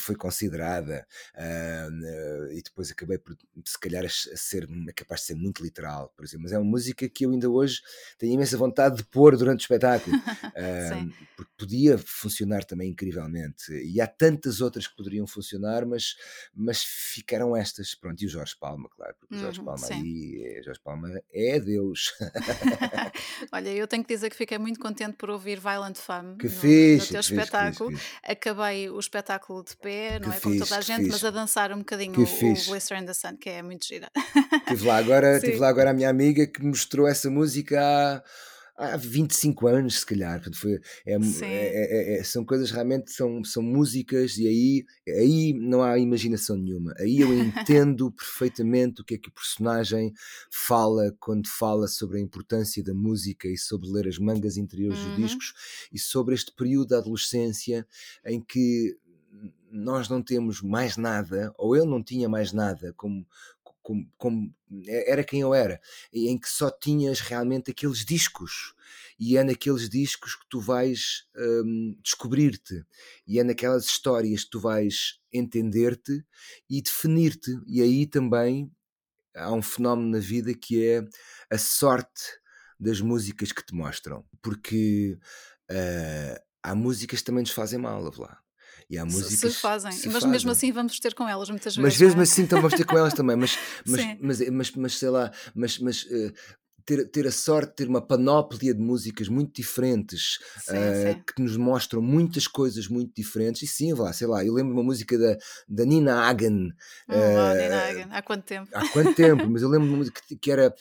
Foi 0.00 0.16
considerada 0.16 1.06
uh, 1.34 2.52
e 2.52 2.62
depois 2.62 2.90
acabei 2.90 3.18
por 3.18 3.36
se 3.64 3.78
calhar 3.78 4.04
a 4.04 4.08
ser 4.08 4.66
capaz 4.96 5.20
de 5.20 5.26
ser 5.28 5.34
muito 5.34 5.62
literal 5.62 6.12
por 6.16 6.24
exemplo. 6.24 6.42
Mas 6.42 6.52
é 6.52 6.58
uma 6.58 6.68
música 6.68 7.08
que 7.08 7.24
eu 7.24 7.30
ainda 7.30 7.48
hoje 7.48 7.80
tenho 8.18 8.34
imensa 8.34 8.56
vontade 8.56 8.96
de 8.96 9.04
pôr 9.04 9.36
durante 9.36 9.60
o 9.60 9.62
espetáculo 9.62 10.16
uh, 10.16 11.14
porque 11.36 11.52
podia 11.56 11.98
funcionar 11.98 12.64
também 12.64 12.90
incrivelmente. 12.90 13.72
E 13.72 14.00
há 14.00 14.06
tantas 14.06 14.60
outras 14.60 14.86
que 14.86 14.96
poderiam 14.96 15.26
funcionar 15.26 15.86
mas 15.86 16.16
mas 16.54 16.82
ficaram 16.82 17.56
estas. 17.56 17.94
Pronto 17.94 18.20
e 18.22 18.26
o 18.26 18.28
Jorge 18.28 18.56
Palma 18.58 18.88
claro 18.90 19.14
porque 19.20 19.34
o 19.34 19.38
Jorge 19.38 19.60
uhum, 19.60 19.66
Palma 19.66 19.86
sim. 19.86 19.94
aí 19.94 20.42
é, 20.44 20.62
Jorge 20.62 20.80
Palma 20.82 21.22
é 21.32 21.60
Deus. 21.60 22.12
Olha 23.52 23.70
eu 23.70 23.86
tenho 23.86 24.02
que 24.02 24.14
dizer 24.14 24.30
que 24.30 24.36
fiquei 24.36 24.58
muito 24.58 24.80
contente 24.80 25.16
por 25.16 25.30
ouvir 25.30 25.60
Violent 25.60 25.96
Femme 25.96 26.36
que 26.36 26.46
no, 26.46 26.50
fiz, 26.50 27.02
no 27.02 27.06
teu 27.06 27.20
que 27.20 27.26
espetáculo. 27.26 27.90
fiz, 27.90 28.00
fiz, 28.00 28.20
acabei 28.24 28.90
o 28.90 28.98
espetáculo 28.98 29.59
de 29.62 29.76
pé, 29.76 30.18
não 30.18 30.30
que 30.30 30.36
é? 30.36 30.40
Como 30.40 30.58
toda 30.58 30.76
a 30.76 30.80
gente, 30.80 31.08
mas 31.08 31.24
a 31.24 31.30
dançar 31.30 31.72
um 31.72 31.78
bocadinho 31.78 32.12
o, 32.18 32.22
o 32.22 32.70
Blister 32.70 32.98
in 32.98 33.06
the 33.06 33.14
Sun, 33.14 33.36
que 33.36 33.50
é 33.50 33.62
muito 33.62 33.86
gira. 33.86 34.10
Tive 34.68 34.86
lá 34.86 34.96
agora, 34.96 35.38
tive 35.40 35.56
lá 35.56 35.68
agora 35.68 35.90
a 35.90 35.94
minha 35.94 36.08
amiga 36.10 36.46
que 36.46 36.62
mostrou 36.62 37.06
essa 37.06 37.30
música 37.30 37.80
há 37.80 38.22
há 38.80 38.96
25 38.96 39.66
anos, 39.66 40.00
se 40.00 40.06
calhar. 40.06 40.42
Foi, 40.54 40.80
é, 41.04 41.14
é, 41.14 41.16
é, 41.42 42.18
é, 42.18 42.24
são 42.24 42.44
coisas 42.44 42.70
realmente, 42.70 43.12
são, 43.12 43.44
são 43.44 43.62
músicas, 43.62 44.38
e 44.38 44.48
aí, 44.48 44.84
aí 45.08 45.52
não 45.52 45.82
há 45.82 45.98
imaginação 45.98 46.56
nenhuma. 46.56 46.94
Aí 46.98 47.20
eu 47.20 47.28
entendo 47.38 48.10
perfeitamente 48.10 49.02
o 49.02 49.04
que 49.04 49.14
é 49.14 49.18
que 49.18 49.28
o 49.28 49.32
personagem 49.32 50.12
fala 50.50 51.14
quando 51.20 51.46
fala 51.46 51.86
sobre 51.86 52.18
a 52.18 52.22
importância 52.22 52.82
da 52.82 52.94
música 52.94 53.46
e 53.46 53.58
sobre 53.58 53.88
ler 53.88 54.08
as 54.08 54.18
mangas 54.18 54.56
interiores 54.56 54.98
uhum. 54.98 55.16
dos 55.16 55.16
discos 55.16 55.52
e 55.92 55.98
sobre 55.98 56.34
este 56.34 56.52
período 56.52 56.88
da 56.88 56.98
adolescência 56.98 57.86
em 58.24 58.40
que 58.40 58.96
nós 59.70 60.08
não 60.08 60.22
temos 60.22 60.60
mais 60.60 60.96
nada, 60.96 61.52
ou 61.56 61.76
ele 61.76 61.86
não 61.86 62.02
tinha 62.02 62.28
mais 62.28 62.52
nada, 62.52 62.92
como, 62.96 63.26
como, 63.82 64.10
como, 64.16 64.54
era 64.86 65.24
quem 65.24 65.40
eu 65.40 65.54
era, 65.54 65.80
em 66.12 66.38
que 66.38 66.48
só 66.48 66.70
tinhas 66.70 67.20
realmente 67.20 67.70
aqueles 67.70 68.04
discos. 68.04 68.74
E 69.18 69.36
é 69.36 69.44
naqueles 69.44 69.88
discos 69.88 70.34
que 70.34 70.46
tu 70.48 70.60
vais 70.60 71.26
um, 71.36 71.96
descobrir-te, 72.02 72.84
e 73.26 73.38
é 73.38 73.44
naquelas 73.44 73.84
histórias 73.84 74.44
que 74.44 74.50
tu 74.50 74.60
vais 74.60 75.20
entender-te 75.32 76.24
e 76.68 76.82
definir-te. 76.82 77.58
E 77.66 77.82
aí 77.82 78.06
também 78.06 78.70
há 79.34 79.52
um 79.52 79.62
fenómeno 79.62 80.10
na 80.10 80.18
vida 80.18 80.54
que 80.54 80.84
é 80.84 81.06
a 81.50 81.58
sorte 81.58 82.22
das 82.78 83.00
músicas 83.00 83.52
que 83.52 83.64
te 83.64 83.74
mostram, 83.74 84.24
porque 84.40 85.18
uh, 85.70 86.40
há 86.62 86.74
músicas 86.74 87.20
que 87.20 87.26
também 87.26 87.42
nos 87.42 87.52
fazem 87.52 87.78
mal, 87.78 88.02
lá. 88.16 88.40
E 88.90 88.98
há 88.98 89.04
músicas. 89.04 89.54
Se 89.54 89.60
fazem, 89.60 89.92
se 89.92 90.06
mas 90.06 90.14
fazem. 90.14 90.30
mesmo 90.30 90.50
assim 90.50 90.72
vamos 90.72 90.98
ter 90.98 91.14
com 91.14 91.28
elas 91.28 91.48
muitas 91.48 91.76
vezes. 91.76 91.92
Mas 91.92 92.00
mesmo 92.00 92.20
é? 92.20 92.22
assim 92.24 92.42
então 92.42 92.60
vamos 92.60 92.76
ter 92.76 92.84
com 92.84 92.98
elas 92.98 93.14
também. 93.14 93.36
Mas, 93.36 93.56
mas, 93.86 94.18
mas, 94.20 94.50
mas, 94.50 94.70
mas, 94.72 94.98
sei 94.98 95.10
lá, 95.10 95.30
mas, 95.54 95.78
mas 95.78 96.02
uh, 96.06 96.32
ter, 96.84 97.08
ter 97.08 97.26
a 97.28 97.30
sorte 97.30 97.68
de 97.68 97.76
ter 97.76 97.88
uma 97.88 98.04
panóplia 98.04 98.74
de 98.74 98.80
músicas 98.80 99.28
muito 99.28 99.54
diferentes 99.54 100.38
sim, 100.58 100.72
uh, 100.72 101.14
sim. 101.14 101.22
que 101.24 101.40
nos 101.40 101.56
mostram 101.56 102.02
muitas 102.02 102.48
coisas 102.48 102.88
muito 102.88 103.12
diferentes. 103.14 103.62
E 103.62 103.66
sim, 103.68 103.92
lá, 103.92 104.12
sei 104.12 104.26
lá, 104.26 104.44
eu 104.44 104.52
lembro 104.52 104.74
uma 104.74 104.82
música 104.82 105.16
da, 105.16 105.36
da 105.68 105.84
Nina 105.84 106.28
Hagen. 106.28 106.70
uh, 107.08 107.62
Nina 107.62 107.84
Hagen, 107.84 108.06
há 108.10 108.22
quanto 108.22 108.42
tempo? 108.42 108.68
Há 108.74 108.88
quanto 108.88 109.14
tempo, 109.14 109.46
mas 109.48 109.62
eu 109.62 109.68
lembro 109.68 109.86
uma 109.86 109.98
música 109.98 110.20
que, 110.26 110.36
que 110.36 110.50
era 110.50 110.74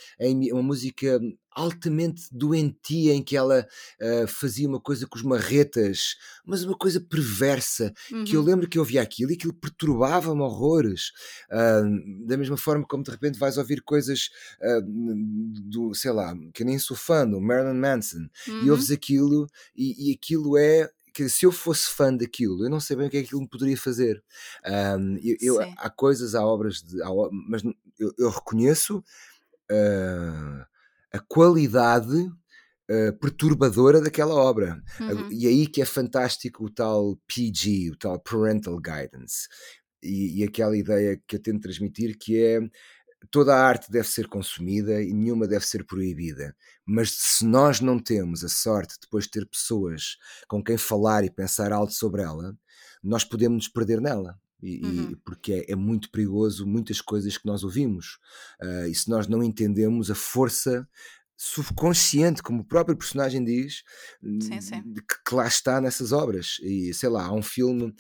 uma 0.51 0.63
música 0.63 1.19
altamente 1.51 2.23
doentia 2.31 3.13
em 3.13 3.23
que 3.23 3.35
ela 3.35 3.67
uh, 4.01 4.27
fazia 4.27 4.67
uma 4.67 4.79
coisa 4.79 5.07
com 5.07 5.17
os 5.17 5.23
marretas, 5.23 6.15
mas 6.45 6.63
uma 6.63 6.77
coisa 6.77 6.99
perversa, 7.01 7.93
uhum. 8.11 8.23
que 8.23 8.35
eu 8.35 8.41
uhum. 8.41 8.45
lembro 8.45 8.69
que 8.69 8.77
eu 8.77 8.81
ouvia 8.81 9.01
aquilo 9.01 9.31
e 9.31 9.35
aquilo 9.35 9.53
perturbava-me 9.53 10.41
horrores. 10.41 11.11
Uh, 11.51 12.27
da 12.27 12.37
mesma 12.37 12.57
forma 12.57 12.85
como 12.87 13.03
de 13.03 13.11
repente 13.11 13.39
vais 13.39 13.57
ouvir 13.57 13.81
coisas 13.81 14.29
uh, 14.61 14.81
do, 15.69 15.93
sei 15.93 16.11
lá, 16.11 16.33
que 16.53 16.63
nem 16.63 16.77
sou 16.79 16.95
fã 16.95 17.27
do 17.27 17.41
Marilyn 17.41 17.79
Manson, 17.79 18.27
uhum. 18.47 18.63
e 18.63 18.71
ouves 18.71 18.91
aquilo 18.91 19.47
e, 19.75 20.09
e 20.09 20.13
aquilo 20.13 20.57
é 20.57 20.89
que 21.13 21.27
se 21.27 21.45
eu 21.45 21.51
fosse 21.51 21.89
fã 21.89 22.15
daquilo, 22.15 22.63
eu 22.63 22.69
não 22.69 22.79
sei 22.79 22.95
bem 22.95 23.07
o 23.07 23.09
que 23.09 23.17
é 23.17 23.21
que 23.21 23.25
aquilo 23.27 23.41
me 23.41 23.49
poderia 23.49 23.75
fazer. 23.75 24.23
Um, 24.65 25.17
eu, 25.17 25.35
eu 25.41 25.73
há 25.77 25.89
coisas, 25.89 26.35
há 26.35 26.45
obras, 26.45 26.81
de, 26.81 27.01
há, 27.01 27.09
mas 27.49 27.63
eu, 27.99 28.13
eu 28.17 28.29
reconheço 28.29 28.99
uh, 29.69 30.65
a 31.11 31.19
qualidade 31.19 32.15
uh, 32.15 33.13
perturbadora 33.19 34.01
daquela 34.01 34.35
obra. 34.35 34.81
Uhum. 34.99 35.29
E 35.31 35.47
aí 35.47 35.67
que 35.67 35.81
é 35.81 35.85
fantástico 35.85 36.65
o 36.65 36.69
tal 36.69 37.17
PG, 37.27 37.91
o 37.91 37.97
tal 37.97 38.19
Parental 38.19 38.79
Guidance. 38.79 39.47
E, 40.01 40.41
e 40.41 40.43
aquela 40.43 40.77
ideia 40.77 41.21
que 41.27 41.35
eu 41.35 41.41
tento 41.41 41.61
transmitir 41.61 42.17
que 42.17 42.37
é 42.37 42.59
toda 43.29 43.53
a 43.53 43.61
arte 43.61 43.91
deve 43.91 44.07
ser 44.07 44.27
consumida 44.27 45.01
e 45.01 45.13
nenhuma 45.13 45.47
deve 45.47 45.65
ser 45.65 45.85
proibida. 45.85 46.55
Mas 46.85 47.11
se 47.11 47.45
nós 47.45 47.81
não 47.81 47.99
temos 47.99 48.43
a 48.43 48.49
sorte 48.49 48.93
de 48.93 49.01
depois 49.01 49.27
ter 49.27 49.45
pessoas 49.45 50.15
com 50.47 50.63
quem 50.63 50.77
falar 50.77 51.23
e 51.23 51.31
pensar 51.31 51.71
alto 51.71 51.93
sobre 51.93 52.21
ela, 52.21 52.55
nós 53.03 53.23
podemos 53.23 53.65
nos 53.65 53.67
perder 53.67 54.01
nela. 54.01 54.39
E, 54.61 54.85
uhum. 54.85 55.11
e 55.11 55.15
porque 55.17 55.53
é, 55.53 55.71
é, 55.71 55.75
muito 55.75 56.11
perigoso 56.11 56.67
muitas 56.67 57.01
coisas 57.01 57.37
que 57.37 57.45
nós 57.45 57.63
ouvimos. 57.63 58.19
Uh, 58.61 58.87
e 58.87 58.95
se 58.95 59.09
nós 59.09 59.27
não 59.27 59.43
entendemos 59.43 60.11
a 60.11 60.15
força 60.15 60.87
subconsciente, 61.37 62.43
como 62.43 62.61
o 62.61 62.65
próprio 62.65 62.97
personagem 62.97 63.43
diz, 63.43 63.83
sim, 64.41 64.59
sim. 64.59 64.93
Que, 64.93 65.23
que, 65.25 65.35
lá 65.35 65.47
está 65.47 65.79
nessas 65.79 66.11
obras. 66.11 66.57
E 66.61 66.93
sei 66.93 67.09
lá, 67.09 67.25
há 67.25 67.33
um 67.33 67.41
filme. 67.41 67.93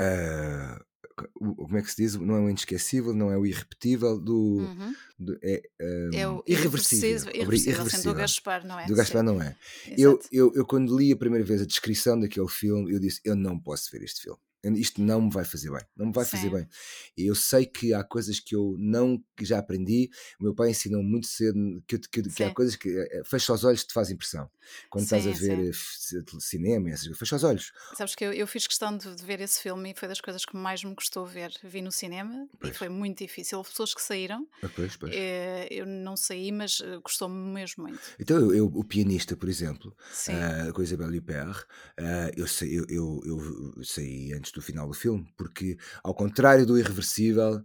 Uh, 0.00 0.88
como 1.34 1.76
é 1.76 1.82
que 1.82 1.90
se 1.90 2.02
diz? 2.02 2.14
Não 2.14 2.36
é 2.36 2.40
o 2.40 2.48
inesquecível, 2.48 3.12
não 3.12 3.30
é 3.30 3.36
o 3.36 3.44
irrepetível, 3.44 4.18
do. 4.18 4.58
Uhum. 4.60 4.94
do 5.18 5.38
é, 5.42 5.62
um, 5.80 6.10
é 6.14 6.28
o 6.28 6.44
irreversível. 6.46 7.28
Irreversível, 7.34 7.72
irreversível. 7.74 8.14
do 8.14 8.18
Gaspar, 8.18 8.66
não 8.66 8.78
é? 8.78 8.86
Do 8.86 8.94
Gaspar, 8.94 9.22
não 9.22 9.42
é. 9.42 9.56
Eu, 9.96 10.18
eu, 10.32 10.52
eu, 10.54 10.64
quando 10.64 10.96
li 10.96 11.12
a 11.12 11.16
primeira 11.16 11.44
vez 11.44 11.60
a 11.60 11.66
descrição 11.66 12.18
daquele 12.18 12.48
filme, 12.48 12.92
eu 12.92 13.00
disse: 13.00 13.20
Eu 13.24 13.34
não 13.34 13.58
posso 13.58 13.90
ver 13.90 14.02
este 14.04 14.22
filme 14.22 14.40
isto 14.64 15.00
não 15.00 15.22
me 15.22 15.30
vai 15.30 15.44
fazer 15.44 15.70
bem, 15.70 15.84
não 15.96 16.06
me 16.06 16.12
vai 16.12 16.24
Sim. 16.24 16.32
fazer 16.32 16.50
bem. 16.50 16.68
E 17.16 17.26
eu 17.26 17.34
sei 17.34 17.64
que 17.64 17.94
há 17.94 18.02
coisas 18.02 18.40
que 18.40 18.54
eu 18.54 18.74
não 18.78 19.22
que 19.36 19.44
já 19.44 19.58
aprendi. 19.58 20.10
O 20.40 20.44
meu 20.44 20.54
pai 20.54 20.70
ensinou 20.70 21.02
muito 21.02 21.26
cedo 21.26 21.82
que, 21.86 21.98
que, 21.98 22.22
que 22.22 22.44
há 22.44 22.52
coisas 22.52 22.74
que 22.74 22.88
eh, 22.88 23.22
fecha 23.24 23.52
os 23.52 23.64
olhos 23.64 23.84
te 23.84 23.92
faz 23.92 24.10
impressão. 24.10 24.50
Quando 24.90 25.06
sim, 25.06 25.16
estás 25.16 25.26
a 25.26 25.38
ver 25.38 25.74
sim. 25.74 26.18
Eh, 26.18 26.40
cinema, 26.40 26.90
fecha 27.14 27.36
os 27.36 27.44
olhos. 27.44 27.72
Sabes 27.96 28.14
que 28.14 28.24
eu, 28.24 28.32
eu 28.32 28.46
fiz 28.46 28.66
questão 28.66 28.96
de, 28.96 29.14
de, 29.14 29.24
ver 29.24 29.40
esse 29.40 29.62
filme 29.62 29.92
e 29.92 29.94
foi 29.94 30.08
das 30.08 30.20
coisas 30.20 30.44
que 30.44 30.56
mais 30.56 30.82
me 30.82 30.94
custou 30.94 31.24
ver. 31.24 31.52
Vi 31.62 31.80
no 31.80 31.92
cinema 31.92 32.48
pois. 32.58 32.74
e 32.74 32.78
foi 32.78 32.88
muito 32.88 33.18
difícil. 33.18 33.58
Houve 33.58 33.70
pessoas 33.70 33.94
que 33.94 34.02
saíram. 34.02 34.46
Ah, 34.62 34.68
pois, 34.74 34.96
pois. 34.96 35.14
Eh, 35.14 35.68
eu 35.70 35.86
não 35.86 36.16
saí, 36.16 36.50
mas 36.50 36.82
custou-me 37.02 37.52
mesmo 37.52 37.84
muito. 37.84 38.00
Então, 38.18 38.36
eu, 38.36 38.54
eu, 38.54 38.66
o 38.66 38.84
pianista, 38.84 39.36
por 39.36 39.48
exemplo, 39.48 39.94
uh, 40.28 40.72
com 40.72 40.80
a 40.80 40.84
Isabelle 40.84 41.18
Huppert, 41.18 41.64
uh, 41.98 42.30
eu, 42.36 42.86
eu, 42.88 43.22
eu 43.24 43.84
saí 43.84 44.32
antes 44.32 44.47
antes 44.48 44.52
do 44.52 44.62
final 44.62 44.88
do 44.88 44.94
filme, 44.94 45.26
porque, 45.36 45.76
ao 46.02 46.14
contrário 46.14 46.66
do 46.66 46.78
Irreversível, 46.78 47.62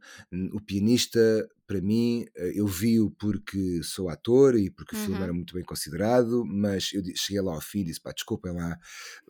o 0.51 0.59
pianista 0.59 1.19
para 1.67 1.81
mim, 1.81 2.25
eh, 2.35 2.53
eu 2.55 2.67
vi-o 2.67 3.11
porque 3.11 3.81
sou 3.83 4.09
ator 4.09 4.55
e 4.57 4.69
porque 4.69 4.93
o 4.93 4.97
filme 4.97 5.23
era 5.23 5.31
Uhum. 5.31 5.33
muito 5.33 5.53
bem 5.55 5.63
considerado, 5.63 6.45
mas 6.45 6.91
eu 6.93 7.01
cheguei 7.15 7.41
lá 7.41 7.53
ao 7.53 7.61
fim 7.61 7.79
e 7.79 7.83
disse: 7.85 8.01
pá, 8.01 8.11
desculpem 8.11 8.53
lá, 8.53 8.77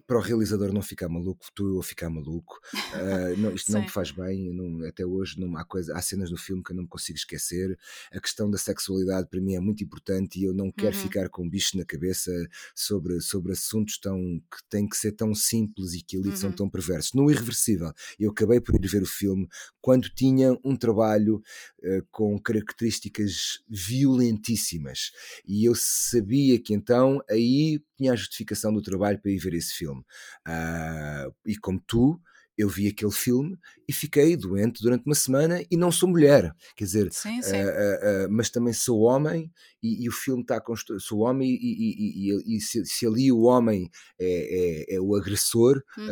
para 0.08 0.18
o 0.18 0.22
realizador 0.22 0.74
não 0.74 0.82
ficar 0.82 1.10
maluco, 1.10 1.44
estou 1.46 1.68
eu 1.68 1.80
a 1.80 1.84
ficar 1.84 2.10
maluco. 2.10 2.60
Ah, 2.92 3.36
não, 3.38 3.54
isto 3.54 3.72
não 3.72 3.82
me 3.82 3.90
faz 3.90 4.12
bem, 4.12 4.54
não- 4.54 4.86
até 4.88 5.06
hoje 5.06 5.40
não, 5.40 5.56
há, 5.58 5.66
coisa, 5.66 5.96
há 5.96 6.02
cenas 6.02 6.30
no 6.32 6.38
filme 6.38 6.62
que 6.64 6.72
eu 6.72 6.76
não 6.76 6.84
me 6.84 6.90
consigo 6.90 7.18
esquecer. 7.18 7.78
A 8.12 8.20
questão 8.20 8.50
da 8.50 8.58
sexualidade 8.58 9.28
para 9.30 9.42
mim 9.42 9.56
é 9.56 9.60
muito 9.60 9.84
importante 9.84 10.40
e 10.40 10.44
eu 10.44 10.54
não 10.54 10.72
quero 10.72 10.96
Uhum. 10.96 10.96
ficar 10.96 11.30
com 11.30 11.44
um 11.46 11.50
bicho 11.50 11.78
na 11.78 11.86
cabeça 11.86 12.32
sobre, 12.76 13.20
sobre 13.22 13.54
assuntos 13.54 13.98
tão, 14.00 14.18
que 14.52 14.58
têm 14.70 14.88
que 14.88 14.98
ser 14.98 15.14
tão 15.14 15.34
simples 15.36 15.94
e 15.94 16.02
que 16.02 16.18
ali 16.18 16.36
são 16.36 16.52
Uhum. 16.52 16.54
tão 16.54 16.70
perversos. 16.70 17.14
No 17.14 17.30
Irreversível, 17.32 17.92
eu 18.20 18.32
acabei 18.32 18.60
por 18.60 18.76
ir 18.76 18.88
ver 18.88 19.04
o 19.04 19.06
filme 19.08 19.48
quando 19.82 20.10
tinha 20.10 20.58
um 20.64 20.76
trabalho 20.76 21.42
eh, 21.84 22.02
com 22.12 22.23
características 22.38 23.64
violentíssimas. 23.70 25.12
E 25.46 25.66
eu 25.66 25.74
sabia 25.76 26.60
que 26.60 26.74
então 26.74 27.20
aí 27.30 27.82
tinha 27.98 28.14
a 28.14 28.16
justificação 28.16 28.74
do 28.74 28.82
trabalho 28.82 29.20
para 29.20 29.32
ir 29.32 29.38
ver 29.38 29.54
esse 29.54 29.74
filme. 29.74 30.04
Ah, 30.46 31.28
e 31.46 31.56
como 31.58 31.82
tu, 31.86 32.20
eu 32.58 32.70
vi 32.70 32.88
aquele 32.88 33.12
filme 33.12 33.58
e 33.88 33.94
fiquei 33.94 34.36
doente 34.38 34.82
durante 34.82 35.06
uma 35.06 35.16
semana 35.16 35.64
e 35.70 35.76
não 35.78 35.92
sou 35.92 36.08
mulher. 36.10 36.54
Quer 36.76 36.86
dizer, 36.86 37.12
Sim, 37.12 37.40
ah, 37.40 37.44
sim. 37.44 37.56
ah, 37.58 38.00
ah, 38.26 38.28
mas 38.30 38.50
também 38.50 38.74
sou 38.74 39.02
homem 39.02 39.52
e, 39.82 40.04
e 40.06 40.10
o 40.10 40.12
filme 40.12 40.42
está 40.42 40.60
construído. 40.62 41.02
Sou 41.02 41.20
homem 41.20 41.50
e, 41.50 42.34
e- 42.36 42.56
e- 42.58 42.62
se, 42.62 42.86
se 42.86 43.06
ali 43.06 43.32
o 43.32 43.42
homem 43.42 43.90
é, 44.20 44.86
é- 44.92 44.96
é 44.96 45.02
o 45.02 45.16
agressor, 45.16 45.82
Uhum. 45.98 46.08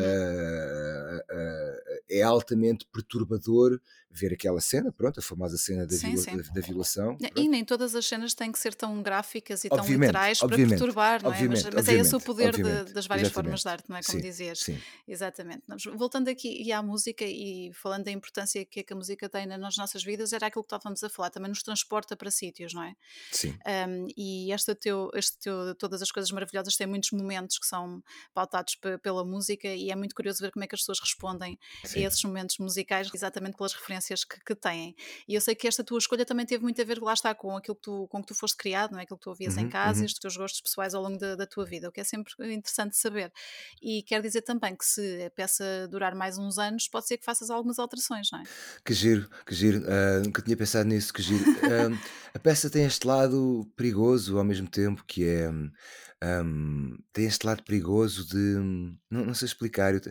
é 2.10 2.22
altamente 2.22 2.86
perturbador 2.92 3.80
ver 4.14 4.34
aquela 4.34 4.60
cena, 4.60 4.92
pronto, 4.92 5.22
a 5.22 5.24
famosa 5.24 5.58
cena 5.58 5.88
da, 5.88 5.94
Sim, 5.96 6.16
viola- 6.16 6.44
da- 6.44 6.54
da 6.54 6.62
violação. 6.62 7.14
E 7.22 7.30
pronto. 7.32 7.50
nem 7.50 7.64
todas 7.64 7.96
as 7.96 8.06
cenas 8.06 8.34
têm 8.34 8.52
que 8.52 8.60
ser 8.60 8.76
tão 8.76 9.02
gráficas 9.02 9.64
e 9.64 9.70
tão 9.70 9.78
Obviamente, 9.80 10.08
literais 10.10 10.40
para 10.40 10.50
perturbar, 10.58 11.24
não 11.24 11.34
é? 11.34 11.48
Mas, 11.48 11.64
mas 11.64 11.88
é 11.88 11.94
esse 11.94 12.14
o 12.14 12.20
poder 12.20 12.52
de- 12.54 12.62
das 12.94 13.08
várias 13.08 13.28
exatamente. 13.30 13.34
formas 13.34 13.62
de 13.62 13.70
arte, 13.70 13.90
não 13.90 13.96
é? 13.96 14.02
Como 14.04 14.22
dizias. 14.22 14.60
sim. 14.60 14.78
Exatamente. 15.08 15.62
Voltando 15.96 16.28
aqui 16.28 16.70
à 16.74 16.84
música 16.84 17.24
e 17.26 17.71
falando 17.74 18.04
da 18.06 18.12
importância 18.12 18.66
que, 18.66 18.80
é 18.82 18.84
que 18.84 18.94
a 18.94 18.96
música 18.96 19.30
tem 19.30 19.46
na- 19.46 19.58
nas 19.58 19.78
nossas 19.78 20.04
vidas, 20.04 20.34
era 20.34 20.48
aquilo 20.48 20.64
que 20.64 20.68
estávamos 20.74 21.04
a 21.04 21.10
falar, 21.10 21.30
também 21.30 21.50
nos 21.50 21.64
transporta 21.64 22.16
para 22.16 22.32
sítios, 22.32 22.74
não 22.74 22.84
é? 22.84 22.96
Sim. 23.32 23.62
Um, 23.66 24.08
e 24.18 24.52
este 24.52 24.74
teu, 24.76 25.10
este 25.14 25.38
teu, 25.38 25.76
todas 25.76 26.02
as 26.02 26.12
coisas 26.12 26.32
maravilhosas 26.32 26.76
têm 26.76 26.88
muitos 26.88 27.12
momentos 27.12 27.60
que 27.60 27.66
são 27.68 28.04
pautados 28.34 28.76
pe- 28.76 28.98
pela 28.98 29.24
música 29.24 29.68
e 29.68 29.92
é 29.92 29.96
muito 29.96 30.16
curioso 30.16 30.40
ver 30.42 30.52
como 30.52 30.64
é 30.64 30.68
que 30.68 30.74
as 30.76 30.82
pessoas 30.82 31.00
respondem 31.00 31.60
Sim. 31.84 32.04
a 32.04 32.08
esses 32.08 32.24
momentos 32.24 32.58
musicais 32.58 33.10
exatamente 33.14 33.56
pelas 33.58 33.74
referências 33.74 34.24
que, 34.24 34.40
que 34.44 34.56
têm. 34.56 34.96
E 35.28 35.36
eu 35.36 35.42
sei 35.42 35.54
que 35.54 35.68
esta 35.68 35.84
tua 35.84 36.00
escolha 36.00 36.26
também 36.26 36.46
teve 36.46 36.64
muito 36.64 36.82
a 36.82 36.86
ver, 36.86 37.00
lá 37.02 37.14
está, 37.14 37.36
com 37.36 37.56
aquilo 37.56 37.76
que 37.76 37.82
tu, 37.84 38.08
com 38.08 38.22
que 38.22 38.28
tu 38.28 38.36
foste 38.36 38.58
criado, 38.58 38.92
não 38.94 39.00
é? 39.00 39.04
aquilo 39.04 39.18
que 39.20 39.24
tu 39.24 39.30
ouvias 39.30 39.58
em 39.58 39.66
Uhum, 39.66 39.70
casa 39.70 40.00
uhum. 40.00 40.04
e 40.04 40.06
os 40.08 40.14
teus 40.14 40.36
gostos 40.36 40.62
pessoais 40.62 40.94
ao 40.96 41.04
longo 41.04 41.18
da, 41.20 41.36
da 41.36 41.46
tua 41.46 41.66
vida, 41.66 41.88
o 41.88 41.92
que 41.92 42.02
é 42.02 42.04
sempre 42.04 42.34
interessante 42.54 42.98
saber. 42.98 43.32
E 43.82 44.02
quer 44.04 44.22
dizer 44.24 44.42
também 44.42 44.76
que 44.76 44.86
se 44.86 45.24
a 45.26 45.30
peça 45.30 45.88
durar 45.88 46.16
mais 46.16 46.38
uns 46.40 46.58
anos, 46.58 46.88
pode 46.88 47.08
ser 47.08 47.18
que 47.20 47.26
faças 47.26 47.50
algumas 47.52 47.78
alterações, 47.80 48.30
não 48.32 48.40
é? 48.40 48.44
Que 48.86 48.94
giro, 48.94 49.30
que 49.46 49.54
giro. 49.54 49.84
Ah, 49.88 50.22
nunca 50.24 50.42
tinha 50.42 50.58
pensado 50.58 50.88
nisso, 50.90 51.14
que 51.14 51.22
giro. 51.22 51.44
Ah, 51.64 51.98
a 52.34 52.40
peça 52.40 52.70
tem 52.70 52.86
este 52.86 53.06
lado 53.06 53.70
perigoso 53.76 54.38
ao 54.38 54.44
mesmo 54.44 54.68
tempo, 54.68 55.04
que 55.06 55.26
é. 55.26 55.50
hum, 55.50 56.98
tem 57.14 57.26
este 57.26 57.46
lado 57.46 57.64
perigoso 57.64 58.28
de. 58.28 58.38
Não, 59.10 59.26
não 59.26 59.34
sei 59.34 59.46
explicar. 59.48 59.94
eu 59.94 60.02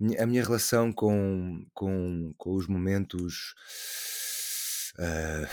a, 0.00 0.04
minha, 0.04 0.22
a 0.22 0.26
minha 0.26 0.42
relação 0.44 0.92
com, 0.92 1.64
com, 1.74 2.32
com 2.36 2.54
os 2.54 2.66
momentos. 2.66 3.54
ah, 4.98 5.48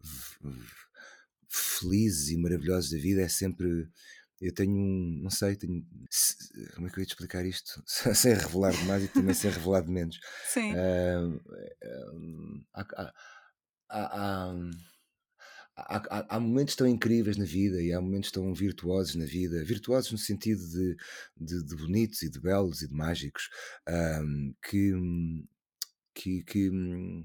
v- 0.00 0.76
felizes 1.48 2.30
e 2.30 2.36
maravilhosos 2.36 2.90
da 2.90 2.98
vida 2.98 3.22
é 3.22 3.28
sempre. 3.28 3.88
Eu 4.40 4.52
tenho 4.52 4.72
um. 4.76 5.20
Não 5.22 5.30
sei, 5.30 5.56
tenho. 5.56 5.84
Como 6.74 6.86
é 6.86 6.90
que 6.90 6.98
eu 6.98 7.02
ia 7.02 7.06
te 7.06 7.10
explicar 7.12 7.44
isto? 7.46 7.82
Sem 8.14 8.34
revelar 8.34 8.72
demais 8.72 9.04
e 9.04 9.08
também 9.08 9.34
sem 9.34 9.50
revelar 9.50 9.82
de 9.82 9.90
menos. 9.90 10.18
Sim. 10.52 10.72
Ah, 10.74 11.40
ah, 12.74 12.82
há, 12.82 13.02
há- 13.02 13.12
há- 15.76 15.96
há- 16.18 16.26
há- 16.36 16.40
momentos 16.40 16.74
tão 16.76 16.86
incríveis 16.86 17.36
na 17.36 17.44
vida 17.44 17.82
e 17.82 17.92
há 17.92 18.00
momentos 18.00 18.30
tão 18.30 18.52
virtuosos 18.54 19.14
na 19.14 19.24
vida, 19.24 19.64
virtuosos 19.64 20.12
no 20.12 20.18
sentido 20.18 20.60
de, 20.68 20.96
de- 21.36 21.64
de 21.64 21.76
bonitos 21.76 22.22
e 22.22 22.30
de 22.30 22.40
belos 22.40 22.82
e 22.82 22.88
de 22.88 22.94
mágicos, 22.94 23.48
ahm, 23.86 24.52
que, 24.62 24.94
hum, 24.94 25.46
que, 26.14 26.42
que, 26.44 26.70
hum, 26.70 27.24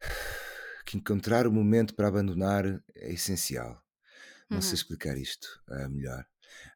que 0.86 0.96
encontrar 0.96 1.46
o 1.46 1.52
momento 1.52 1.94
para 1.94 2.08
abandonar 2.08 2.64
é 2.94 3.12
essencial. 3.12 3.80
Não 4.52 4.60
sei 4.60 4.70
Uhum. 4.70 4.74
explicar 4.74 5.16
isto 5.16 5.48
ah, 5.68 5.88
melhor. 5.88 6.24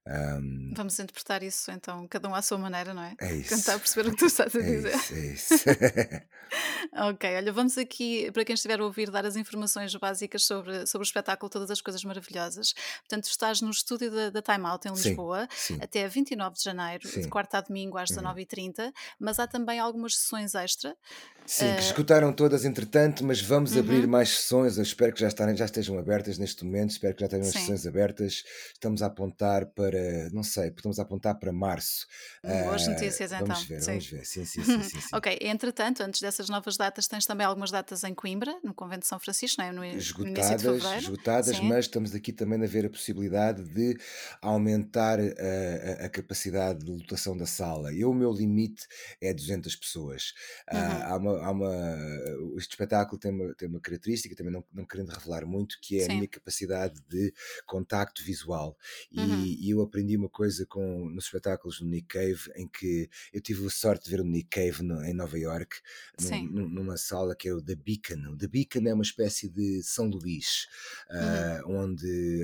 Ahm, 0.07 0.73
Vamos 0.75 0.99
interpretar 0.99 1.43
isso 1.43 1.71
então, 1.73 2.07
cada 2.09 2.29
um 2.29 2.35
à 2.35 2.43
sua 2.43 2.59
maneira, 2.59 2.95
não 2.95 3.03
é? 3.03 3.17
é 3.21 3.35
isso. 3.35 3.57
Tentar 3.57 3.79
perceber 3.79 4.09
o 4.09 4.13
que 4.13 4.19
tu 4.19 4.27
estás 4.27 4.55
a 4.55 4.61
É 4.61 4.63
dizer. 4.63 4.95
isso, 4.95 5.15
é 5.15 5.19
isso. 5.27 5.65
Ok, 6.93 7.37
olha, 7.37 7.53
vamos 7.53 7.77
aqui, 7.77 8.31
para 8.33 8.45
quem 8.45 8.55
estiver 8.55 8.81
a 8.81 8.85
ouvir, 8.85 9.11
dar 9.11 9.27
as 9.27 9.37
informações 9.37 9.95
básicas 9.97 10.45
sobre, 10.45 10.87
sobre 10.87 11.05
o 11.05 11.09
espetáculo 11.09 11.51
Todas 11.51 11.71
as 11.71 11.81
Coisas 11.81 12.03
Maravilhosas. 12.05 12.73
Portanto, 13.01 13.25
estás 13.25 13.61
no 13.61 13.71
estúdio 13.71 14.11
da, 14.11 14.31
da 14.31 14.41
Time 14.43 14.65
Out 14.67 14.89
em 14.89 14.95
sim, 14.95 15.09
Lisboa 15.09 15.49
sim, 15.51 15.79
até 15.83 16.07
29 16.09 16.57
de 16.57 16.63
janeiro, 16.63 17.03
de 17.03 17.25
sim. 17.25 17.29
quarta 17.29 17.59
a 17.59 17.61
domingo 17.61 17.99
às 17.99 18.11
Uhum. 18.11 18.17
19h30, 18.19 18.93
mas 19.19 19.39
há 19.39 19.47
também 19.47 19.79
algumas 19.81 20.17
sessões 20.17 20.55
extra. 20.55 20.97
Sim, 21.45 21.65
que 21.65 21.65
eh, 21.65 21.79
esgotaram 21.81 22.33
todas 22.33 22.65
entretanto, 22.65 23.25
mas 23.25 23.41
vamos 23.41 23.77
abrir 23.77 24.05
uhum, 24.05 24.11
mais 24.11 24.31
sessões. 24.31 24.77
Eu 24.77 24.83
espero 24.83 25.13
que 25.13 25.21
já, 25.21 25.29
estarem, 25.29 25.57
já 25.57 25.65
estejam 25.65 25.99
abertas 25.99 26.39
neste 26.39 26.65
momento. 26.65 26.91
Espero 26.91 27.15
que 27.15 27.21
já 27.23 27.29
tenham 27.29 27.43
as 27.47 27.53
sim, 27.53 27.59
sessões 27.61 27.87
abertas. 27.87 28.43
Estamos 28.73 29.03
a 29.03 29.07
apontar 29.07 29.66
para, 29.75 30.31
não 30.31 30.43
sei, 30.43 30.71
a 30.99 31.03
apontar 31.03 31.39
para 31.39 31.53
março. 31.53 32.07
boas 32.43 32.87
Ah, 32.87 32.87
notícias 32.87 33.33
vamos 33.33 33.63
então, 33.63 33.67
ver, 33.67 33.81
sim. 33.81 33.85
vamos 33.85 34.07
ver. 34.07 34.25
Sim, 34.25 34.45
sim, 34.45 34.65
sim, 34.65 34.83
sim, 34.83 35.01
sim. 35.01 35.19
ok, 35.19 35.39
entretanto, 35.43 36.03
antes 36.03 36.21
dessas 36.21 36.49
novas 36.49 36.77
datas, 36.77 37.09
tens 37.09 37.27
também 37.27 37.47
algumas 37.47 37.71
datas 37.71 38.05
em 38.05 38.15
Coimbra, 38.15 38.59
no 38.65 38.75
Convento 38.75 39.03
de 39.03 39.07
São 39.09 39.19
Francisco, 39.21 39.61
não 39.63 39.69
é? 39.69 39.73
no, 39.73 39.85
i- 39.85 40.05
no 40.19 40.27
Esgotadas, 40.33 40.97
esgotadas, 40.97 41.61
Sim, 41.61 41.61
mas 41.61 41.85
estamos 41.85 42.13
aqui 42.13 42.33
também 42.33 42.61
a 42.63 42.67
ver 42.67 42.85
a 42.87 42.91
possibilidade 42.91 43.63
de 43.73 43.97
aumentar 44.43 45.21
a, 45.21 45.23
a- 46.03 46.07
a 46.07 46.09
capacidade 46.11 46.85
de 46.85 46.91
lotação 46.91 47.37
da 47.37 47.47
sala. 47.47 47.95
Eu, 47.95 48.11
o 48.11 48.15
meu 48.15 48.33
limite 48.33 48.85
é 49.21 49.33
200 49.33 49.77
pessoas. 49.77 50.35
uhum, 50.73 51.07
Ah, 51.07 51.13
há 51.13 51.17
uma, 51.17 51.39
há 51.47 51.51
uma- 51.53 51.97
este 52.59 52.71
espetáculo 52.73 53.17
tem 53.19 53.31
uma, 53.31 53.55
tem 53.55 53.69
uma 53.69 53.81
característica, 53.81 54.35
também 54.35 54.53
não, 54.53 54.65
não 54.73 54.85
querendo 54.85 55.11
revelar 55.11 55.47
muito, 55.47 55.79
que 55.81 56.01
é 56.01 56.07
a 56.07 56.11
minha 56.11 56.27
sim, 56.27 56.29
capacidade 56.29 57.01
de 57.09 57.33
contacto 57.65 58.25
visual. 58.25 58.77
uhum, 59.17 59.46
E, 59.47 59.67
e 59.67 59.71
eu 59.71 59.81
aprendi 59.83 60.17
uma 60.17 60.29
coisa 60.29 60.67
com, 60.67 61.09
nos 61.09 61.25
espetáculos 61.27 61.79
do 61.81 61.87
Nick 61.87 62.09
Cave, 62.09 62.51
em 62.57 62.67
que 62.67 63.09
eu 63.33 63.41
tive 63.41 63.67
a 63.67 63.71
sorte 63.71 64.05
de 64.07 64.11
ver 64.11 64.21
o 64.21 64.25
Nick 64.25 64.49
Cave 64.49 64.83
no- 64.83 65.05
em 65.05 65.15
Nova 65.15 65.39
York, 65.39 65.77
num- 66.21 66.69
numa 66.69 66.97
sala 66.97 67.35
que 67.37 67.49
é 67.49 67.55
o 67.55 67.63
The 67.63 67.75
Beacon. 67.77 68.31
O 68.33 68.37
The 68.37 68.47
Beacon 68.49 68.87
é 68.89 68.95
uma 68.95 69.03
espécie 69.03 69.49
de 69.49 69.83
São 69.83 70.07
Luís, 70.09 70.67
uhum, 71.11 71.17
ah, 71.19 71.63
onde 71.67 72.43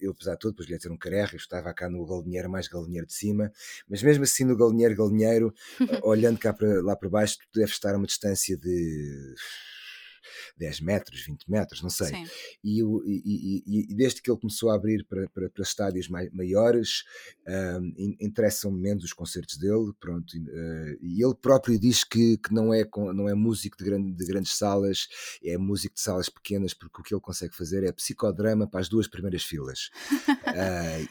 eu, 0.00 0.10
apesar 0.12 0.32
de 0.34 0.38
tudo, 0.40 0.52
depois 0.52 0.68
lhe 0.68 0.78
ter 0.78 0.90
um 0.90 0.96
carerro, 0.96 1.30
eu 1.34 1.36
estava 1.38 1.72
cá 1.74 1.88
no 1.88 2.04
galinheiro 2.06 2.48
mais 2.50 2.68
galinheiro 2.68 3.06
de 3.06 3.14
cima, 3.14 3.52
mas 3.88 4.02
mesmo 4.02 4.24
assim 4.24 4.44
no 4.44 4.56
galinheiro, 4.56 4.96
galinheiro, 4.96 5.54
olhando 6.04 6.38
cá 6.38 6.52
para, 6.52 6.82
lá 6.82 6.96
para 6.96 7.08
baixo, 7.08 7.38
tu 7.38 7.58
deves 7.58 7.74
estar 7.74 7.94
a 7.94 7.98
uma 7.98 8.06
distância 8.06 8.56
de 8.56 9.34
10 10.58 10.80
metros, 10.80 11.22
20 11.24 11.48
metros, 11.50 11.82
não 11.82 11.90
sei. 11.90 12.08
E, 12.64 12.80
e- 12.80 13.62
e- 13.66 13.90
e- 13.92 13.94
desde 13.94 14.20
que 14.20 14.30
ele 14.30 14.38
começou 14.40 14.70
a 14.70 14.74
abrir 14.74 15.04
para, 15.04 15.28
para, 15.30 15.48
para 15.48 15.62
estádios 15.62 16.08
mai- 16.08 16.28
maiores, 16.32 17.04
ahm, 17.46 17.92
in- 17.96 18.16
interessam-me 18.20 18.80
menos 18.80 19.04
os 19.04 19.12
concertos 19.12 19.56
dele, 19.56 19.92
pronto. 20.00 20.36
e, 20.36 20.44
eh, 20.50 20.98
e 21.00 21.24
ele 21.24 21.34
próprio 21.34 21.78
diz 21.78 22.04
que, 22.04 22.36
que 22.38 22.52
não, 22.52 22.72
é, 22.74 22.84
não 23.14 23.28
é 23.28 23.34
músico 23.34 23.76
de, 23.78 23.84
grande- 23.84 24.12
de 24.12 24.26
grandes 24.26 24.52
salas, 24.56 25.06
é 25.42 25.56
músico 25.56 25.94
de 25.94 26.00
salas 26.00 26.28
pequenas, 26.28 26.74
porque 26.74 27.00
o 27.00 27.04
que 27.04 27.14
ele 27.14 27.20
consegue 27.20 27.54
fazer 27.56 27.84
é 27.84 27.92
psicodrama 27.92 28.66
para 28.68 28.80
as 28.80 28.88
duas 28.88 29.06
primeiras 29.08 29.42
filas. 29.44 29.90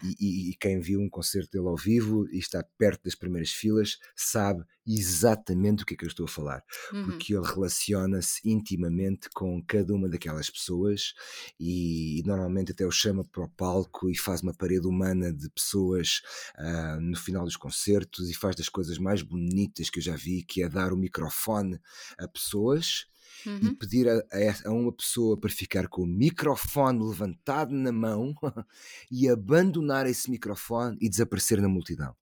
E, 0.03 0.15
e- 0.19 0.49
e 0.51 0.55
quem 0.55 0.79
viu 0.79 0.99
um 0.99 1.09
concerto 1.09 1.51
dele 1.51 1.67
ao 1.67 1.77
vivo 1.77 2.27
e 2.31 2.37
está 2.39 2.63
perto 2.77 3.03
das 3.03 3.15
primeiras 3.15 3.51
filas 3.51 3.97
sabe 4.15 4.63
exatamente 4.87 5.83
o 5.83 5.85
que 5.85 5.93
é 5.93 5.97
que 5.97 6.05
eu 6.05 6.09
estou 6.09 6.25
a 6.25 6.29
falar, 6.29 6.63
uhum, 6.93 7.05
porque 7.05 7.35
ele 7.35 7.45
relaciona-se 7.45 8.41
intimamente 8.49 9.29
com 9.33 9.61
cada 9.61 9.93
uma 9.93 10.07
daquelas 10.07 10.49
pessoas 10.49 11.13
e, 11.59 12.21
normalmente 12.25 12.71
até 12.71 12.85
o 12.85 12.91
chama 12.91 13.23
para 13.23 13.43
o 13.43 13.49
palco 13.49 14.09
e 14.09 14.17
faz 14.17 14.41
uma 14.41 14.53
parede 14.53 14.87
humana 14.87 15.33
de 15.33 15.49
pessoas 15.49 16.21
ah, 16.55 16.97
no 17.01 17.17
final 17.17 17.43
dos 17.43 17.57
concertos 17.57 18.29
e 18.29 18.33
faz 18.33 18.55
das 18.55 18.69
coisas 18.69 18.97
mais 18.97 19.21
bonitas 19.21 19.89
que 19.89 19.99
eu 19.99 20.03
já 20.03 20.15
vi, 20.15 20.43
que 20.43 20.63
é 20.63 20.69
dar 20.69 20.93
o 20.93 20.97
microfone 20.97 21.79
a 22.17 22.27
pessoas 22.27 23.07
e 23.45 23.49
uhum. 23.49 23.75
pedir 23.75 24.09
a, 24.09 24.23
a 24.65 24.71
uma 24.71 24.91
pessoa 24.91 25.37
para 25.37 25.49
ficar 25.49 25.87
com 25.87 26.03
o 26.03 26.07
microfone 26.07 27.03
levantado 27.03 27.73
na 27.73 27.91
mão 27.91 28.33
e 29.11 29.29
abandonar 29.29 30.07
esse 30.07 30.29
microfone 30.29 30.97
e 31.01 31.09
desaparecer 31.09 31.61
na 31.61 31.67
multidão. 31.67 32.15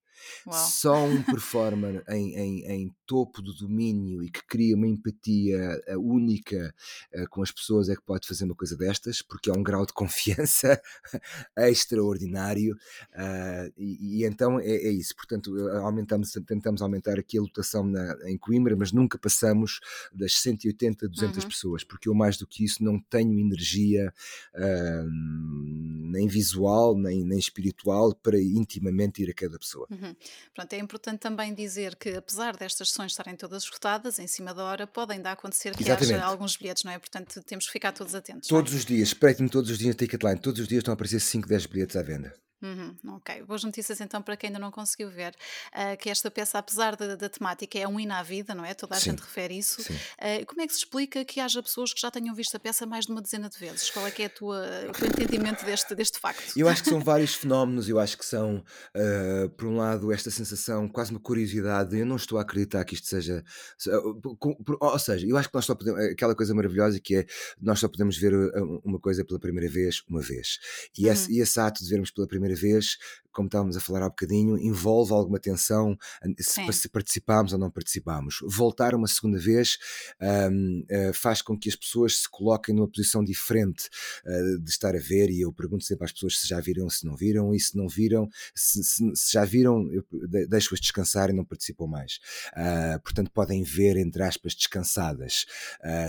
Uau. 0.47 0.67
Só 0.69 1.03
um 1.03 1.21
performer 1.23 2.03
em, 2.09 2.35
em, 2.35 2.65
em, 2.71 2.95
topo 3.05 3.41
do 3.41 3.53
domínio 3.53 4.23
e 4.23 4.31
que 4.31 4.45
cria 4.47 4.75
uma 4.75 4.87
empatia 4.87 5.79
única 5.97 6.73
uh, 7.13 7.29
com 7.29 7.43
as 7.43 7.51
pessoas 7.51 7.87
é 7.87 7.95
que 7.95 8.01
pode 8.01 8.27
fazer 8.27 8.45
uma 8.45 8.55
coisa 8.55 8.75
destas, 8.75 9.21
porque 9.21 9.49
é 9.49 9.53
um 9.53 9.61
grau 9.61 9.85
de 9.85 9.93
confiança 9.93 10.81
extraordinário. 11.57 12.75
Uh, 13.13 13.71
e, 13.77 14.21
e, 14.21 14.25
então 14.25 14.59
é, 14.59 14.71
é, 14.71 14.91
isso. 14.91 15.15
Portanto, 15.15 15.55
aumentamos, 15.83 16.31
tentamos 16.47 16.81
aumentar 16.81 17.19
aqui 17.19 17.37
a 17.37 17.41
lotação 17.41 17.85
na, 17.85 18.15
em 18.25 18.37
Coimbra, 18.37 18.75
mas 18.75 18.91
nunca 18.91 19.17
passamos 19.17 19.79
das 20.13 20.33
180 20.41 21.05
a 21.05 21.09
200 21.09 21.43
uhum. 21.43 21.49
pessoas, 21.49 21.83
porque 21.83 22.09
eu 22.09 22.13
mais 22.13 22.37
do 22.37 22.47
que 22.47 22.63
isso 22.63 22.83
não 22.83 22.99
tenho 22.99 23.39
energia 23.39 24.13
uh, 24.55 25.09
nem 26.11 26.27
visual, 26.27 26.97
nem, 26.97 27.23
nem 27.23 27.37
espiritual 27.37 28.15
para 28.15 28.41
intimamente 28.41 29.21
ir 29.21 29.29
a 29.29 29.33
cada 29.33 29.59
pessoa. 29.59 29.87
Uhum. 29.91 30.14
Pronto, 30.53 30.73
é 30.73 30.79
importante 30.79 31.19
também 31.19 31.53
dizer 31.53 31.95
que 31.95 32.09
apesar 32.09 32.55
destas 32.55 32.89
sessões 32.89 33.11
estarem 33.11 33.35
todas 33.35 33.63
esgotadas, 33.63 34.19
em 34.19 34.27
cima 34.27 34.53
da 34.53 34.63
hora, 34.63 34.87
podem 34.87 35.17
ainda 35.17 35.31
acontecer 35.31 35.75
que 35.75 35.83
Exatamente. 35.83 36.13
haja 36.15 36.25
alguns 36.25 36.55
bilhetes, 36.55 36.83
não 36.83 36.91
é? 36.91 36.99
Portanto, 36.99 37.41
temos 37.43 37.65
que 37.65 37.71
ficar 37.71 37.91
todos 37.91 38.15
atentos. 38.15 38.47
É? 38.47 38.49
Todos 38.49 38.73
é? 38.73 38.77
os 38.77 38.85
dias, 38.85 39.09
espreitem 39.09 39.47
todos 39.47 39.69
os 39.69 39.77
dias 39.77 39.95
na 39.95 39.99
Ticketline, 39.99 40.39
todos 40.39 40.59
os 40.59 40.67
dias 40.67 40.79
estão 40.79 40.91
a 40.91 40.95
aparecer 40.95 41.19
5, 41.19 41.47
10 41.47 41.65
bilhetes 41.67 41.95
à 41.95 42.01
venda. 42.01 42.33
Uhum, 42.65 43.15
ok, 43.17 43.43
boas 43.43 43.63
notícias 43.63 44.01
então 44.01 44.23
para 44.23 44.35
quem 44.35 44.47
ainda 44.47 44.57
não 44.57 44.71
conseguiu 44.71 45.07
ver 45.07 45.35
uh, 45.71 45.95
que 45.99 46.09
esta 46.09 46.31
peça, 46.31 46.57
apesar 46.57 46.95
da, 46.95 47.15
da, 47.15 47.29
temática, 47.29 47.77
é 47.77 47.87
um 47.87 47.99
hino 47.99 48.13
à 48.13 48.23
vida, 48.23 48.55
não 48.55 48.65
é? 48.65 48.73
Toda 48.73 48.95
a 48.95 48.99
Sim. 48.99 49.11
gente 49.11 49.19
refere 49.19 49.55
isso. 49.55 49.81
Uh, 49.81 50.43
como 50.47 50.61
é 50.61 50.67
que 50.67 50.73
se 50.73 50.79
explica 50.79 51.23
que 51.23 51.39
haja 51.39 51.61
pessoas 51.61 51.93
que 51.93 52.01
já 52.01 52.09
tenham 52.09 52.33
visto 52.33 52.55
a 52.55 52.59
peça 52.59 52.87
mais 52.87 53.05
de 53.05 53.11
uma 53.11 53.21
dezena 53.21 53.49
de 53.49 53.57
vezes? 53.59 53.91
Qual 53.91 54.07
é 54.07 54.09
que 54.09 54.23
é 54.23 54.29
tua, 54.29 54.65
o 54.89 54.91
teu 54.93 55.07
entendimento 55.07 55.63
deste, 55.63 55.93
deste 55.93 56.19
facto? 56.19 56.57
Eu 56.57 56.67
acho 56.67 56.81
que 56.81 56.89
são 56.89 56.99
vários 56.99 57.35
fenómenos, 57.35 57.87
eu 57.87 57.99
acho 57.99 58.17
que 58.17 58.25
são, 58.25 58.63
uh, 58.95 59.49
por 59.49 59.67
um 59.67 59.77
lado, 59.77 60.11
esta 60.11 60.31
sensação, 60.31 60.89
quase 60.89 61.11
uma 61.11 61.19
curiosidade, 61.19 61.95
eu 61.95 62.05
não 62.05 62.15
estou 62.15 62.39
a 62.39 62.41
acreditar 62.41 62.83
que 62.83 62.95
isto 62.95 63.05
seja. 63.05 63.43
Ou 64.79 64.99
seja, 64.99 65.27
eu 65.27 65.37
acho 65.37 65.49
que 65.49 65.55
nós 65.55 65.65
só 65.65 65.75
podemos. 65.75 66.03
Aquela 66.05 66.33
coisa 66.33 66.55
maravilhosa 66.55 66.99
que 66.99 67.17
é 67.17 67.25
nós 67.61 67.79
só 67.79 67.87
podemos 67.87 68.17
ver 68.17 68.33
uma 68.83 68.99
coisa 68.99 69.23
pela 69.23 69.39
primeira 69.39 69.71
vez, 69.71 70.01
uma 70.09 70.21
vez. 70.21 70.57
E, 70.97 71.05
uhum. 71.05 71.11
esse, 71.11 71.31
e 71.31 71.39
esse 71.39 71.59
ato 71.59 71.83
de 71.83 71.89
vermos 71.89 72.09
pela 72.09 72.27
primeira 72.27 72.54
vez, 72.55 72.97
como 73.35 73.47
estávamos 73.47 73.75
a 73.75 73.81
falar 73.81 74.03
há 74.03 74.09
bocadinho, 74.09 74.57
envolve 74.57 75.11
alguma 75.11 75.39
tensão 75.39 75.97
se, 76.39 76.73
se 76.73 76.89
participamos 76.89 77.53
ou 77.53 77.59
não 77.59 77.69
participamos. 77.69 78.39
Voltar 78.47 78.95
uma 78.95 79.07
segunda 79.07 79.37
vez 79.37 79.77
um, 80.21 80.79
uh, 80.79 80.85
eh, 80.89 81.13
faz 81.13 81.41
com 81.41 81.57
que 81.57 81.67
as 81.69 81.75
pessoas 81.75 82.21
se 82.21 82.29
coloquem 82.29 82.73
numa 82.73 82.87
posição 82.87 83.23
diferente 83.23 83.89
uh, 84.25 84.59
de 84.59 84.69
estar 84.69 84.95
a 84.95 84.99
ver, 84.99 85.29
e 85.29 85.41
eu 85.41 85.51
pergunto 85.51 85.83
sempre 85.83 86.05
às 86.05 86.11
pessoas 86.11 86.39
se 86.39 86.47
já 86.47 86.59
viram, 86.59 86.89
se 86.89 87.05
não 87.05 87.15
viram, 87.15 87.53
e 87.53 87.59
se 87.59 87.75
não 87.75 87.87
viram, 87.87 88.29
se, 88.55 88.83
se, 88.83 89.03
se 89.13 89.33
já 89.33 89.43
viram, 89.43 89.91
eu 89.91 90.05
deixo-as 90.47 90.79
descansar 90.79 91.29
e 91.29 91.33
não 91.33 91.43
participam 91.43 91.87
mais. 91.87 92.19
Uh, 92.53 92.99
portanto, 93.03 93.29
podem 93.31 93.63
ver, 93.63 93.97
entre 93.97 94.23
aspas, 94.23 94.55
descansadas, 94.55 95.45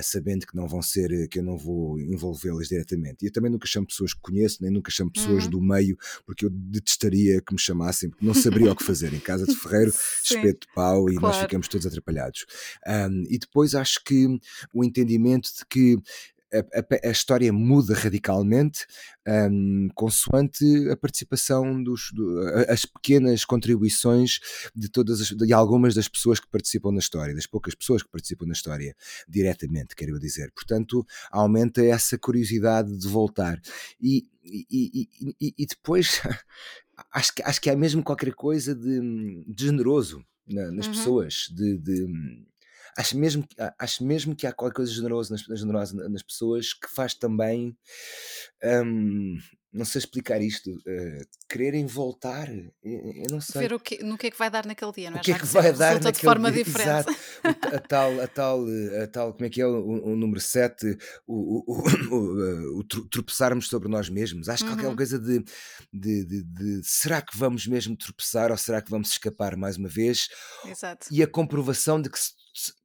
sabendo 0.02 0.46
que 0.46 0.54
não 0.54 0.68
vão 0.68 0.80
ser, 0.80 1.28
que 1.28 1.38
eu 1.38 1.42
não 1.42 1.56
vou 1.58 1.98
envolvê-las 1.98 2.68
diretamente. 2.68 3.24
E 3.24 3.28
eu 3.28 3.32
também 3.32 3.50
nunca 3.50 3.66
chamo 3.66 3.86
pessoas 3.86 4.14
que 4.14 4.20
conheço, 4.20 4.58
nem 4.60 4.70
nunca 4.70 4.90
chamo 4.90 5.10
pessoas 5.10 5.44
uhum. 5.44 5.50
do 5.50 5.60
meio, 5.60 5.96
porque 6.24 6.44
eu 6.44 6.50
detestaria 6.50 7.15
que 7.46 7.52
me 7.52 7.60
chamassem, 7.60 8.10
porque 8.10 8.24
não 8.24 8.34
saberia 8.34 8.72
o 8.72 8.76
que 8.76 8.84
fazer. 8.84 9.12
Em 9.12 9.20
casa 9.20 9.46
de 9.46 9.54
ferreiro, 9.56 9.92
espeto 10.22 10.66
de 10.66 10.74
pau 10.74 11.08
e 11.08 11.16
claro. 11.16 11.34
nós 11.34 11.42
ficamos 11.42 11.68
todos 11.68 11.86
atrapalhados. 11.86 12.46
Um, 12.86 13.24
e 13.28 13.38
depois 13.38 13.74
acho 13.74 14.02
que 14.04 14.26
o 14.72 14.84
entendimento 14.84 15.48
de 15.56 15.64
que 15.68 15.98
a, 16.52 16.58
a, 16.58 17.08
a, 17.08 17.10
história 17.10 17.52
muda 17.52 17.94
radicalmente 17.94 18.86
um, 19.50 19.88
consoante 19.94 20.64
a 20.90 20.96
participação 20.96 21.82
dos 21.82 22.10
do, 22.12 22.40
as 22.68 22.84
pequenas 22.84 23.44
contribuições 23.44 24.38
de 24.74 24.88
todas 24.88 25.20
as, 25.20 25.28
de 25.28 25.52
algumas 25.52 25.94
das 25.94 26.08
pessoas 26.08 26.38
que 26.38 26.48
participam 26.48 26.92
na 26.92 26.98
história, 26.98 27.34
das 27.34 27.46
poucas 27.46 27.74
pessoas 27.74 28.02
que 28.02 28.10
participam 28.10 28.46
na 28.46 28.52
história 28.52 28.94
diretamente, 29.28 29.96
quero 29.96 30.18
dizer. 30.18 30.52
Portanto, 30.52 31.04
aumenta 31.30 31.84
essa 31.84 32.16
curiosidade 32.16 32.96
de 32.96 33.08
voltar. 33.08 33.60
E, 34.00 34.26
e, 34.44 35.08
e, 35.40 35.54
e 35.58 35.66
depois 35.66 36.20
acho 37.12 37.34
que, 37.34 37.42
acho 37.42 37.60
que 37.60 37.70
há 37.70 37.76
mesmo 37.76 38.02
qualquer 38.02 38.34
coisa 38.34 38.74
de, 38.74 39.44
de 39.46 39.64
generoso 39.64 40.24
na, 40.46 40.70
nas 40.72 40.86
uhum. 40.86 40.92
pessoas, 40.92 41.46
de, 41.50 41.78
de 41.78 42.06
acho 42.96 43.18
mesmo, 43.18 43.46
acho 43.78 44.04
mesmo 44.04 44.34
que 44.34 44.46
há 44.46 44.52
qualquer 44.52 44.76
coisa 44.76 44.92
generosa 44.92 45.34
nas, 45.34 45.42
generosa 45.42 46.08
nas 46.08 46.22
pessoas 46.22 46.72
que 46.72 46.88
faz 46.88 47.14
também 47.14 47.76
um, 48.84 49.38
não 49.76 49.84
sei 49.84 49.98
explicar 49.98 50.40
isto, 50.40 50.70
uh, 50.70 51.26
quererem 51.48 51.86
voltar, 51.86 52.48
eu 52.82 53.26
não 53.30 53.40
sei. 53.40 53.62
Ver 53.62 53.74
o 53.74 53.80
que, 53.80 54.02
no 54.02 54.16
que 54.16 54.28
é 54.28 54.30
que 54.30 54.38
vai 54.38 54.50
dar 54.50 54.66
naquele 54.66 54.92
dia, 54.92 55.10
não 55.10 55.18
é? 55.18 55.20
O 55.20 55.22
que 55.22 55.32
é 55.32 55.38
que 55.38 55.46
vai 55.46 55.72
dar 55.72 55.94
naquele 55.94 56.12
de 56.12 56.20
forma 56.20 56.50
dia, 56.50 56.64
diferente. 56.64 56.88
Exato. 56.88 57.12
a, 57.76 57.78
tal, 57.78 58.20
a, 58.20 58.26
tal, 58.26 58.64
a 59.02 59.06
tal, 59.06 59.32
como 59.34 59.46
é 59.46 59.50
que 59.50 59.60
é 59.60 59.66
o, 59.66 60.12
o 60.12 60.16
número 60.16 60.40
7, 60.40 60.96
o, 61.26 61.62
o, 61.70 62.78
o, 62.78 62.84
tropeçarmos 63.10 63.68
sobre 63.68 63.88
nós 63.88 64.08
mesmos. 64.08 64.48
Acho 64.48 64.64
que 64.64 64.70
uhum. 64.70 64.76
qualquer 64.76 64.96
coisa 64.96 65.18
de, 65.18 65.44
de, 65.92 66.24
de, 66.24 66.42
de, 66.42 66.80
será 66.82 67.20
que 67.20 67.36
vamos 67.36 67.66
mesmo 67.66 67.96
tropeçar 67.96 68.50
ou 68.50 68.56
será 68.56 68.80
que 68.80 68.90
vamos 68.90 69.10
escapar 69.10 69.56
mais 69.56 69.76
uma 69.76 69.88
vez? 69.88 70.28
Exato. 70.64 71.06
E 71.10 71.22
a 71.22 71.26
comprovação 71.26 72.00
de 72.00 72.08
que, 72.08 72.18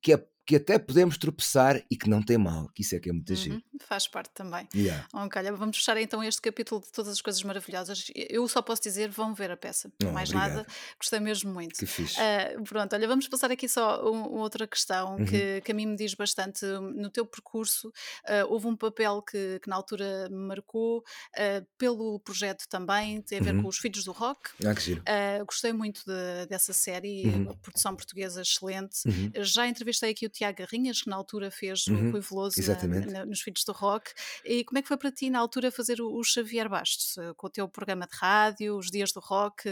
que 0.01 0.13
é 0.13 0.25
que 0.45 0.55
até 0.55 0.77
podemos 0.77 1.17
tropeçar 1.17 1.81
e 1.89 1.95
que 1.95 2.09
não 2.09 2.21
tem 2.21 2.37
mal, 2.37 2.67
que 2.73 2.81
isso 2.81 2.95
é 2.95 2.99
que 2.99 3.09
é 3.09 3.13
muito 3.13 3.29
uhum, 3.29 3.35
giro. 3.35 3.63
Faz 3.88 4.07
parte 4.07 4.32
também. 4.34 4.67
Yeah. 4.73 5.07
Okay, 5.13 5.43
vamos 5.51 5.77
fechar 5.77 5.97
então 5.97 6.23
este 6.23 6.41
capítulo 6.41 6.82
de 6.82 6.91
todas 6.91 7.11
as 7.11 7.21
coisas 7.21 7.41
maravilhosas. 7.43 8.11
Eu 8.15 8.47
só 8.47 8.61
posso 8.61 8.82
dizer, 8.82 9.09
vão 9.09 9.34
ver 9.34 9.51
a 9.51 9.57
peça. 9.57 9.91
Oh, 10.03 10.11
Mais 10.11 10.29
obrigado. 10.29 10.55
nada, 10.57 10.67
gostei 10.97 11.19
mesmo 11.19 11.53
muito. 11.53 11.77
Que 11.77 11.86
fixe. 11.86 12.17
Uh, 12.19 12.63
pronto, 12.63 12.93
olha, 12.93 13.07
vamos 13.07 13.27
passar 13.27 13.51
aqui 13.51 13.67
só 13.67 14.09
uma 14.09 14.41
outra 14.41 14.67
questão 14.67 15.17
uhum. 15.17 15.25
que, 15.25 15.61
que 15.61 15.71
a 15.71 15.75
mim 15.75 15.86
me 15.86 15.95
diz 15.95 16.13
bastante. 16.13 16.65
No 16.65 17.09
teu 17.09 17.25
percurso, 17.25 17.89
uh, 17.89 18.47
houve 18.49 18.67
um 18.67 18.75
papel 18.75 19.21
que, 19.21 19.59
que 19.59 19.69
na 19.69 19.75
altura 19.75 20.29
me 20.29 20.47
marcou, 20.47 20.99
uh, 20.99 21.65
pelo 21.77 22.19
projeto 22.19 22.67
também, 22.69 23.21
tem 23.21 23.39
a 23.39 23.41
ver 23.41 23.55
uhum. 23.55 23.63
com 23.63 23.67
os 23.67 23.77
Filhos 23.77 24.03
do 24.03 24.11
Rock. 24.11 24.51
Ah, 24.65 24.73
que 24.73 24.82
giro. 24.82 25.03
gostei 25.45 25.73
muito 25.73 26.03
de, 26.05 26.45
dessa 26.47 26.73
série, 26.73 27.25
uhum. 27.25 27.57
produção 27.61 27.95
portuguesa 27.95 28.41
excelente. 28.41 28.99
Uhum. 29.05 29.32
Já 29.43 29.67
entrevistei 29.67 30.11
aqui 30.11 30.25
o 30.25 30.29
Tiago 30.29 30.59
Garrinhas, 30.59 31.01
que 31.01 31.09
na 31.09 31.15
altura 31.15 31.51
fez 31.51 31.88
uhum, 31.88 32.09
o 32.09 32.11
Rui 32.11 32.21
Veloso 32.21 32.55
na, 32.88 32.99
na, 32.99 33.25
nos 33.25 33.41
Filhos 33.41 33.63
do 33.63 33.70
Rock. 33.72 34.11
E 34.45 34.63
como 34.63 34.80
é 34.80 34.82
que 34.82 34.88
foi 34.88 34.97
para 34.97 35.11
ti 35.11 35.30
na 35.30 35.39
altura 35.39 35.72
fazer 35.72 36.01
o, 36.01 36.13
o, 36.13 36.24
Xavier 36.24 36.69
Bastos? 36.69 37.17
Eh, 37.17 37.34
com 37.36 37.47
o 37.47 37.49
teu 37.49 37.67
programa 37.67 38.07
de 38.07 38.15
rádio, 38.15 38.78
os 38.78 38.89
dias 38.89 39.11
do 39.11 39.19
rock, 39.19 39.69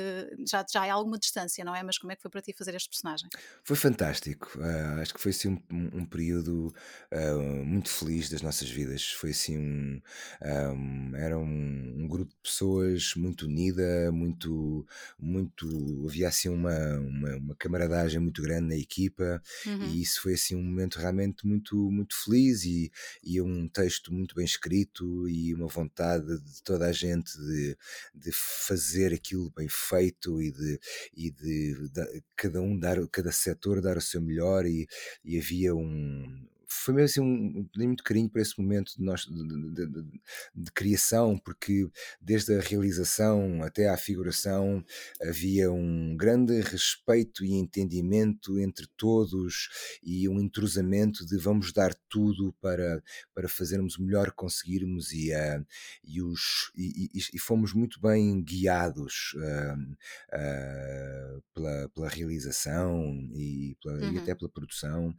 já, 0.47 0.65
já 0.71 0.83
há 0.83 0.93
alguma 0.93 1.17
distância, 1.17 1.63
não 1.63 1.75
é? 1.75 1.83
Mas 1.83 1.97
como 1.97 2.11
é 2.11 2.15
que 2.15 2.21
foi 2.21 2.31
para 2.31 2.41
ti 2.41 2.53
fazer 2.53 2.75
este 2.75 2.89
personagem? 2.89 3.29
Foi 3.63 3.75
fantástico. 3.75 4.51
Uh, 4.57 5.01
acho 5.01 5.13
que 5.13 5.21
foi 5.21 5.31
assim 5.31 5.49
um, 5.71 5.99
um 5.99 6.05
período 6.05 6.73
uh, 7.11 7.65
muito 7.65 7.89
feliz 7.89 8.29
das 8.29 8.41
nossas 8.41 8.69
vidas. 8.69 9.11
Foi 9.11 9.31
assim 9.31 9.57
um. 9.57 10.01
um 10.41 11.15
era 11.15 11.37
um, 11.37 11.95
um, 11.97 12.07
grupo 12.07 12.31
de 12.31 12.41
pessoas 12.41 13.13
muito 13.15 13.45
unida, 13.45 14.11
muito. 14.11 14.85
muito 15.19 16.05
havia 16.07 16.27
assim 16.27 16.49
uma, 16.49 16.99
uma, 16.99 17.35
uma 17.37 17.55
camaradagem 17.55 18.19
muito 18.19 18.41
grande 18.41 18.67
na 18.67 18.75
equipa 18.75 19.41
uhum. 19.65 19.83
e 19.85 20.01
isso 20.01 20.21
foi 20.21 20.33
assim 20.33 20.55
um 20.55 20.63
momento 20.63 20.99
realmente 20.99 21.45
muito, 21.45 21.75
muito 21.91 22.15
feliz 22.23 22.63
e, 22.63 22.91
e 23.23 23.41
um 23.41 23.67
texto 23.67 23.88
muito 24.11 24.35
bem 24.35 24.45
escrito 24.45 25.27
e 25.27 25.53
uma 25.53 25.67
vontade 25.67 26.25
de 26.39 26.63
toda 26.63 26.87
a 26.87 26.91
gente 26.91 27.37
de, 27.37 27.77
de 28.13 28.31
fazer 28.31 29.13
aquilo 29.13 29.51
bem 29.55 29.67
feito 29.69 30.41
e 30.41 30.51
de, 30.51 30.79
e 31.13 31.31
de, 31.31 31.89
de 31.89 32.23
cada 32.35 32.61
um 32.61 32.77
dar, 32.77 32.97
cada 33.07 33.31
setor 33.31 33.81
dar 33.81 33.97
o 33.97 34.01
seu 34.01 34.21
melhor 34.21 34.65
e, 34.65 34.87
e 35.23 35.37
havia 35.37 35.75
um, 35.75 36.47
foi 36.71 36.93
mesmo 36.93 37.05
assim 37.05 37.21
um, 37.21 37.67
tenho 37.73 37.87
muito 37.87 38.03
carinho 38.03 38.29
para 38.29 38.41
esse 38.41 38.59
momento 38.59 38.95
de, 38.95 39.03
nós, 39.03 39.21
de, 39.21 39.73
de, 39.73 39.87
de, 39.87 40.21
de, 40.55 40.71
criação, 40.71 41.37
porque 41.37 41.89
desde 42.21 42.53
a 42.53 42.61
realização 42.61 43.63
até 43.63 43.89
à 43.89 43.97
figuração 43.97 44.83
havia 45.19 45.71
um 45.71 46.15
grande 46.15 46.61
respeito 46.61 47.43
e 47.43 47.53
entendimento 47.53 48.59
entre 48.59 48.85
todos 48.95 49.69
e 50.03 50.29
um 50.29 50.39
entrosamento 50.39 51.25
de 51.25 51.37
vamos 51.37 51.73
dar 51.73 51.93
tudo 52.07 52.53
para, 52.61 53.01
para 53.33 53.49
fazermos 53.49 53.97
o 53.97 54.03
melhor 54.03 54.29
que 54.29 54.35
conseguirmos 54.35 55.11
e, 55.11 55.31
uh, 55.33 55.65
e, 56.03 56.21
os, 56.21 56.71
e, 56.75 57.09
e, 57.15 57.19
e, 57.33 57.39
fomos 57.39 57.73
muito 57.73 57.99
bem 57.99 58.43
guiados 58.43 59.33
uh, 59.35 59.79
uh, 60.35 61.43
pela, 61.53 61.89
pela 61.89 62.09
realização 62.09 63.27
e, 63.33 63.75
pela, 63.81 63.95
uhum. 63.95 64.13
e 64.13 64.19
até 64.19 64.35
pela 64.35 64.49
produção, 64.49 65.15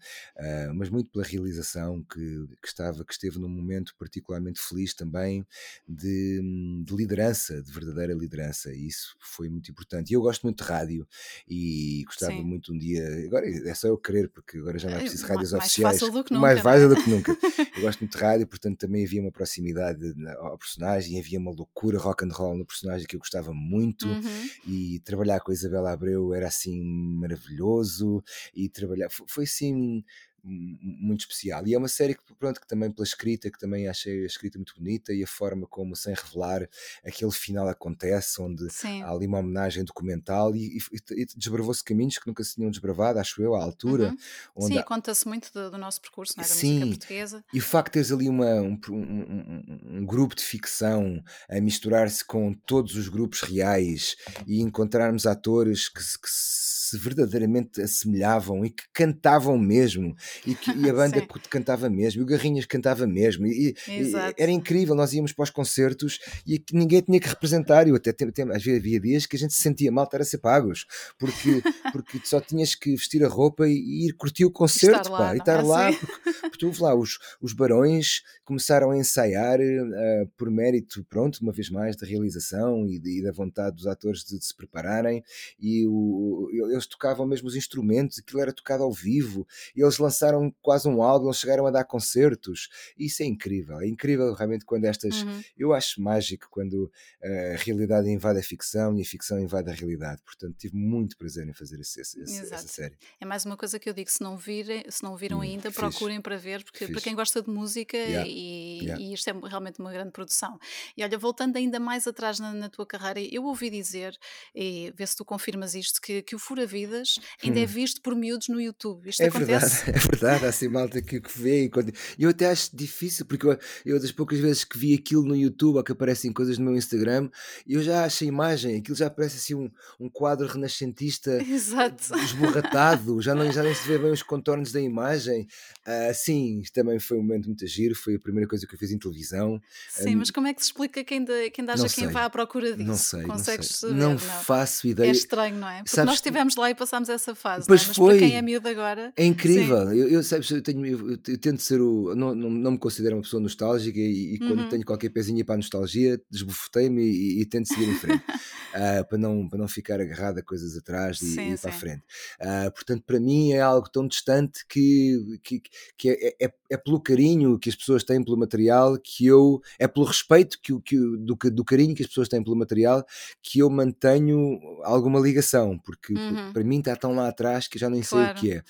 mas 0.75 0.89
muito 0.89 1.11
pela 1.11 1.25
realização 1.25 1.40
realização, 1.41 2.03
que, 2.03 2.47
que, 2.63 2.69
estava, 2.69 3.05
que 3.05 3.13
esteve 3.13 3.39
num 3.39 3.49
momento 3.49 3.95
particularmente 3.99 4.61
feliz 4.61 4.95
também 4.95 5.47
de, 5.89 6.41
de, 6.85 6.95
liderança, 6.95 7.63
de 7.63 7.73
verdadeira 7.73 8.15
liderança, 8.15 8.73
e 8.73 8.87
isso 8.87 9.17
foi 9.21 9.49
muito 9.49 9.71
importante. 9.71 10.11
E 10.11 10.15
eu 10.15 10.21
gosto 10.21 10.43
muito 10.43 10.63
de 10.63 10.69
rádio 10.69 11.07
e 11.49 12.05
gostava 12.07 12.33
Sim. 12.33 12.45
muito 12.45 12.73
um 12.73 12.79
dia, 12.79 13.07
agora 13.27 13.47
é 13.49 13.75
só 13.75 13.89
eu 13.89 13.99
querer, 13.99 14.29
porque 14.29 14.59
agora 14.59 14.79
já 14.79 14.89
não 14.89 14.97
é 14.97 15.01
preciso 15.01 15.27
rádios 15.27 15.53
mais 15.53 15.65
oficiais. 15.65 16.01
Fácil 16.01 16.13
do 16.13 16.25
que 16.25 16.33
nunca, 16.33 16.47
mais 16.47 16.59
é? 16.59 16.63
fácil 16.63 16.89
do 16.89 16.97
que 16.97 17.11
nunca. 17.11 17.33
eu 17.77 17.83
gosto 17.83 18.01
muito 18.01 18.17
de 18.17 18.23
rádio, 18.23 18.47
portanto 18.47 18.79
também 18.79 19.05
havia 19.05 19.21
uma 19.21 19.33
proximidade 19.33 20.15
ao 20.39 20.59
personagem, 20.59 21.19
havia 21.19 21.39
uma 21.39 21.51
loucura 21.51 21.99
rock 21.99 22.25
and 22.25 22.33
roll 22.33 22.57
no 22.57 22.67
personagem 22.67 23.07
que 23.07 23.17
eu 23.17 23.21
gostava 23.21 23.53
muito, 23.53 24.07
uhum. 24.07 24.51
e 24.67 25.01
trabalhar 25.01 25.41
com 25.41 25.51
a 25.51 25.55
Isabela 25.55 25.93
Abreu 25.93 26.35
era 26.35 26.47
assim 26.47 26.83
maravilhoso, 26.85 28.23
e 28.55 28.69
trabalhar, 28.69 29.09
foi 29.27 29.45
assim 29.45 30.05
muito 30.43 31.21
especial. 31.21 31.67
E 31.67 31.75
é 31.75 31.79
uma 31.79 31.89
série 31.89 32.15
que, 32.15 32.23
pronto, 32.39 32.61
que 32.61 32.67
também 32.67 32.91
pela 32.91 33.05
escrita, 33.05 33.51
que 33.51 33.59
também 33.59 33.89
achei 33.89 34.23
a 34.23 34.27
escrita 34.27 34.59
muito 34.59 34.75
bonita 34.75 35.13
e 35.13 35.23
a 35.23 35.27
forma 35.27 35.67
como, 35.67 35.95
sem 35.97 36.15
revelar, 36.15 36.69
aquele 37.05 37.33
final 37.33 37.69
acontece, 37.69 38.41
onde 38.41 38.71
Sim. 38.73 39.03
há 39.03 39.11
ali 39.11 39.27
uma 39.27 39.39
homenagem 39.39 39.85
documental 39.85 40.55
e, 40.55 40.79
e, 40.79 40.81
e 41.13 41.27
desbravou-se 41.37 41.83
caminhos 41.85 42.19
que 42.19 42.27
nunca 42.27 42.43
se 42.45 42.55
tinham 42.55 42.71
desbravado, 42.71 43.19
acho 43.19 43.43
eu, 43.43 43.55
à 43.55 43.63
altura. 43.63 44.15
Uhum. 44.57 44.67
Sim, 44.67 44.79
há... 44.79 44.83
conta-se 44.83 45.27
muito 45.27 45.53
do, 45.53 45.71
do, 45.71 45.79
nosso 45.79 46.01
percurso, 46.01 46.35
não 46.37 46.45
é? 46.45 46.49
música 46.49 46.87
portuguesa. 46.87 47.45
E 47.53 47.59
o 47.59 47.63
facto 47.63 47.89
de 47.89 47.93
teres 47.95 48.13
ali 48.13 48.29
uma, 48.29 48.61
um, 48.61 48.79
um, 48.89 49.99
um, 49.99 50.07
grupo 50.07 50.35
de 50.35 50.43
ficção 50.43 51.23
a 51.49 51.61
misturar-se 51.61 52.25
com 52.25 52.53
todos 52.53 52.95
os 52.95 53.09
grupos 53.09 53.41
reais 53.43 54.17
e 54.47 54.61
encontrarmos 54.61 55.27
atores 55.27 55.89
que, 55.89 56.01
que 56.01 56.29
se 56.31 56.99
verdadeiramente 56.99 57.81
assemelhavam 57.81 58.65
e 58.65 58.71
que 58.71 58.85
cantavam 58.93 59.57
mesmo 59.59 60.15
e, 60.47 60.55
que, 60.55 60.71
e 60.73 60.89
a 60.89 60.93
banda 60.95 61.27
cantava 61.49 61.89
mesmo, 61.89 62.21
e 62.21 62.25
o 62.25 62.27
Garrinhas 62.27 62.67
cantava 62.67 63.07
mesmo, 63.07 63.47
e, 63.47 63.75
e, 63.89 64.13
era 64.37 64.51
incrível. 64.51 64.95
Nós 64.95 65.13
íamos 65.13 65.33
para 65.33 65.45
os 65.45 65.51
concertos 65.51 66.19
e 66.47 66.63
ninguém 66.73 67.01
tinha 67.01 67.21
que 67.21 67.29
representar. 67.29 67.87
Eu 67.87 67.97
até 67.97 68.13
tem, 68.13 68.29
às 68.53 68.63
vezes 68.63 68.81
havia 68.81 69.01
dias 69.01 69.27
que 69.27 69.37
a 69.37 69.39
gente 69.39 69.55
se 69.55 69.63
sentia 69.63 69.91
mal 69.91 70.05
estar 70.05 70.21
a 70.21 70.25
ser 70.25 70.39
pagos, 70.39 70.87
porque, 71.19 71.63
porque 71.93 72.21
só 72.25 72.41
tinhas 72.41 72.75
que 72.75 72.91
vestir 72.93 73.25
a 73.25 73.29
roupa 73.29 73.69
e, 73.69 74.07
ir 74.07 74.13
curtir 74.15 74.45
o 74.45 74.51
concerto 74.51 75.01
estar 75.03 75.11
lá, 75.11 75.19
pá, 75.19 75.35
e 75.35 75.39
estar 75.39 75.59
é 75.59 75.63
lá, 75.63 75.89
assim? 75.89 75.99
porque, 75.99 76.33
porque 76.41 76.59
tu 76.59 76.83
lá, 76.83 76.95
os, 76.95 77.19
os 77.41 77.53
barões 77.53 78.23
começaram 78.45 78.91
a 78.91 78.97
ensaiar 78.97 79.61
uh, 79.61 80.27
por 80.37 80.51
mérito, 80.51 81.05
pronto, 81.09 81.39
uma 81.41 81.53
vez 81.53 81.71
mais, 81.71 81.97
da 81.97 82.07
realização 82.07 82.87
e, 82.87 82.99
de, 82.99 83.19
e 83.19 83.23
da 83.23 83.33
vontade 83.33 83.77
dos 83.77 83.87
atores 83.87 84.25
de, 84.25 84.39
de 84.39 84.45
se 84.45 84.55
prepararem, 84.55 85.23
e 85.59 85.87
o, 85.87 86.49
eles 86.53 86.87
tocavam 86.87 87.27
mesmo 87.27 87.49
os 87.49 87.57
instrumentos, 87.57 88.19
aquilo 88.19 88.41
era 88.41 88.53
tocado 88.53 88.83
ao 88.83 88.93
vivo, 88.93 89.47
e 89.75 89.83
eles 89.83 89.99
lançaram 89.99 90.20
lançaram 90.21 90.55
quase 90.61 90.89
um 90.89 91.03
álbum, 91.03 91.33
chegaram 91.33 91.67
a 91.67 91.71
dar 91.71 91.85
concertos. 91.85 92.69
Isso 92.99 93.23
é 93.23 93.27
incrível, 93.27 93.81
é 93.81 93.87
incrível 93.87 94.33
realmente 94.35 94.65
quando 94.65 94.85
estas. 94.85 95.23
Uhum. 95.23 95.43
Eu 95.57 95.73
acho 95.73 96.01
mágico 96.01 96.47
quando 96.51 96.91
a 97.23 97.57
realidade 97.57 98.09
invade 98.09 98.39
a 98.39 98.43
ficção 98.43 98.97
e 98.97 99.03
a 99.03 99.05
ficção 99.05 99.41
invade 99.41 99.71
a 99.71 99.75
realidade. 99.75 100.23
Portanto, 100.25 100.57
tive 100.59 100.77
muito 100.77 101.17
prazer 101.17 101.49
em 101.49 101.53
fazer 101.53 101.81
esse, 101.81 102.01
esse, 102.01 102.21
essa 102.21 102.69
série. 102.69 102.97
É 103.21 103.25
mais 103.25 103.45
uma 103.45 103.57
coisa 103.57 103.79
que 103.79 103.89
eu 103.89 103.95
digo: 103.95 104.11
se 104.11 104.23
não, 104.23 104.37
virem, 104.37 104.85
se 104.89 105.03
não 105.03 105.17
viram 105.17 105.39
hum, 105.39 105.43
ainda, 105.43 105.71
fixe. 105.71 105.79
procurem 105.79 106.21
para 106.21 106.37
ver, 106.37 106.63
porque 106.65 106.81
fixe. 106.81 106.93
para 106.93 107.01
quem 107.01 107.15
gosta 107.15 107.43
de 107.43 107.51
música 107.51 107.97
yeah. 107.97 108.29
E, 108.29 108.81
yeah. 108.83 109.03
e, 109.03 109.15
isto 109.15 109.29
é 109.29 109.33
realmente 109.49 109.81
uma 109.81 109.93
grande 109.93 110.11
produção. 110.11 110.59
E 110.97 111.03
olha, 111.03 111.19
voltando 111.19 111.57
ainda 111.57 111.81
mais 111.81 112.07
atrás 112.07 112.39
na, 112.39 112.53
na 112.53 112.69
tua 112.69 112.87
carreira, 112.87 113.21
eu 113.21 113.45
ouvi 113.45 113.71
dizer, 113.71 114.17
e 114.55 114.93
vê 114.97 115.07
se 115.07 115.17
tu 115.17 115.25
confirmas 115.25 115.75
isto, 115.75 116.01
que, 116.01 116.23
que 116.23 116.35
o 116.35 116.39
Fura 116.39 116.67
Vidas 116.67 117.19
ainda 117.43 117.59
é 117.59 117.63
hum. 117.63 117.65
é 117.65 117.67
visto 117.67 118.03
por 118.03 118.15
miúdos 118.15 118.49
no 118.49 118.61
YouTube. 118.61 119.09
Isto 119.09 119.23
é 119.23 119.27
acontece? 119.27 119.85
Verdade, 119.85 119.99
é 119.99 120.10
verdade, 120.11 120.47
há 120.47 120.49
assim 120.49 120.69
malta 120.69 121.01
que, 121.01 121.21
que 121.21 121.39
vê 121.39 121.71
e 122.19 122.25
eu 122.25 122.31
até 122.31 122.47
acho 122.47 122.75
difícil, 122.75 123.25
porque 123.25 123.47
eu, 123.47 123.59
eu, 123.85 124.01
das 124.01 124.13
poucas 124.13 124.39
vezes 124.39 124.65
que 124.65 124.79
vi 124.79 124.95
aquilo 124.95 125.23
no 125.25 125.37
YouTube 125.37 125.77
ou 125.77 125.85
que 125.85 125.93
aparecem 125.93 126.33
coisas 126.33 126.59
no 126.59 126.65
meu 126.65 126.77
Instagram, 126.77 127.29
eu 127.67 127.83
já 127.83 128.05
acho 128.05 128.25
a 128.25 128.27
imagem, 128.27 128.79
aquilo 128.79 128.97
já 128.97 129.09
parece 129.09 129.37
assim 129.37 129.55
um, 129.55 129.71
um 129.99 130.09
quadro 130.09 130.47
renascentista 130.47 131.43
Exato. 131.43 132.15
esborratado, 132.17 133.21
já, 133.21 133.35
não, 133.35 133.51
já 133.51 133.63
nem 133.63 133.75
se 133.75 133.87
vê 133.87 133.99
bem 133.99 134.11
os 134.11 134.23
contornos 134.23 134.73
da 134.73 134.81
imagem. 134.81 135.47
Uh, 135.87 136.15
sim, 136.15 136.63
também 136.73 136.99
foi 136.99 137.19
um 137.19 137.23
momento 137.23 137.47
muito 137.47 137.67
giro, 137.67 137.95
foi 137.95 138.17
a 138.17 138.19
primeira 138.19 138.49
coisa 138.49 138.67
que 138.67 138.75
eu 138.75 138.79
fiz 138.79 138.91
em 138.91 138.99
televisão. 138.99 139.61
Sim, 139.89 140.17
um, 140.17 140.19
mas 140.19 140.31
como 140.31 140.47
é 140.47 140.55
que 140.55 140.61
se 140.61 140.69
explica 140.69 141.03
quem, 141.05 141.25
de, 141.25 141.51
quem 141.51 141.69
haja 141.69 141.89
quem 141.89 142.09
vá 142.09 142.25
à 142.25 142.31
procura 142.31 142.73
disso? 142.73 142.89
Não 142.89 142.97
sei, 142.97 143.23
Consegues 143.23 143.83
não, 143.83 143.89
sei. 143.89 143.99
não, 143.99 144.11
não 144.11 144.19
faço 144.19 144.87
ideia. 144.87 145.09
É 145.09 145.13
estranho, 145.13 145.57
não 145.57 145.69
é? 145.69 145.79
Porque 145.79 145.91
Sabes, 145.91 146.07
nós 146.07 146.15
estivemos 146.17 146.57
lá 146.57 146.71
e 146.71 146.75
passámos 146.75 147.09
essa 147.09 147.35
fase, 147.35 147.67
é? 147.67 147.67
mas 147.69 147.85
foi. 147.85 148.19
para 148.19 148.27
quem 148.27 148.37
é 148.37 148.43
miúdo 148.43 148.69
agora... 148.69 149.13
É 149.17 149.25
incrível, 149.25 149.89
eu, 150.01 150.09
eu, 150.09 150.23
sabes, 150.23 150.51
eu, 150.51 150.63
tenho, 150.63 150.85
eu, 150.87 151.11
eu, 151.11 151.39
tento 151.39 151.61
ser 151.61 151.81
o. 151.81 152.15
Não, 152.15 152.35
não, 152.35 152.51
não 152.51 152.71
me 152.73 152.79
considero 152.79 153.17
uma 153.17 153.23
pessoa 153.23 153.43
nostálgica 153.43 153.99
e, 153.99 154.35
e 154.35 154.39
quando 154.39 154.61
uhum. 154.61 154.69
tenho 154.69 154.85
qualquer 154.85 155.11
pezinha 155.11 155.45
para 155.45 155.57
a 155.57 155.59
nostalgia, 155.59 156.21
desbufetei-me 156.31 157.03
e, 157.03 157.41
e, 157.41 157.47
tento 157.47 157.69
seguir 157.69 157.89
em 157.89 157.95
frente. 157.95 158.25
uh, 158.25 159.05
para, 159.09 159.19
não, 159.19 159.49
para 159.49 159.59
não 159.59 159.69
ficar 159.69 160.01
agarrado 160.01 160.39
a 160.39 160.43
coisas 160.43 160.77
atrás 160.77 161.21
e, 161.21 161.27
sim, 161.27 161.53
e 161.53 161.59
para 161.59 161.71
a 161.71 161.73
frente. 161.73 162.03
Uh, 162.41 162.73
portanto, 162.73 163.05
para 163.07 163.21
mim 163.21 163.53
é 163.53 163.61
algo 163.61 163.89
tão 163.91 164.07
distante 164.07 164.65
que, 164.69 165.39
que, 165.43 165.63
que 165.99 166.11
é, 166.11 166.37
é, 166.47 166.53
é, 166.71 166.77
pelo 166.77 167.01
carinho 167.01 167.59
que 167.59 167.69
as 167.69 167.77
pessoas 167.77 168.03
têm 168.03 168.23
pelo 168.25 168.37
material 168.37 168.97
que 168.99 169.27
eu. 169.27 169.61
É 169.79 169.87
pelo 169.87 170.07
respeito 170.07 170.59
que, 170.63 170.81
que, 170.81 170.97
do, 170.97 171.37
do 171.51 171.65
carinho 171.65 171.95
que 171.95 172.03
as 172.03 172.09
pessoas 172.09 172.29
têm 172.29 172.43
pelo 172.43 172.57
material 172.57 173.05
que 173.43 173.59
eu 173.59 173.69
mantenho 173.69 174.59
alguma 174.85 175.21
ligação, 175.21 175.79
porque, 175.79 176.15
uhum. 176.15 176.53
para 176.53 176.65
mim 176.65 176.79
está 176.79 176.97
tão 176.97 177.15
lá 177.15 177.29
atrás 177.29 177.69
que 177.69 177.79
já 177.79 177.91
nem 177.91 178.03
claro. 178.03 178.27
sei 178.27 178.33
o 178.33 178.41
que 178.41 178.53
é. 178.53 178.61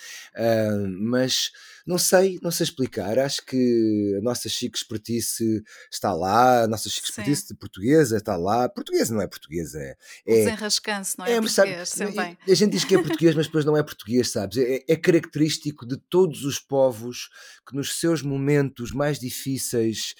Uh, 0.71 0.89
mas 1.01 1.20
não 1.87 1.99
sei, 1.99 2.39
não 2.43 2.51
sei 2.51 2.65
explicar. 2.65 3.19
Acho 3.19 3.45
que 3.45 4.17
a 4.19 4.23
nossa 4.23 4.49
chique 4.49 4.77
expertise 4.77 5.63
está 5.91 6.13
lá, 6.13 6.65
a 6.65 6.69
nossa 6.69 6.89
chique 6.89 7.09
expertise 7.09 7.55
portuguesa 7.55 8.17
está 8.17 8.37
lá. 8.37 8.69
Portuguesa 8.69 9.15
não 9.15 9.21
é 9.21 9.27
portuguesa, 9.27 9.79
é. 9.81 9.97
é 10.27 10.35
desenrascanço, 10.45 11.17
não 11.19 11.27
é? 11.27 11.33
é 11.33 11.41
português, 11.41 11.89
sabe, 11.89 12.39
a 12.49 12.55
gente 12.55 12.73
diz 12.73 12.85
que 12.85 12.95
é 12.95 13.03
português, 13.03 13.35
mas 13.35 13.47
depois 13.47 13.65
não 13.65 13.77
é 13.77 13.83
português, 13.83 14.31
sabes? 14.31 14.59
É, 14.59 14.85
é, 14.89 14.97
característico 14.97 15.87
de 15.87 15.97
todos 15.97 16.45
os 16.45 16.59
povos 16.59 17.29
que 17.67 17.75
nos 17.75 17.99
seus 17.99 18.23
momentos 18.23 18.93
mais 18.93 19.19
difíceis, 19.19 20.15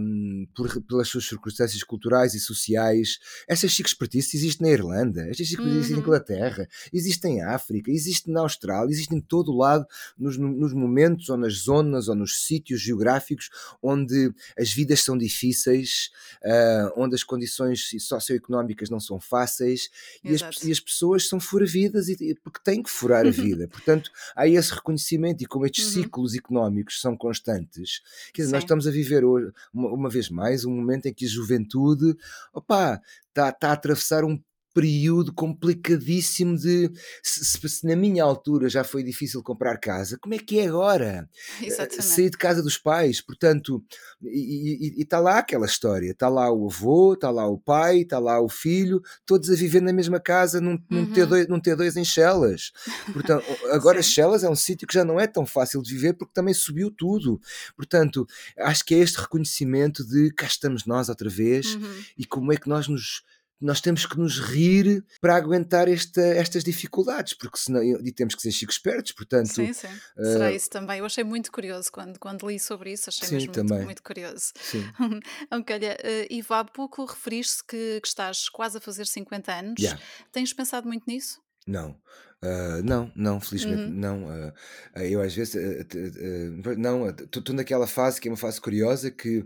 um, 0.00 0.46
por, 0.54 0.82
pelas 0.82 1.08
suas 1.08 1.26
circunstâncias 1.26 1.82
culturais 1.82 2.34
e 2.34 2.40
sociais, 2.40 3.18
essa 3.48 3.68
chique 3.68 3.88
expertise 3.88 4.36
existe 4.36 4.62
na 4.62 4.70
Irlanda, 4.70 5.22
essa 5.28 5.44
chique 5.44 5.54
expertise 5.54 5.78
existe 5.78 5.92
na 5.92 5.98
uhum. 5.98 6.04
Inglaterra, 6.04 6.68
existe 6.92 7.26
em 7.26 7.42
África, 7.42 7.90
existe 7.90 8.30
na 8.30 8.40
Austrália, 8.40 8.90
existe 8.90 9.14
em 9.14 9.20
todo 9.20 9.52
o 9.52 9.56
lado, 9.56 9.86
nos, 10.18 10.36
nos 10.36 10.72
momentos 10.72 11.28
ou 11.28 11.36
nas 11.36 11.54
zonas 11.54 12.08
ou 12.08 12.14
nos 12.14 12.44
sítios 12.44 12.80
geográficos 12.80 13.50
onde 13.82 14.32
as 14.58 14.72
vidas 14.72 15.00
são 15.00 15.16
difíceis, 15.16 16.10
uh, 16.44 16.92
onde 16.96 17.14
as 17.14 17.22
condições 17.22 17.90
socioeconómicas 18.00 18.90
não 18.90 19.00
são 19.00 19.20
fáceis 19.20 19.90
e 20.24 20.34
as, 20.34 20.62
e 20.64 20.72
as, 20.72 20.80
pessoas 20.80 21.28
são 21.28 21.38
furavidas 21.38 22.08
e, 22.08 22.34
porque 22.42 22.60
têm 22.62 22.82
que 22.82 22.90
furar 22.90 23.26
a 23.26 23.30
vida. 23.30 23.68
Portanto, 23.68 24.10
há 24.34 24.48
esse 24.48 24.72
reconhecimento 24.72 25.42
e 25.42 25.46
como 25.46 25.66
estes 25.66 25.86
uhum. 25.86 26.02
ciclos 26.02 26.34
económicos 26.34 27.00
são 27.00 27.16
constantes, 27.16 28.00
quer 28.32 28.42
dizer, 28.42 28.52
nós 28.52 28.62
estamos 28.62 28.86
a 28.86 28.90
viver 28.90 29.24
hoje, 29.24 29.52
uma, 29.72 29.90
uma, 29.90 30.08
vez 30.08 30.30
mais 30.30 30.64
um 30.64 30.70
momento 30.74 31.06
em 31.06 31.14
que 31.14 31.26
a 31.26 31.28
juventude, 31.28 32.16
opa, 32.52 33.00
está, 33.28 33.50
está 33.50 33.70
a 33.70 33.72
atravessar 33.72 34.24
um 34.24 34.40
período 34.76 35.32
complicadíssimo 35.32 36.54
de 36.54 36.92
se, 37.22 37.66
se, 37.66 37.86
na 37.86 37.96
minha 37.96 38.22
altura 38.22 38.68
já 38.68 38.84
foi 38.84 39.02
difícil 39.02 39.42
comprar 39.42 39.78
casa, 39.78 40.18
como 40.20 40.34
é 40.34 40.38
que 40.38 40.58
é 40.58 40.66
agora? 40.66 41.26
Eh, 41.62 41.66
Exatamente. 41.66 42.02
Sair 42.02 42.30
de 42.30 42.36
casa 42.36 42.62
dos 42.62 42.76
pais, 42.76 43.20
portanto, 43.20 43.82
e 44.22 44.94
está 44.98 45.18
lá 45.18 45.38
aquela 45.38 45.64
história, 45.64 46.10
está 46.10 46.28
lá 46.28 46.52
o 46.52 46.68
avô, 46.68 47.14
está 47.14 47.30
lá 47.30 47.46
o 47.46 47.58
pai, 47.58 48.00
está 48.00 48.18
lá 48.18 48.40
o 48.40 48.48
filho, 48.48 49.00
todos 49.24 49.48
a 49.48 49.54
viver 49.54 49.80
na 49.80 49.92
mesma 49.92 50.20
casa 50.20 50.60
num, 50.60 50.78
num 50.90 51.00
uhum. 51.00 51.12
T2, 51.12 51.48
num 51.48 51.60
T2 51.60 51.96
em 51.96 52.04
Chelas. 52.04 52.72
Portanto, 53.12 53.44
agora 53.72 54.02
Chelas 54.02 54.44
é 54.44 54.50
um 54.50 54.56
sítio 54.56 54.86
que 54.86 54.94
já 54.94 55.04
não 55.04 55.18
é 55.18 55.26
tão 55.26 55.46
fácil 55.46 55.80
de 55.80 55.94
viver 55.94 56.12
porque 56.14 56.34
também 56.34 56.52
subiu 56.52 56.90
tudo. 56.90 57.40
Portanto, 57.74 58.26
acho 58.58 58.84
que 58.84 58.94
é 58.94 58.98
este 58.98 59.18
reconhecimento 59.18 60.04
de 60.04 60.30
cá 60.32 60.46
estamos 60.46 60.84
nós 60.84 61.08
outra 61.08 61.30
vez 61.30 61.74
uhum. 61.74 62.02
e 62.18 62.26
como 62.26 62.52
é 62.52 62.56
que 62.56 62.68
nós 62.68 62.88
nos 62.88 63.22
nós 63.60 63.80
temos 63.80 64.04
que 64.04 64.18
nos 64.18 64.38
rir 64.38 65.04
para 65.20 65.36
aguentar 65.36 65.88
esta, 65.88 66.20
estas 66.20 66.62
dificuldades, 66.62 67.32
porque 67.34 67.56
senão 67.58 67.82
e 67.82 68.12
temos 68.12 68.34
que 68.34 68.42
ser 68.42 68.52
chico 68.52 68.72
espertos, 68.72 69.12
portanto. 69.12 69.48
Sim, 69.48 69.72
sim. 69.72 69.88
Uh, 70.16 70.24
Será 70.24 70.52
isso 70.52 70.68
também. 70.68 70.98
Eu 70.98 71.06
achei 71.06 71.24
muito 71.24 71.50
curioso 71.50 71.90
quando, 71.90 72.18
quando 72.18 72.46
li 72.46 72.58
sobre 72.58 72.92
isso, 72.92 73.08
achei 73.08 73.28
sim, 73.28 73.34
mesmo. 73.36 73.52
Muito, 73.54 73.84
muito 73.84 74.02
curioso. 74.02 74.52
Sim. 74.60 74.84
ok, 75.50 75.76
olha, 75.76 75.96
uh, 76.02 76.32
Ivo, 76.32 76.54
há 76.54 76.64
pouco 76.64 77.04
referiste 77.04 77.64
que, 77.64 78.00
que 78.00 78.08
estás 78.08 78.48
quase 78.48 78.78
a 78.78 78.80
fazer 78.80 79.06
50 79.06 79.52
anos. 79.52 79.80
Yeah. 79.80 80.00
Tens 80.32 80.52
pensado 80.52 80.86
muito 80.86 81.04
nisso? 81.06 81.40
Não. 81.66 81.96
Uh, 82.44 82.82
não, 82.84 83.10
não, 83.16 83.40
felizmente 83.40 83.82
uhum. 83.82 83.90
não. 83.90 84.24
Uh, 84.24 84.52
eu 85.00 85.22
às 85.22 85.34
vezes 85.34 85.54
uh, 85.54 86.78
não, 86.78 87.08
estou 87.08 87.54
naquela 87.54 87.86
fase 87.86 88.20
que 88.20 88.28
é 88.28 88.30
uma 88.30 88.36
fase 88.36 88.60
curiosa 88.60 89.10
que 89.10 89.44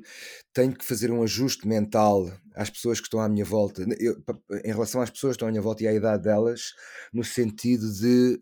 tenho 0.53 0.75
que 0.75 0.85
fazer 0.85 1.11
um 1.11 1.23
ajuste 1.23 1.69
mental 1.69 2.31
às 2.55 2.69
pessoas 2.69 2.99
que 2.99 3.07
estão 3.07 3.21
à 3.21 3.29
minha 3.29 3.45
volta, 3.45 3.87
eu, 4.01 4.21
em 4.65 4.73
relação 4.73 5.01
às 5.01 5.09
pessoas 5.09 5.33
que 5.33 5.37
estão 5.37 5.49
à 5.49 5.51
minha 5.53 5.63
volta 5.63 5.85
e 5.85 5.89
à 5.89 5.95
idade 5.95 6.25
delas, 6.25 6.73
no 7.13 7.23
sentido 7.23 7.93
de 7.93 8.41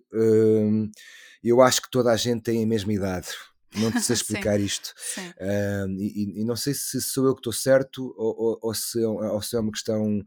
eu 1.42 1.60
acho 1.60 1.82
que 1.82 1.90
toda 1.90 2.10
a 2.10 2.16
gente 2.16 2.42
tem 2.42 2.64
a 2.64 2.66
mesma 2.66 2.92
idade. 2.92 3.28
não 3.76 3.92
te 3.92 4.00
sei 4.00 4.14
explicar 4.16 4.58
isto. 4.58 4.94
Uh, 5.18 5.90
e, 5.98 6.40
e, 6.40 6.44
não 6.44 6.56
sei 6.56 6.74
se 6.74 7.00
sou 7.02 7.26
eu 7.26 7.34
que 7.34 7.40
estou 7.40 7.52
certo 7.52 8.14
ou, 8.16 8.34
ou, 8.36 8.58
ou, 8.62 8.74
se, 8.74 9.02
é 9.02 9.06
ou 9.06 9.42
se 9.42 9.56
é 9.56 9.60
uma 9.60 9.72
questão 9.72 10.24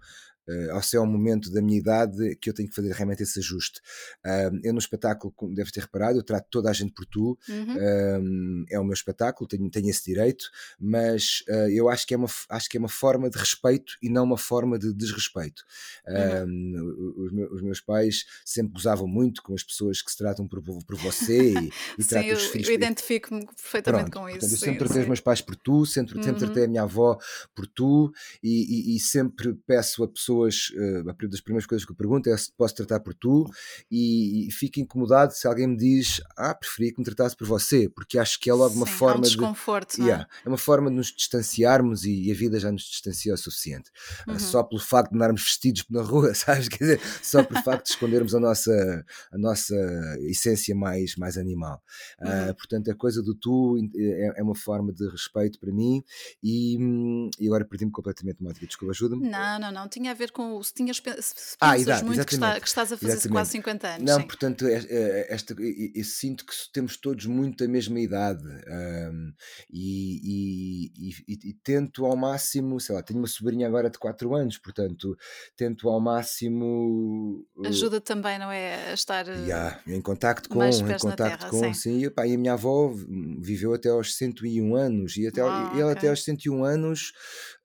uh, 0.48 0.72
ao 0.72 0.82
ser 0.82 1.00
um 1.00 1.06
momento 1.06 1.52
da 1.52 1.62
minha 1.62 1.78
idade 1.78 2.36
que 2.38 2.50
eu 2.50 2.54
tenho 2.54 2.70
que 2.70 2.76
fazer 2.76 2.92
realmente 2.94 3.24
esse 3.24 3.40
ajuste. 3.40 3.80
Uh, 4.26 4.60
eu 4.64 4.74
no 4.74 4.80
espetáculo, 4.80 5.34
como 5.36 5.54
deves 5.54 5.72
ter 5.72 5.82
reparado, 5.82 6.18
eu 6.20 6.24
trato 6.24 6.48
toda 6.50 6.70
a 6.70 6.74
gente 6.74 6.94
por 6.94 7.06
tu, 7.06 7.38
uhum. 7.50 7.76
uh, 7.76 8.66
é 8.70 8.80
o 8.80 8.84
meu 8.84 8.94
espetáculo, 8.94 9.48
tenho, 9.48 9.70
tenho 9.70 9.90
esse 9.90 10.06
direito, 10.06 10.50
mas 10.80 11.44
eh, 11.48 11.72
eu 11.72 11.90
acho 11.90 12.06
que, 12.06 12.14
é 12.14 12.18
uma, 12.18 12.28
acho 12.50 12.70
que 12.70 12.78
é 12.78 12.80
uma 12.80 12.90
forma 12.90 13.30
de 13.30 13.38
respeito 13.38 13.94
e 14.02 14.10
não 14.10 14.24
uma 14.24 14.38
forma 14.38 14.78
de 14.78 14.94
desrespeito. 14.94 15.64
Uhum. 16.08 17.24
Os, 17.26 17.32
meus, 17.32 17.52
os, 17.52 17.62
meus 17.62 17.82
pais 17.82 18.26
sempre 18.46 18.74
gozavam 18.74 19.08
muito 19.08 19.42
com 19.42 19.54
as 19.54 19.64
pessoas 19.64 20.02
que 20.02 20.12
se 20.12 20.18
tratam 20.18 20.48
por, 20.48 20.62
por 20.62 20.96
você 20.98 21.52
e, 21.52 21.68
e 21.98 22.04
sim, 22.04 22.10
tratam 22.10 22.34
os 22.34 22.46
filhos. 22.46 22.68
Eu 22.68 22.76
identifico-me 22.76 23.46
perfeitamente 23.46 24.12
Pronto, 24.12 24.24
com 24.24 24.30
isso. 24.30 24.40
Portanto, 24.40 24.54
eu 24.54 24.58
sempre 24.58 24.72
sim, 24.72 24.78
tratei 24.78 24.96
sim. 24.96 25.02
os 25.02 25.08
meus 25.08 25.20
pais 25.20 25.42
por 25.42 25.56
tu, 25.56 25.86
sempre, 25.86 26.18
uhum. 26.18 26.24
sempre 26.24 26.40
tratei 26.40 26.66
a 26.66 26.68
minha 26.68 26.84
avó 26.84 27.18
por 27.56 27.68
tu 27.68 28.12
e, 28.44 28.94
e, 28.94 28.96
e 28.96 29.00
sempre 29.00 29.54
peço 29.66 30.04
a 30.04 30.08
pessoas 30.08 30.31
pessoas, 30.32 30.72
uh, 30.76 31.28
das 31.28 31.42
primeiras 31.42 31.66
coisas 31.66 31.86
que 31.86 31.92
eu 31.92 31.96
pergunto 31.96 32.30
é 32.30 32.38
se 32.38 32.52
posso 32.54 32.76
tratar 32.76 33.00
por 33.00 33.14
tu 33.14 33.50
e, 33.90 34.48
e 34.48 34.52
fico 34.52 34.80
incomodado 34.80 35.34
se 35.34 35.48
alguém 35.48 35.68
me 35.68 35.78
diz, 35.78 36.22
ah, 36.38 36.54
preferia 36.54 36.94
que 36.94 37.00
me 37.00 37.06
tratasse 37.06 37.36
por 37.36 37.48
você, 37.48 37.90
porque 37.90 38.18
acho 38.18 38.40
que 38.40 38.50
é 38.50 38.54
logo 38.54 38.76
uma 38.76 38.86
Sim, 38.86 38.94
forma 38.94 39.20
um 39.20 39.22
desconforto, 39.22 39.98
de. 39.98 40.04
Yeah, 40.04 40.28
é? 40.44 40.46
é 40.46 40.50
uma 40.50 40.58
forma 40.58 40.90
de 40.90 40.96
nos 40.96 41.08
distanciarmos 41.08 42.06
e, 42.06 42.28
e 42.28 42.32
a 42.32 42.36
vida 42.36 42.60
já 42.60 42.72
nos 42.72 42.84
distancia 42.84 43.34
o 43.34 43.38
suficiente. 43.38 43.92
Eh, 44.28 44.32
uhum. 44.32 44.38
Uh, 44.38 44.40
só 44.40 44.64
pelo 44.64 44.82
facto 44.82 45.12
de 45.12 45.16
andarmos 45.16 45.42
vestidos 45.44 45.86
na 45.90 46.02
rua, 46.02 46.34
sabes? 46.36 46.68
Quer 46.68 46.84
dizer, 46.84 47.02
só 47.22 47.44
pelo 47.44 47.62
facto 47.64 47.86
de 47.86 47.92
escondermos 47.92 48.34
a 48.34 48.40
nossa, 48.40 49.06
a 49.32 49.38
nossa 49.38 49.76
essência 50.22 50.76
mais, 50.76 51.16
mais 51.16 51.38
animal. 51.38 51.82
Uh, 52.20 52.48
uhum. 52.48 52.54
Portanto, 52.56 52.92
a 52.92 52.96
coisa 52.96 53.22
do 53.22 53.36
tu 53.36 53.78
é, 53.96 54.40
é, 54.40 54.44
uma 54.44 54.56
forma 54.56 54.94
de 54.94 55.08
respeito 55.10 55.60
para 55.60 55.72
mim 55.72 56.04
e, 56.44 56.78
hum, 56.80 57.30
e 57.40 57.48
agora 57.48 57.66
perdi-me 57.66 57.92
completamente, 57.92 58.42
Mónica, 58.42 58.66
desculpa, 58.66 58.92
ajuda-me. 58.92 59.30
Não, 59.30 59.60
não, 59.60 59.72
não, 59.72 59.88
tinha 59.88 60.12
a 60.12 60.14
ver 60.14 60.21
com 60.30 60.62
se 60.62 60.74
tinhas 60.74 60.98
se 60.98 61.56
ah, 61.60 61.78
idade, 61.78 62.04
muito 62.04 62.26
que, 62.26 62.34
está, 62.34 62.60
que, 62.60 62.68
estás 62.68 62.92
a 62.92 62.98
fazer 62.98 63.14
exatamente. 63.14 63.32
quase 63.32 63.52
50 63.52 63.88
anos. 63.88 64.04
Não, 64.04 64.20
sim. 64.20 64.28
portanto, 64.28 64.68
é, 64.68 64.86
é, 64.90 65.34
esta, 65.34 65.56
eu 65.60 66.04
sinto 66.04 66.46
que 66.46 66.54
temos 66.74 66.98
todos 66.98 67.26
muito 67.26 67.64
a 67.64 67.68
mesma 67.68 68.00
idade 68.00 68.44
um, 68.46 69.32
e, 69.72 70.92
e, 70.94 71.10
e, 71.28 71.50
e, 71.50 71.54
tento 71.64 72.06
ao 72.06 72.16
máximo, 72.16 72.80
sei 72.80 72.96
lá, 72.96 73.02
tenho 73.02 73.20
uma 73.20 73.28
sobrinha 73.28 73.68
agora 73.68 73.90
de 73.90 73.98
4 73.98 74.36
anos, 74.36 74.58
portanto, 74.58 75.18
tento 75.56 75.90
ao 75.90 76.00
máximo. 76.00 77.46
Uh, 77.56 77.68
Ajuda 77.68 78.02
também, 78.02 78.38
não 78.38 78.52
é? 78.52 78.92
A 78.92 78.94
estar 78.94 79.28
yeah, 79.28 79.80
em 79.88 80.02
contacto 80.02 80.50
com, 80.50 80.64
em 80.64 80.98
contacto 81.00 81.16
terra, 81.16 81.50
com, 81.50 81.60
sim. 81.60 81.74
sim. 81.74 82.06
E, 82.06 82.10
pá, 82.10 82.28
e 82.28 82.36
a 82.36 82.38
minha 82.38 82.54
avó 82.54 82.94
viveu 83.40 83.74
até 83.74 83.90
aos 83.90 84.16
101 84.16 84.76
anos 84.76 85.18
e, 85.18 85.28
até, 85.28 85.42
ah, 85.42 85.72
ela 85.74 85.92
okay. 85.92 85.98
até 85.98 86.10
aos 86.10 86.24
101 86.24 86.64
anos 86.64 87.14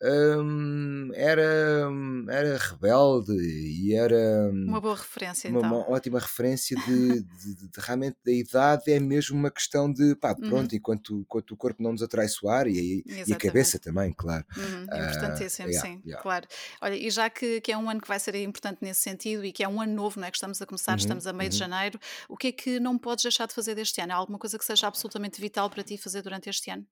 um, 0.03 1.11
era, 1.15 1.89
era 2.29 2.46
rebelde 2.59 3.33
e 3.33 3.95
era 3.95 4.51
uma 4.53 4.81
boa 4.81 4.97
referência 4.97 5.51
uma, 5.51 5.59
então. 5.59 5.71
uma 5.71 5.91
ótima 5.91 6.19
referência 6.19 6.77
de, 6.77 7.23
de, 7.23 7.55
de, 7.55 7.69
de, 7.69 7.81
realmente 7.81 8.17
da 8.25 8.33
idade 8.33 8.91
é 8.91 9.01
mesmo 9.01 9.39
uma 9.39 9.51
questão 9.51 9.93
de 9.93 10.15
pá, 10.17 10.31
uhum. 10.31 10.49
pronto, 10.49 10.73
uhum. 10.73 10.79
enquanto, 10.79 11.21
enquanto 11.21 11.51
o 11.53 11.57
corpo 11.57 11.83
não 11.83 11.93
nos 11.93 12.03
atraiçoar 12.03 12.67
e, 12.67 13.05
e 13.07 13.33
a 13.33 13.37
cabeça 13.37 13.79
também, 13.79 14.13
claro. 14.13 14.45
Uhum. 14.57 14.83
Importantíssimo, 14.85 15.69
uh, 15.69 15.71
yeah, 15.71 15.89
sim, 15.89 16.03
yeah. 16.05 16.23
claro. 16.23 16.47
Olha, 16.81 16.95
e 16.95 17.11
já 17.11 17.29
que, 17.29 17.61
que 17.61 17.73
é 17.73 17.79
um 17.79 17.89
ano 17.89 18.01
que 18.01 18.09
vai 18.09 18.19
ser 18.19 18.35
importante 18.37 18.79
nesse 18.83 19.01
sentido 19.01 19.45
e 19.45 19.53
que 19.53 19.63
é 19.63 19.69
um 19.69 19.81
ano 19.81 19.95
novo, 19.95 20.21
não 20.21 20.27
é? 20.27 20.31
Que 20.31 20.37
estamos 20.37 20.61
a 20.61 20.67
começar, 20.67 20.93
uhum. 20.93 20.99
estamos 20.99 21.27
a 21.27 21.33
meio 21.33 21.51
de 21.51 21.57
uhum. 21.57 21.61
janeiro, 21.61 21.99
o 22.29 22.37
que 22.37 22.49
é 22.49 22.53
que 22.53 22.81
não 22.81 22.99
podes 22.99 23.23
deixar 23.23 23.47
de 23.47 23.55
fazer 23.55 23.75
deste 23.75 24.01
ano? 24.01 24.13
Há 24.13 24.17
alguma 24.17 24.39
coisa 24.39 24.59
que 24.59 24.65
seja 24.65 24.87
absolutamente 24.87 25.41
vital 25.41 25.71
para 25.71 25.83
ti 25.83 25.97
fazer 25.97 26.23
durante 26.23 26.49
este 26.49 26.71
ano? 26.71 26.87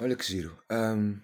Olha 0.00 0.14
que 0.14 0.24
giro. 0.24 0.58
Um, 0.70 1.18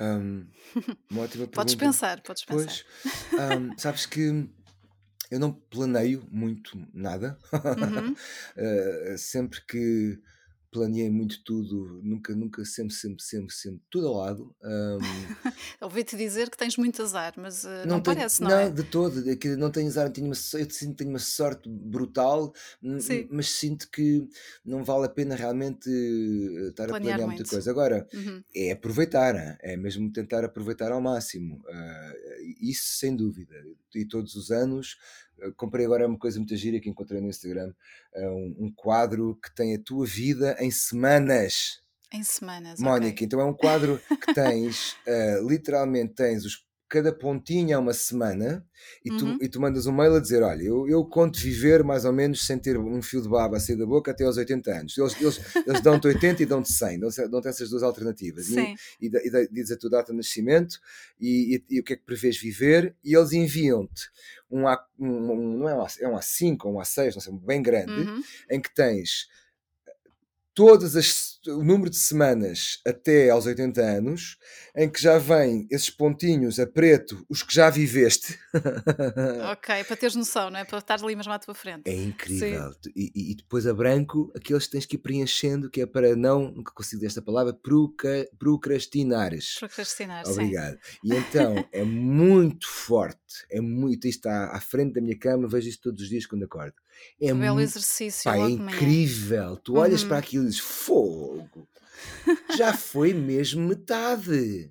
um, 0.00 0.46
uma 1.10 1.22
ótima 1.22 1.46
pergunta. 1.46 1.50
Podes 1.50 1.74
pensar, 1.74 2.20
podes 2.22 2.44
pensar. 2.44 2.64
Pois, 2.64 2.84
um, 3.32 3.76
sabes 3.78 4.06
que 4.06 4.48
eu 5.30 5.40
não 5.40 5.52
planeio 5.52 6.26
muito 6.30 6.78
nada. 6.92 7.38
Uhum. 7.52 8.12
uh, 8.12 9.16
sempre 9.18 9.60
que 9.66 10.20
planeei 10.74 11.08
muito 11.08 11.40
tudo, 11.44 12.00
nunca, 12.02 12.34
nunca, 12.34 12.64
sempre, 12.64 12.92
sempre, 12.92 13.22
sempre, 13.22 13.54
sempre, 13.54 13.80
tudo 13.88 14.08
ao 14.08 14.14
lado. 14.14 14.56
Um, 14.60 14.98
Ouvi-te 15.80 16.16
dizer 16.16 16.50
que 16.50 16.58
tens 16.58 16.76
muito 16.76 17.00
azar, 17.00 17.32
mas 17.36 17.62
uh, 17.62 17.68
não, 17.68 17.96
não 17.96 18.00
tenho, 18.00 18.16
parece, 18.16 18.42
não, 18.42 18.50
não 18.50 18.58
é? 18.58 18.68
de 18.68 18.82
todo. 18.82 19.30
É 19.30 19.36
que 19.36 19.54
não 19.54 19.70
tenho 19.70 19.86
azar, 19.86 20.10
tenho 20.10 20.26
uma, 20.26 20.34
eu 20.34 20.70
sinto 20.70 20.90
que 20.90 20.96
tenho 20.96 21.10
uma 21.10 21.20
sorte 21.20 21.68
brutal, 21.68 22.52
mas 23.30 23.50
sinto 23.50 23.88
que 23.88 24.28
não 24.64 24.82
vale 24.82 25.06
a 25.06 25.08
pena 25.08 25.36
realmente 25.36 25.88
eh, 25.88 26.68
estar 26.70 26.88
Planear 26.88 26.88
a 26.88 26.88
planear 26.88 27.18
muito. 27.18 27.38
muita 27.38 27.50
coisa. 27.50 27.70
Agora, 27.70 28.08
uhum. 28.12 28.42
é 28.52 28.72
aproveitar, 28.72 29.56
é 29.62 29.76
mesmo 29.76 30.12
tentar 30.12 30.44
aproveitar 30.44 30.90
ao 30.90 31.00
máximo. 31.00 31.62
Uh, 31.68 32.34
isso 32.60 32.98
sem 32.98 33.14
dúvida. 33.14 33.54
E 33.94 34.04
todos 34.04 34.34
os 34.34 34.50
anos 34.50 34.96
comprei 35.56 35.84
agora 35.84 36.06
uma 36.06 36.18
coisa 36.18 36.38
muito 36.38 36.56
gira 36.56 36.80
que 36.80 36.88
encontrei 36.88 37.20
no 37.20 37.28
Instagram, 37.28 37.72
um, 38.16 38.66
um 38.66 38.72
quadro 38.74 39.38
que 39.42 39.54
tem 39.54 39.74
a 39.74 39.82
tua 39.82 40.06
vida 40.06 40.56
em 40.60 40.70
semanas. 40.70 41.82
Em 42.12 42.22
semanas, 42.22 42.78
Mónica, 42.78 43.14
okay. 43.14 43.26
então 43.26 43.40
é 43.40 43.44
um 43.44 43.54
quadro 43.54 44.00
que 44.24 44.34
tens, 44.34 44.92
uh, 45.06 45.46
literalmente 45.48 46.14
tens 46.14 46.44
os 46.44 46.63
cada 46.94 47.12
pontinho 47.12 47.72
é 47.72 47.76
uma 47.76 47.92
semana 47.92 48.64
e 49.04 49.08
tu, 49.08 49.24
uhum. 49.24 49.38
e 49.40 49.48
tu 49.48 49.60
mandas 49.60 49.84
um 49.86 49.92
mail 49.92 50.14
a 50.14 50.20
dizer: 50.20 50.44
Olha, 50.44 50.62
eu, 50.62 50.88
eu 50.88 51.04
conto 51.04 51.40
viver 51.40 51.82
mais 51.82 52.04
ou 52.04 52.12
menos 52.12 52.46
sem 52.46 52.56
ter 52.56 52.78
um 52.78 53.02
fio 53.02 53.20
de 53.20 53.28
baba 53.28 53.56
a 53.56 53.60
sair 53.60 53.74
da 53.74 53.84
boca 53.84 54.12
até 54.12 54.24
aos 54.24 54.36
80 54.36 54.70
anos. 54.70 54.96
Eles, 54.96 55.20
eles, 55.20 55.40
eles 55.66 55.80
dão-te 55.80 56.06
80 56.06 56.44
e 56.44 56.46
dão-te 56.46 56.72
100, 56.72 57.00
dão-te 57.00 57.28
dão 57.28 57.40
essas 57.44 57.68
duas 57.68 57.82
alternativas. 57.82 58.46
Sim. 58.46 58.76
E, 59.00 59.08
e, 59.08 59.08
e 59.08 59.48
dizes 59.48 59.72
a 59.72 59.76
tua 59.76 59.90
data 59.90 60.12
de 60.12 60.16
nascimento 60.16 60.78
e, 61.20 61.56
e, 61.56 61.76
e, 61.76 61.80
o 61.80 61.82
que 61.82 61.94
é 61.94 61.96
que 61.96 62.04
prevês 62.04 62.38
viver, 62.38 62.94
e 63.02 63.16
eles 63.16 63.32
enviam-te 63.32 64.08
um, 64.48 64.68
A, 64.68 64.80
um, 64.96 65.58
não 65.58 65.68
é 65.68 65.74
um, 65.74 65.86
é 66.00 66.08
um 66.08 66.16
A5 66.16 66.58
ou 66.64 66.76
um 66.76 66.78
A6, 66.78 67.14
não 67.14 67.20
sei, 67.20 67.32
bem 67.32 67.60
grande, 67.60 67.92
uhum. 67.92 68.22
em 68.48 68.60
que 68.60 68.72
tens 68.72 69.28
todas 70.54 70.94
as, 70.94 71.33
o 71.48 71.62
número 71.62 71.90
de 71.90 71.96
semanas 71.96 72.80
até 72.86 73.30
aos 73.30 73.46
80 73.46 73.80
anos, 73.80 74.36
em 74.76 74.88
que 74.88 75.00
já 75.00 75.18
vêm 75.18 75.66
esses 75.70 75.90
pontinhos 75.90 76.58
a 76.58 76.66
preto, 76.66 77.24
os 77.28 77.42
que 77.42 77.54
já 77.54 77.70
viveste. 77.70 78.38
ok, 79.52 79.84
para 79.84 79.96
teres 79.96 80.14
noção, 80.14 80.50
não 80.50 80.58
é? 80.58 80.64
Para 80.64 80.78
estar 80.78 81.02
ali 81.02 81.14
mesmo 81.14 81.32
à 81.32 81.38
tua 81.38 81.54
frente. 81.54 81.88
É 81.88 81.94
incrível. 81.94 82.74
E, 82.94 83.32
e, 83.32 83.34
depois 83.34 83.66
a 83.66 83.74
branco, 83.74 84.32
aqueles 84.34 84.66
que 84.66 84.72
tens 84.72 84.86
que 84.86 84.96
ir 84.96 84.98
preenchendo, 84.98 85.70
que 85.70 85.80
é 85.80 85.86
para 85.86 86.16
não, 86.16 86.50
nunca 86.50 86.72
consigo 86.72 86.96
dizer 87.00 87.08
esta 87.08 87.22
palavra, 87.22 87.52
proca, 87.52 88.28
procrastinares. 88.38 89.56
Procrastinar, 89.58 90.26
Obrigado. 90.26 90.78
Sim. 90.82 90.98
E 91.04 91.14
então 91.14 91.68
é 91.72 91.84
muito 91.84 92.68
forte, 92.68 93.44
é 93.50 93.60
muito, 93.60 94.06
isto 94.06 94.18
está 94.18 94.54
à 94.54 94.60
frente 94.60 94.94
da 94.94 95.00
minha 95.00 95.18
cama, 95.18 95.48
vejo 95.48 95.68
isto 95.68 95.82
todos 95.82 96.02
os 96.02 96.08
dias 96.08 96.26
quando 96.26 96.44
acordo 96.44 96.74
é 97.20 97.28
que 97.28 97.34
belo 97.34 97.60
exercício. 97.60 98.24
Pá, 98.24 98.36
é 98.36 98.50
incrível. 98.50 99.56
Tu 99.56 99.76
olhas 99.76 100.02
uhum. 100.02 100.08
para 100.08 100.18
aquilo 100.18 100.44
e 100.44 100.48
dizes: 100.48 100.60
Fogo, 100.60 101.33
já 102.56 102.72
foi 102.72 103.12
mesmo 103.12 103.68
metade. 103.68 104.70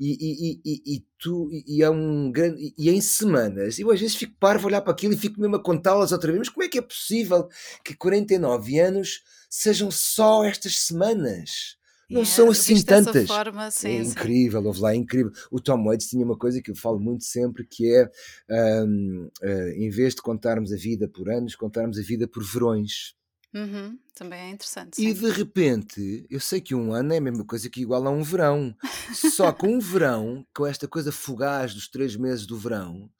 E, 0.00 0.12
e, 0.20 0.60
e, 0.64 0.94
e, 0.94 1.06
tu, 1.18 1.50
e 1.52 1.82
é 1.82 1.90
um 1.90 2.30
grande. 2.30 2.72
E 2.78 2.88
em 2.88 3.00
semanas, 3.00 3.78
eu 3.78 3.90
às 3.90 4.00
vezes 4.00 4.14
fico 4.14 4.34
parvo 4.38 4.66
a 4.66 4.68
olhar 4.68 4.80
para 4.80 4.92
aquilo 4.92 5.12
e 5.12 5.16
fico 5.16 5.40
mesmo 5.40 5.56
a 5.56 5.62
contá-las 5.62 6.12
outra 6.12 6.30
vez. 6.30 6.38
Mas 6.38 6.48
como 6.48 6.64
é 6.64 6.68
que 6.68 6.78
é 6.78 6.82
possível 6.82 7.48
que 7.84 7.96
49 7.96 8.78
anos 8.78 9.22
sejam 9.50 9.90
só 9.90 10.44
estas 10.44 10.78
semanas? 10.78 11.78
Não 12.10 12.24
são 12.24 12.50
assim 12.50 12.82
tantas. 12.82 13.26
Forma, 13.26 13.70
sim, 13.70 13.88
é 13.88 14.02
incrível, 14.02 14.64
houve 14.64 14.80
lá, 14.80 14.92
é 14.92 14.96
incrível. 14.96 15.30
O 15.50 15.60
Tom 15.60 15.84
Waits 15.84 16.08
tinha 16.08 16.24
uma 16.24 16.38
coisa 16.38 16.62
que 16.62 16.70
eu 16.70 16.76
falo 16.76 16.98
muito 16.98 17.24
sempre, 17.24 17.66
que 17.66 17.92
é 17.92 18.10
um, 18.82 19.26
uh, 19.26 19.30
eh, 19.42 19.74
em 19.76 19.90
vez 19.90 20.14
de 20.14 20.22
contarmos 20.22 20.72
a 20.72 20.76
vida 20.76 21.06
por 21.06 21.28
anos, 21.28 21.54
contarmos 21.54 21.98
a 21.98 22.02
vida 22.02 22.26
por 22.26 22.42
verões. 22.42 23.14
Uhum, 23.54 23.98
também 24.14 24.40
é 24.40 24.50
interessante. 24.50 25.00
E 25.00 25.12
de 25.12 25.30
repente, 25.30 26.26
eu 26.28 26.40
sei 26.40 26.60
que 26.60 26.74
um 26.74 26.92
ano 26.92 27.14
é 27.14 27.18
a 27.18 27.20
mesma 27.20 27.44
coisa 27.44 27.70
que 27.70 27.80
igual 27.80 28.06
a 28.06 28.10
um 28.10 28.22
verão. 28.22 28.74
Só 29.14 29.52
que 29.52 29.66
um 29.66 29.78
verão, 29.78 30.46
com 30.54 30.66
esta 30.66 30.88
coisa 30.88 31.12
fugaz 31.12 31.74
dos 31.74 31.88
três 31.88 32.16
meses 32.16 32.46
do 32.46 32.58
verão, 32.58 33.10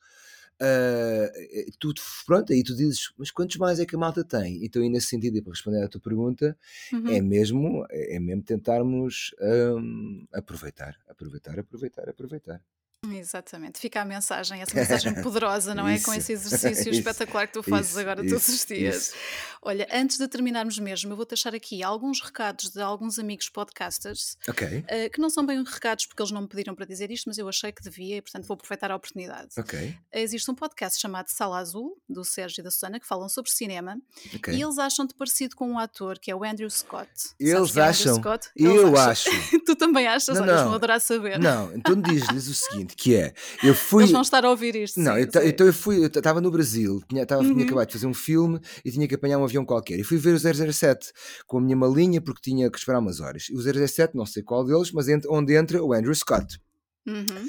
Uh, 0.61 1.71
tu, 1.79 1.95
pronto, 2.27 2.53
aí 2.53 2.65
tu 2.65 2.75
dizes, 2.75 3.13
mas 3.17 3.31
quantos 3.31 3.57
mais 3.59 3.79
é 3.79 3.87
que 3.87 3.95
a 3.95 3.99
malta 3.99 4.25
tem? 4.25 4.65
Então, 4.65 4.83
aí 4.83 4.89
nesse 4.89 5.07
sentido, 5.07 5.37
e 5.37 5.43
para 5.43 5.53
responder 5.53 5.85
à 5.85 5.89
tua 5.89 6.01
pergunta, 6.01 6.59
é 6.91 6.97
uhum. 6.97 7.17
é, 7.17 7.21
mesmo, 7.21 7.87
é 7.91 8.19
mesmo 8.19 8.43
tentarmos 8.43 9.31
um, 9.41 10.27
aproveitar, 10.33 10.97
aproveitar, 11.09 11.59
aproveitar, 11.61 12.09
aproveitar. 12.09 12.61
Exatamente, 13.07 13.79
fica 13.79 14.01
a 14.03 14.05
mensagem, 14.05 14.61
essa 14.61 14.75
mensagem 14.75 15.15
poderosa, 15.23 15.73
não 15.75 15.87
é? 15.87 16.01
Com 16.01 16.13
esse 16.13 16.33
exercício 16.33 16.91
isso, 16.91 16.99
espetacular 16.99 17.47
que 17.47 17.53
tu 17.53 17.63
fazes 17.63 17.91
isso, 17.91 18.01
agora 18.01 18.17
todos 18.25 18.49
isso, 18.49 18.53
os 18.53 18.65
dias. 18.67 18.97
isso. 18.97 19.15
Olha, 19.63 19.87
antes 19.93 20.19
de 20.19 20.27
terminarmos 20.29 20.79
mesmo, 20.79 21.13
eu 21.13 21.17
vou 21.17 21.25
deixar 21.27 21.55
aqui 21.55 21.83
alguns 21.83 22.21
recados 22.21 22.71
de 22.71 22.81
alguns 22.81 23.19
amigos 23.19 23.49
podcasters, 23.49 24.37
Ok, 24.49 24.85
eh, 24.89 25.09
que 25.09 25.21
não 25.21 25.31
são 25.31 25.45
bem 25.47 25.63
recados 25.65 26.07
porque 26.07 26.23
eles 26.23 26.33
não 26.33 26.43
me 26.43 26.49
pediram 26.49 26.75
para 26.75 26.87
dizer 26.87 27.11
isto, 27.11 27.25
mas 27.29 27.39
eu 27.39 27.49
achei 27.49 27.71
que 27.71 27.83
devia 27.83 28.17
e, 28.17 28.23
portanto, 28.23 28.47
vou 28.47 28.55
aproveitar 28.55 28.91
a 28.91 28.97
oportunidade. 28.97 29.49
ok, 29.57 29.97
Existe 30.13 30.51
um 30.51 30.55
podcast 30.55 31.01
chamado 31.01 31.29
Sala 31.29 31.59
Azul, 31.59 32.01
do 32.09 32.25
Sérgio 32.25 32.61
e 32.63 32.65
da 32.65 32.71
Susana, 32.71 32.99
que 32.99 33.07
falam 33.07 33.29
sobre 33.29 33.51
cinema, 33.51 33.97
e 34.33 34.37
ok. 34.37 34.63
eles 34.63 34.79
acham-te 34.79 35.15
parecido 35.15 35.55
com 35.55 35.69
um 35.71 35.79
ator 35.79 36.19
que 36.19 36.31
é 36.31 36.35
o 36.37 36.43
Andrew 36.45 36.71
Scott. 36.71 37.09
Sabes 37.15 37.35
Eles 37.39 37.53
é 37.53 37.59
o 37.59 37.65
Andrew 37.65 37.85
acham, 37.85 38.15
Scott? 38.17 38.51
Eles 38.57 38.75
eu 38.77 38.97
acham. 38.97 39.33
acho. 39.33 39.59
tu 39.67 39.77
também 39.77 40.07
achas? 40.07 40.35
Não, 40.37 40.43
Olha, 40.43 40.51
eles 40.51 40.61
vão 40.63 40.71
não, 40.71 40.77
adorar 40.77 41.01
saber. 41.01 41.39
não. 41.39 41.73
Então 41.75 42.01
diz-lhes 42.01 42.47
o 42.49 42.55
seguinte, 42.55 42.88
que 42.97 43.15
é, 43.15 43.33
eu 43.63 43.69
Eles 43.71 43.79
fui, 43.79 44.07
vão 44.07 44.23
estar 44.23 44.45
a 44.45 44.51
ouvir 44.51 44.75
isto, 44.77 44.99
Não, 45.01 45.15
sim, 45.15 45.21
eu 45.35 45.47
então 45.49 45.67
eu 45.67 45.73
fui, 45.73 45.99
eu 46.03 46.07
estava 46.07 46.41
no 46.41 46.51
Brasil, 46.51 47.01
tinha, 47.09 47.25
tava, 47.27 47.43
tinha 47.43 47.55
Uhum. 47.55 47.63
acabado 47.63 47.87
de 47.89 47.93
fazer 47.95 48.07
um 48.07 48.15
filme 48.15 48.61
e 48.85 48.91
tinha 48.91 49.07
que 49.09 49.15
apanhar 49.15 49.39
um 49.39 49.45
avião 49.45 49.65
qualquer. 49.65 49.99
E 49.99 50.05
fui 50.05 50.17
ver 50.19 50.35
o 50.35 50.39
007 50.39 51.13
com 51.47 51.59
a 51.59 51.61
minha 51.61 51.77
malinha 51.77 52.21
porque 52.21 52.41
tinha 52.51 52.71
que 52.71 52.79
esperar 52.79 52.99
umas 53.01 53.21
horas. 53.21 53.47
E 53.51 53.55
o 53.55 53.61
007, 53.61 54.15
não 54.17 54.27
sei 54.27 54.43
qual 54.43 54.65
deles, 54.65 54.93
mas 54.93 55.07
onde 55.29 55.55
entra 55.57 55.83
o 55.83 55.93
Andrew 55.93 56.15
Scott. 56.15 56.59
Uhum. 57.07 57.47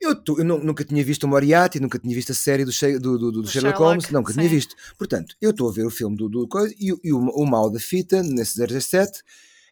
Eu, 0.00 0.14
tu- 0.14 0.38
eu 0.38 0.44
nu- 0.44 0.64
nunca 0.64 0.82
tinha 0.82 1.04
visto 1.04 1.24
o 1.24 1.28
Moriarty, 1.28 1.78
nunca 1.78 1.98
tinha 1.98 2.14
visto 2.14 2.32
a 2.32 2.34
série 2.34 2.64
do, 2.64 2.70
do, 2.72 3.18
do- 3.18 3.32
do 3.42 3.46
Sherlock 3.48 3.50
Sherlock, 3.50 3.78
Holmes, 3.82 4.10
nunca 4.10 4.32
tinha 4.32 4.44
sim. 4.48 4.50
visto. 4.54 4.74
Portanto, 4.96 5.36
eu 5.42 5.50
estou 5.50 5.68
a 5.68 5.72
ver 5.72 5.84
o 5.84 5.90
filme 5.90 6.16
do, 6.16 6.26
do 6.28 6.48
coisa 6.48 6.74
e, 6.78 6.90
o- 6.92 7.00
e 7.04 7.12
o, 7.12 7.18
o 7.18 7.44
mal 7.46 7.68
da 7.70 7.78
fita, 7.78 8.22
nesse 8.22 8.56
017, 8.56 9.20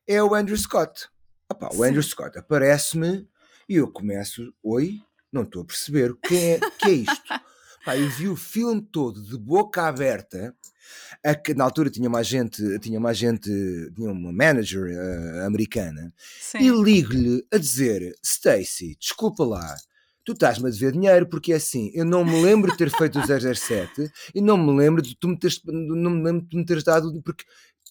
é 0.06 0.22
o 0.22 0.34
Andrew 0.34 0.56
Scott. 0.56 1.08
Opá, 1.50 1.70
o 1.74 1.82
Andrew. 1.82 2.02
Scott 2.02 2.38
aparece-me 2.38 3.26
e 3.68 3.74
eu 3.76 3.90
começo, 3.90 4.52
oi, 4.62 5.00
não 5.30 5.42
estou 5.42 5.62
a 5.62 5.64
perceber, 5.64 6.10
o 6.10 6.16
que 6.16 6.34
é, 6.36 6.60
que 6.78 6.88
é 6.88 6.92
isto? 6.92 7.22
Pá, 7.84 7.96
eu 7.96 8.08
vi 8.08 8.28
o 8.28 8.36
filme 8.36 8.82
todo 8.82 9.22
de 9.22 9.36
boca 9.38 9.82
aberta. 9.86 10.54
a 11.24 11.54
na 11.54 11.64
altura 11.64 11.90
tinha 11.90 12.08
mais 12.08 12.26
gente, 12.26 12.78
tinha 12.80 12.98
mais 12.98 13.16
gente, 13.16 13.50
tinha 13.94 14.10
uma 14.10 14.32
manager 14.32 14.86
eh, 14.90 15.46
americana, 15.46 16.12
e 16.56 16.58
Sim. 16.58 16.82
ligo-lhe 16.82 17.46
a 17.52 17.56
dizer: 17.56 18.14
Stacy, 18.22 18.96
desculpa 18.98 19.44
lá, 19.44 19.76
tu 20.24 20.32
estás-me 20.32 20.68
a 20.68 20.70
dever 20.70 20.92
dinheiro, 20.92 21.26
porque 21.28 21.52
é 21.52 21.56
assim, 21.56 21.90
eu 21.94 22.04
não 22.04 22.24
me 22.24 22.42
lembro 22.42 22.70
de 22.70 22.76
ter 22.76 22.90
feito 22.90 23.18
o 23.18 23.22
007 23.22 24.10
e 24.34 24.40
não 24.40 24.58
me 24.58 24.76
lembro 24.76 25.00
de 25.00 25.16
tu 25.16 25.28
me 25.28 25.38
teres, 25.38 25.60
não 25.64 26.10
me 26.10 26.22
lembro 26.22 26.42
de 26.42 26.48
tu 26.48 26.56
me 26.58 26.66
teres 26.66 26.84
dado, 26.84 27.22
porque 27.22 27.44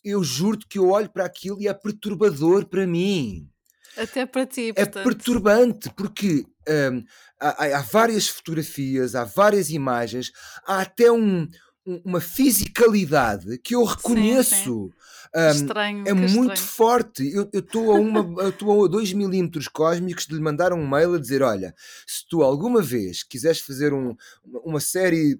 eu 0.04 0.24
juro-te 0.24 0.68
que 0.68 0.78
eu 0.78 0.90
olho 0.90 1.10
para 1.10 1.26
aquilo 1.26 1.60
e 1.62 1.68
é 1.68 1.74
perturbador 1.74 2.68
para 2.68 2.86
mim. 2.86 3.50
Até 3.98 4.26
para 4.26 4.46
ti, 4.46 4.70
É 4.70 4.74
portanto. 4.86 5.04
perturbante 5.04 5.90
porque 5.96 6.46
hum, 6.70 7.04
há, 7.40 7.78
há- 7.78 7.82
várias 7.82 8.28
fotografias, 8.28 9.16
há 9.16 9.24
várias 9.24 9.70
imagens, 9.70 10.32
há 10.66 10.82
até 10.82 11.12
um- 11.12 11.48
um- 11.86 12.02
uma 12.06 12.20
fisicalidade 12.22 13.58
que 13.60 13.76
eu 13.76 13.82
Sim, 13.82 13.88
sim. 13.88 13.96
reconheço. 13.98 14.92
Hum, 15.36 15.50
Estranho, 15.52 16.04
é 16.08 16.14
muito 16.14 16.54
estranho. 16.54 16.58
forte. 16.58 17.32
Eu 17.34 17.50
estou 17.54 17.92
a 17.92 18.00
uma, 18.00 18.42
eu 18.44 18.50
estou 18.50 18.86
a 18.86 18.88
2 18.88 19.12
milímetros 19.14 19.68
cósmicos 19.68 20.26
de 20.26 20.34
lhe 20.36 20.42
mandar 20.42 20.72
um 20.74 20.88
mail 20.88 21.16
a 21.16 21.20
dizer: 21.20 21.42
olha, 21.42 21.74
se 22.06 22.26
tu 22.30 22.44
alguma 22.44 22.82
vez 22.82 23.24
quiseres 23.24 23.60
fazer 23.60 23.94
um- 23.94 24.16
uma 24.64 24.80
série 24.80 25.40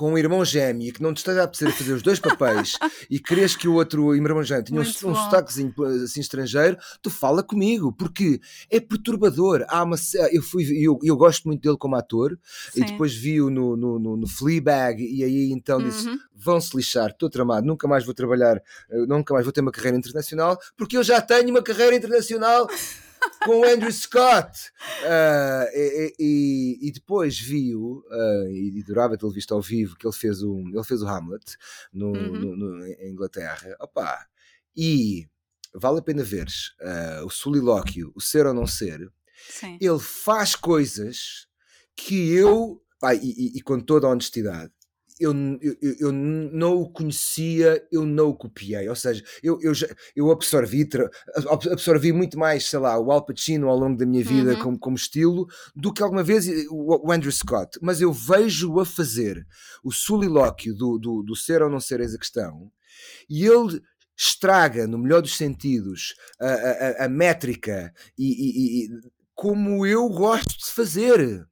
com 0.00 0.12
um 0.14 0.16
irmão 0.16 0.42
gêmeo 0.42 0.88
e 0.88 0.92
que 0.92 1.02
não 1.02 1.12
te 1.12 1.18
esteja 1.18 1.42
a 1.42 1.46
precisar 1.46 1.72
fazer 1.72 1.92
os 1.92 2.00
dois 2.00 2.18
papéis 2.18 2.78
e 3.10 3.18
queres 3.20 3.54
que 3.54 3.68
o 3.68 3.74
outro 3.74 4.14
irmão 4.14 4.42
gêmeo 4.42 4.64
tenha 4.64 4.80
um, 4.80 4.82
Muito 4.82 5.06
um 5.06 5.12
bom. 5.12 5.14
sotaquezinho 5.14 5.74
assim 6.02 6.20
estrangeiro, 6.22 6.78
tu 7.02 7.10
fala 7.10 7.42
comigo, 7.42 7.92
porque 7.92 8.40
é 8.70 8.80
perturbador. 8.80 9.62
Há 9.68 9.82
uma, 9.82 9.96
eu, 10.32 10.40
fui, 10.40 10.64
eu, 10.82 10.98
eu 11.02 11.14
gosto 11.18 11.46
muito 11.46 11.60
dele 11.60 11.76
como 11.76 11.96
ator 11.96 12.32
e 12.74 12.78
Sim. 12.78 12.84
depois 12.86 13.14
vi-o 13.14 13.50
no, 13.50 13.76
no, 13.76 13.98
no, 13.98 14.16
no 14.16 14.26
Fleabag 14.26 15.02
e 15.04 15.22
aí 15.22 15.52
então 15.52 15.82
disse 15.82 16.08
Uhum. 16.08 16.18
vão-se 16.34 16.74
lixar, 16.74 17.10
estou 17.10 17.28
tramado, 17.28 17.66
nunca 17.66 17.86
mais 17.86 18.02
vou 18.02 18.14
trabalhar, 18.14 18.56
eh, 18.56 19.06
nunca 19.06 19.34
mais 19.34 19.44
vou 19.44 19.52
ter 19.52 19.60
uma 19.60 19.70
carreira 19.70 19.98
internacional, 19.98 20.58
porque 20.78 20.96
eu 20.96 21.04
já 21.04 21.20
tenho 21.20 21.50
uma 21.50 21.60
carreira 21.62 21.94
internacional 21.94 22.66
com 23.44 23.60
o 23.60 23.64
Andrew 23.64 23.92
Scott. 23.92 24.70
Ah, 25.04 25.66
e, 25.72 26.14
e- 26.18 26.88
e 26.88 26.92
depois 26.92 27.38
vi-o, 27.38 28.02
ah, 28.10 28.44
e 28.50 28.80
adorava 28.82 29.16
tê-lo 29.16 29.32
visto 29.32 29.52
ao 29.54 29.60
vivo, 29.62 29.96
que 29.96 30.06
ele 30.06 30.14
fez 30.14 30.42
o, 30.42 30.58
ele 30.68 30.84
fez 30.84 31.02
o 31.02 31.08
Hamlet 31.08 31.56
no, 31.92 32.08
Uhum. 32.08 32.32
no- 32.32 32.56
no- 32.56 32.86
em 32.86 33.10
Inglaterra. 33.12 33.76
Opa, 33.80 34.26
e 34.76 35.28
vale 35.74 35.98
a 35.98 36.02
pena 36.02 36.22
veres 36.22 36.72
ah, 36.80 37.22
o 37.24 37.30
solilóquio, 37.30 38.12
o 38.14 38.20
ser 38.20 38.46
ou 38.46 38.54
não 38.54 38.66
ser, 38.66 39.10
Sim. 39.48 39.78
ele 39.80 39.98
faz 39.98 40.54
coisas 40.54 41.46
que 41.96 42.32
eu, 42.32 42.82
pá, 42.98 43.14
e, 43.14 43.18
e- 43.30 43.58
e 43.58 43.60
com 43.62 43.78
toda 43.80 44.06
a 44.06 44.10
honestidade, 44.10 44.72
eu, 45.20 45.32
eu, 45.60 45.76
eu- 46.00 46.12
não 46.12 46.80
o 46.80 46.88
conhecia, 46.90 47.86
eu 47.92 48.04
não 48.06 48.30
o 48.30 48.34
copiei. 48.34 48.88
Ou 48.88 48.96
seja, 48.96 49.22
eu, 49.42 49.58
eu, 49.62 49.72
eu 50.16 50.30
absorvi, 50.30 50.88
absorvi 51.70 52.12
muito 52.12 52.38
mais, 52.38 52.64
sei 52.68 52.78
lá, 52.78 52.98
o 52.98 53.10
Al 53.12 53.24
Pacino 53.24 53.68
ao 53.68 53.76
longo 53.78 53.96
da 53.96 54.06
minha 54.06 54.24
vida 54.24 54.52
Uhum. 54.54 54.58
como, 54.58 54.78
como 54.78 54.96
estilo 54.96 55.46
do 55.76 55.92
que 55.92 56.02
alguma 56.02 56.22
vez 56.22 56.46
o, 56.70 57.06
o 57.08 57.12
Andrew 57.12 57.30
Scott. 57.32 57.78
Mas 57.82 58.00
eu 58.00 58.12
vejo-o 58.12 58.80
a 58.80 58.86
fazer 58.86 59.46
o 59.84 59.92
solilóquio 59.92 60.74
do, 60.74 60.98
do, 60.98 61.22
do 61.22 61.36
ser 61.36 61.62
ou 61.62 61.70
não 61.70 61.80
ser 61.80 62.00
eis 62.00 62.14
a 62.14 62.18
questão 62.18 62.70
e 63.28 63.46
ele 63.46 63.80
estraga, 64.16 64.86
no 64.86 64.98
melhor 64.98 65.22
dos 65.22 65.36
sentidos, 65.36 66.14
a, 66.40 66.46
a- 66.46 66.50
a- 67.02 67.04
a 67.06 67.08
métrica 67.08 67.92
e, 68.18 68.24
e- 68.26 68.84
e- 68.86 68.90
como 69.34 69.86
eu 69.86 70.08
gosto 70.10 70.58
de 70.58 70.66
fazer. 70.72 71.46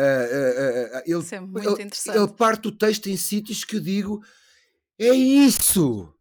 Ah, 0.00 0.02
ah, 0.02 0.98
ah, 0.98 1.02
ele, 1.04 1.18
Isso 1.18 1.34
é 1.34 1.40
muito 1.40 1.58
ele- 1.66 1.72
interessante. 1.82 2.16
ele 2.16 2.28
parte 2.28 2.68
o 2.68 2.72
texto 2.72 3.08
em 3.08 3.16
sítios 3.16 3.64
que 3.64 3.76
eu 3.76 3.80
digo: 3.80 4.22
é 4.98 5.10
isso! 5.14 6.12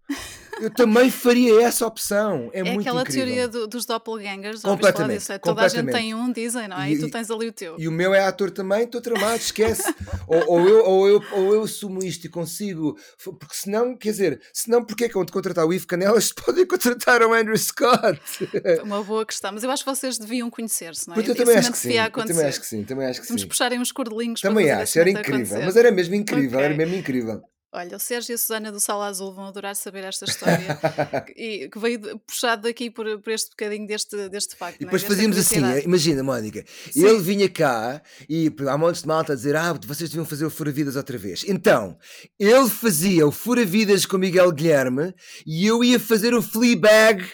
Eu 0.59 0.71
também 0.71 1.11
faria 1.11 1.61
essa 1.61 1.85
opção. 1.85 2.49
É, 2.51 2.61
É 2.61 2.63
muito 2.63 2.79
aquela 2.81 3.01
incrível. 3.01 3.25
teoria 3.25 3.47
do- 3.47 3.67
dos 3.67 3.85
doppelgangers, 3.85 4.63
Completamente, 4.63 5.19
disso? 5.19 5.31
É, 5.31 5.37
toda 5.37 5.61
a 5.61 5.67
gente 5.67 5.91
tem 5.91 6.15
um, 6.15 6.31
dizem, 6.31 6.67
não 6.67 6.81
é? 6.81 6.89
E- 6.89 6.95
E, 6.95 6.99
tu 6.99 7.11
tens 7.11 7.29
ali 7.29 7.47
o 7.47 7.51
teu. 7.53 7.75
E 7.77 7.87
o 7.87 7.91
meu 7.91 8.11
é 8.11 8.21
ator 8.21 8.49
também, 8.49 8.81
estou 8.85 8.99
tramado, 8.99 9.35
esquece. 9.35 9.83
ou, 10.27 10.43
ou 10.53 10.67
eu, 10.67 10.83
ou, 10.83 11.07
eu, 11.07 11.23
ou 11.33 11.53
eu 11.53 11.61
assumo 11.61 12.03
isto 12.03 12.25
e 12.25 12.29
consigo. 12.29 12.97
Porque 13.23 13.53
senão, 13.53 13.95
quer 13.95 14.09
dizer, 14.09 14.41
senão 14.51 14.83
porque 14.83 15.05
é 15.05 15.09
que 15.09 15.15
eu 15.15 15.23
de 15.23 15.31
contratar 15.31 15.63
o 15.63 15.71
Ivo 15.71 15.85
Canelas 15.85 16.31
podem 16.43 16.65
contratar 16.65 17.21
o 17.21 17.33
Andrew 17.35 17.55
Scott? 17.57 18.19
Uma 18.81 19.03
boa 19.03 19.23
questão. 19.27 19.51
Mas 19.51 19.63
eu 19.63 19.69
acho 19.69 19.83
que 19.85 19.91
vocês 19.95 20.17
deviam 20.17 20.49
conhecer-se, 20.49 21.07
não 21.07 21.13
é? 21.13 21.17
Porque 21.17 21.29
eu 21.31 21.35
também 21.35 21.55
acho 21.57 21.71
que 21.71 21.77
sim. 21.77 21.93
Eu 21.93 22.11
também 22.25 22.45
acho 22.47 22.59
que 22.59 22.65
sim, 22.65 22.83
também 22.83 23.05
acho 23.05 23.21
que 23.21 23.27
Vamos 23.27 23.43
sim. 23.43 23.47
puxarem 23.47 23.79
uns 23.79 23.91
cordelinhos 23.91 24.41
Também 24.41 24.71
acho, 24.71 24.97
era 24.97 25.07
incrível, 25.11 25.35
acontecer. 25.39 25.65
mas 25.65 25.75
era 25.77 25.91
mesmo 25.91 26.15
incrível, 26.15 26.57
era 26.59 26.73
Ok. 26.73 26.77
mesmo 26.77 26.95
incrível. 26.95 27.43
Olha, 27.73 27.97
o 27.97 27.99
Sérgio 27.99 28.31
e 28.31 28.35
a 28.35 28.37
Susana 28.37 28.71
do 28.71 28.79
Sala 28.79 29.07
Azul 29.07 29.33
vão 29.33 29.45
adorar 29.45 29.75
saber 29.75 30.05
esta 30.05 30.23
história 30.23 30.79
e 31.35 31.67
que 31.67 31.77
veio 31.77 32.17
puxado 32.19 32.61
daqui 32.61 32.89
por, 32.89 33.19
por 33.19 33.31
este 33.31 33.49
bocadinho 33.49 33.85
deste, 33.85 34.29
deste 34.29 34.55
facto. 34.55 34.79
E 34.79 34.83
é? 34.83 34.85
depois 34.85 35.03
fazíamos 35.03 35.37
assim, 35.37 35.59
imagina, 35.83 36.23
Mónica, 36.23 36.63
Sim. 36.91 37.05
ele 37.05 37.19
vinha 37.19 37.49
cá 37.49 38.01
e 38.29 38.49
há 38.69 38.77
montes 38.77 39.01
de 39.01 39.07
malta 39.07 39.33
a 39.33 39.35
dizer: 39.35 39.55
Ah, 39.57 39.73
vocês 39.85 40.09
deviam 40.09 40.25
fazer 40.25 40.45
o 40.45 40.49
Fura 40.49 40.71
Vidas 40.71 40.95
outra 40.95 41.17
vez. 41.17 41.43
Então, 41.45 41.97
ele 42.39 42.69
fazia 42.69 43.27
o 43.27 43.31
Fura 43.31 43.65
Vidas 43.65 44.05
com 44.05 44.17
Miguel 44.17 44.51
Guilherme 44.53 45.13
e 45.45 45.67
eu 45.67 45.83
ia 45.83 45.99
fazer 45.99 46.33
o 46.33 46.41
Fleabag. 46.41 47.25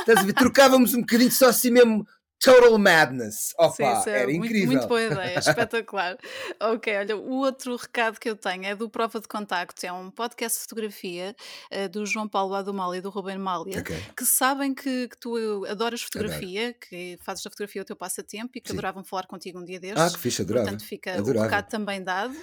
Estás 0.00 0.20
a 0.20 0.22
ver? 0.22 0.32
Trocávamos 0.34 0.94
um 0.94 1.00
bocadinho 1.00 1.30
só 1.30 1.48
assim 1.48 1.70
mesmo. 1.70 2.06
Total 2.44 2.78
madness. 2.78 3.54
Opa, 3.58 3.72
Sim, 3.74 3.92
isso 4.00 4.08
é 4.08 4.18
era 4.18 4.26
muito, 4.26 4.44
incrível. 4.46 4.66
muito 4.66 4.86
boa 4.88 5.02
ideia, 5.02 5.38
espetacular. 5.38 6.18
ok, 6.60 6.96
olha, 6.98 7.16
o 7.16 7.34
outro 7.38 7.76
recado 7.76 8.18
que 8.20 8.28
eu 8.28 8.36
tenho 8.36 8.64
é 8.66 8.74
do 8.74 8.88
Prova 8.88 9.20
de 9.20 9.28
Contacto, 9.28 9.84
é 9.86 9.92
um 9.92 10.10
podcast 10.10 10.58
de 10.58 10.62
fotografia 10.62 11.34
eh, 11.70 11.88
do 11.88 12.04
João 12.06 12.28
Paulo 12.28 12.54
Adumal 12.54 12.94
e 12.94 13.00
do 13.00 13.10
Ruben 13.10 13.38
Mália, 13.38 13.80
Ok. 13.80 13.96
que 14.16 14.24
sabem 14.26 14.74
que, 14.74 15.08
que 15.08 15.16
tu 15.18 15.64
adoras 15.66 16.02
fotografia, 16.02 16.74
que 16.74 17.18
fazes 17.22 17.46
a 17.46 17.50
fotografia 17.50 17.82
o 17.82 17.84
teu 17.84 17.96
passatempo 17.96 18.50
e 18.56 18.60
que 18.60 18.68
Sim. 18.68 18.74
adoravam 18.74 19.04
falar 19.04 19.26
contigo 19.26 19.58
um 19.58 19.64
dia 19.64 19.80
destes. 19.80 20.00
Ah, 20.02 20.10
que 20.10 20.18
fixe, 20.18 20.42
adorava. 20.42 20.64
Portanto, 20.66 20.86
fica 20.86 21.14
Adorava. 21.14 21.40
o 21.46 21.48
recado 21.50 21.68
também 21.68 22.02
dado. 22.02 22.34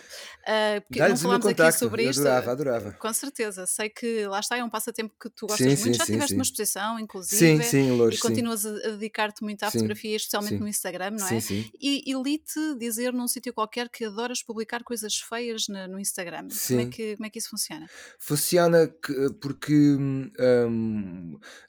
Ah, 0.48 0.82
porque 0.88 1.00
não 1.00 1.18
falámos 1.18 1.46
aqui 1.46 1.72
sobre 1.74 2.04
isto. 2.10 2.22
adorava, 2.22 2.52
adorava. 2.52 2.92
Com 2.94 3.14
certeza, 3.14 3.66
sei 3.66 3.90
que 3.90 4.26
lá 4.28 4.40
está, 4.40 4.58
é 4.58 4.64
um 4.64 4.70
passatempo 4.70 5.14
que 5.20 5.30
tu 5.30 5.48
gostas 5.48 5.60
Sim, 5.60 5.84
muito. 5.84 5.84
sim, 5.84 5.94
Já 5.94 6.06
sim, 6.06 6.14
tiveste 6.14 6.30
sim. 6.30 6.36
uma 6.38 6.44
exposição, 6.44 7.00
inclusive. 7.00 7.38
Sim, 7.38 7.62
sim, 7.64 7.88
E 7.88 7.92
Lourdes, 7.92 8.20
sim. 8.20 8.28
continuas 8.28 8.66
a, 8.66 8.72
dedicar-te 8.72 9.44
muito 9.44 9.64
à 9.64 9.70
Sim, 9.72 9.80
fotografia, 9.96 10.16
especialmente 10.16 10.54
sim. 10.54 10.60
no 10.60 10.68
Instagram, 10.68 11.12
não 11.12 11.26
é? 11.28 11.30
Sim, 11.30 11.40
sim. 11.42 11.72
E, 11.80 12.12
e 12.12 12.14
li-te 12.24 12.76
dizer 12.78 13.14
num 13.14 13.28
sítio 13.28 13.54
qualquer 13.54 13.90
que 13.90 14.06
adoras 14.06 14.42
publicar 14.44 14.84
coisas 14.84 15.16
feias 15.20 15.68
na- 15.68 15.88
no 15.88 16.00
Instagram. 16.00 16.48
Como 16.68 16.80
é, 16.80 16.84
Sim. 16.84 16.90
que, 16.90 17.16
como 17.16 17.26
é 17.26 17.30
que 17.30 17.40
isso 17.40 17.50
funciona? 17.50 17.90
Funciona 18.20 18.88
que- 18.88 19.34
porque 19.42 19.74
hum, 19.74 20.32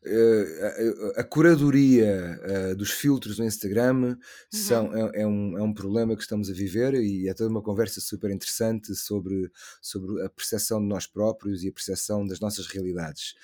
eh, 0.05 1.13
a, 1.17 1.21
a 1.21 1.25
curadoria 1.25 2.39
eh, 2.43 2.75
dos 2.75 2.91
filtros 2.91 3.39
no 3.39 3.45
Instagram 3.45 4.17
são, 4.51 4.87
Uhum. 4.87 4.97
é, 5.15 5.23
é 5.23 5.27
um, 5.27 5.59
é 5.59 5.63
um 5.63 5.73
problema 5.75 6.15
que 6.17 6.23
estamos 6.23 6.51
a 6.51 6.53
viver 6.53 6.95
e 6.95 7.29
é 7.29 7.35
toda 7.35 7.51
uma 7.51 7.63
conversa 7.63 8.01
super 8.01 8.31
interessante 8.31 8.95
sobre, 8.95 9.51
sobre 9.81 10.23
a 10.25 10.29
percepção 10.31 10.81
de 10.81 10.87
nós 10.87 11.07
próprios 11.07 11.63
e 11.65 11.69
a 11.69 11.73
percepção 11.73 12.27
das 12.27 12.41
nossas 12.41 12.67
realidades. 12.67 13.35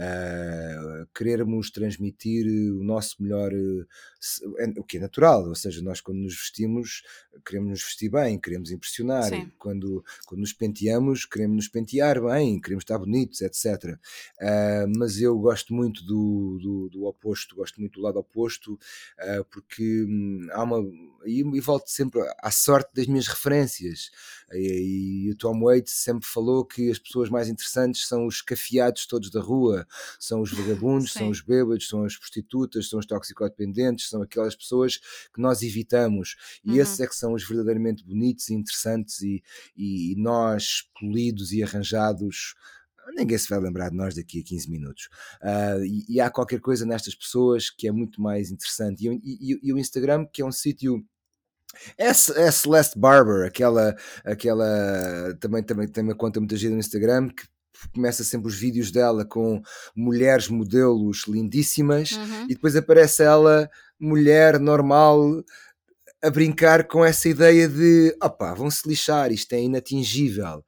Ah, 0.00 1.06
querermos 1.12 1.72
transmitir 1.72 2.46
o 2.46 2.84
nosso 2.84 3.20
melhor 3.20 3.52
eh, 3.52 3.84
é, 4.58 4.80
o 4.80 4.84
que 4.84 4.96
é 4.96 5.00
natural, 5.00 5.48
ou 5.48 5.56
seja, 5.56 5.82
nós 5.82 6.00
quando 6.00 6.18
nos 6.18 6.36
vestimos 6.36 7.02
queremos 7.44 7.70
nos 7.70 7.82
vestir 7.82 8.08
bem, 8.08 8.38
queremos 8.38 8.70
impressionar, 8.70 9.30
quando, 9.58 10.04
quando 10.26 10.40
nos 10.40 10.52
penteamos 10.52 11.24
queremos 11.24 11.56
nos 11.56 11.68
pentear 11.68 12.22
bem, 12.22 12.60
queremos 12.60 12.82
estar 12.82 12.98
bonitos, 12.98 13.40
etc. 13.40 13.66
Uh, 13.84 13.98
ah, 14.40 14.86
mas 14.96 15.20
eu 15.20 15.36
gosto 15.38 15.74
muito 15.74 16.04
do, 16.04 16.58
do, 16.60 16.88
do, 16.90 17.04
oposto, 17.04 17.56
gosto 17.56 17.80
muito 17.80 17.98
do 17.98 18.02
lado 18.02 18.18
oposto, 18.18 18.74
uh, 18.74 19.44
porque 19.50 20.04
hum, 20.04 20.46
há 20.52 20.62
uma. 20.62 20.78
E, 21.26 21.40
e 21.40 21.60
volto 21.60 21.88
sempre 21.88 22.20
à 22.40 22.50
sorte 22.50 22.90
das 22.94 23.06
minhas 23.06 23.26
referências. 23.26 24.10
E, 24.52 25.26
e, 25.26 25.30
o 25.30 25.36
Tom 25.36 25.60
Waits 25.60 25.92
sempre 25.92 26.26
falou 26.26 26.64
que 26.64 26.90
as 26.90 26.98
pessoas 26.98 27.28
mais 27.28 27.48
interessantes 27.48 28.06
são 28.06 28.26
os 28.26 28.40
cafiados 28.40 29.06
todos 29.06 29.30
da 29.30 29.40
rua, 29.40 29.86
são 30.18 30.40
os 30.40 30.52
vagabundos, 30.52 31.12
são 31.12 31.28
os 31.28 31.40
bêbados, 31.40 31.88
são 31.88 32.04
as 32.04 32.16
prostitutas, 32.16 32.88
são 32.88 32.98
os 32.98 33.06
toxicodependentes, 33.06 34.08
são 34.08 34.22
aquelas 34.22 34.54
pessoas 34.54 34.98
que 35.32 35.40
nós 35.40 35.62
evitamos. 35.62 36.36
E 36.64 36.72
uhum. 36.72 36.76
esses 36.76 37.00
é 37.00 37.06
que 37.06 37.14
são 37.14 37.34
os 37.34 37.46
verdadeiramente 37.46 38.04
bonitos 38.04 38.48
e 38.48 38.54
interessantes 38.54 39.20
e, 39.22 39.42
e 39.76 40.14
nós, 40.16 40.88
polidos 40.98 41.52
e 41.52 41.62
arranjados, 41.62 42.54
ninguém 43.14 43.38
se 43.38 43.48
vai 43.48 43.58
lembrar 43.58 43.90
de 43.90 43.96
nós 43.96 44.14
daqui 44.14 44.40
a 44.40 44.44
15 44.44 44.70
minutos. 44.70 45.08
Uh, 45.42 45.84
e, 45.84 46.04
e, 46.08 46.20
há 46.20 46.30
qualquer 46.30 46.60
coisa 46.60 46.84
nestas 46.84 47.14
pessoas 47.14 47.70
que 47.70 47.86
é 47.88 47.92
muito 47.92 48.20
mais 48.20 48.50
interessante. 48.50 49.06
E, 49.06 49.20
e, 49.24 49.60
e 49.62 49.72
o 49.72 49.78
Instagram, 49.78 50.26
que 50.32 50.42
é 50.42 50.44
um 50.44 50.52
sítio. 50.52 51.04
É, 51.96 52.08
é 52.08 52.12
Celeste 52.50 52.98
Barber, 52.98 53.46
aquela, 53.46 53.94
aquela 54.24 55.36
também, 55.38 55.62
também 55.62 55.86
tem 55.86 56.02
uma 56.02 56.14
conta 56.14 56.40
muita 56.40 56.56
gente 56.56 56.72
no 56.72 56.78
Instagram 56.78 57.28
que 57.28 57.46
começa 57.94 58.24
sempre 58.24 58.48
os 58.48 58.56
vídeos 58.58 58.90
dela 58.90 59.24
com 59.24 59.62
mulheres 59.94 60.48
modelos 60.48 61.24
lindíssimas 61.28 62.12
uhum. 62.12 62.44
e 62.44 62.48
depois 62.48 62.74
aparece 62.76 63.22
ela, 63.22 63.70
mulher 63.98 64.58
normal, 64.58 65.44
a 66.20 66.30
brincar 66.30 66.88
com 66.88 67.04
essa 67.04 67.28
ideia 67.28 67.68
de 67.68 68.16
opá, 68.20 68.52
vão-se 68.52 68.88
lixar, 68.88 69.30
isto 69.30 69.52
é 69.52 69.62
inatingível, 69.62 70.64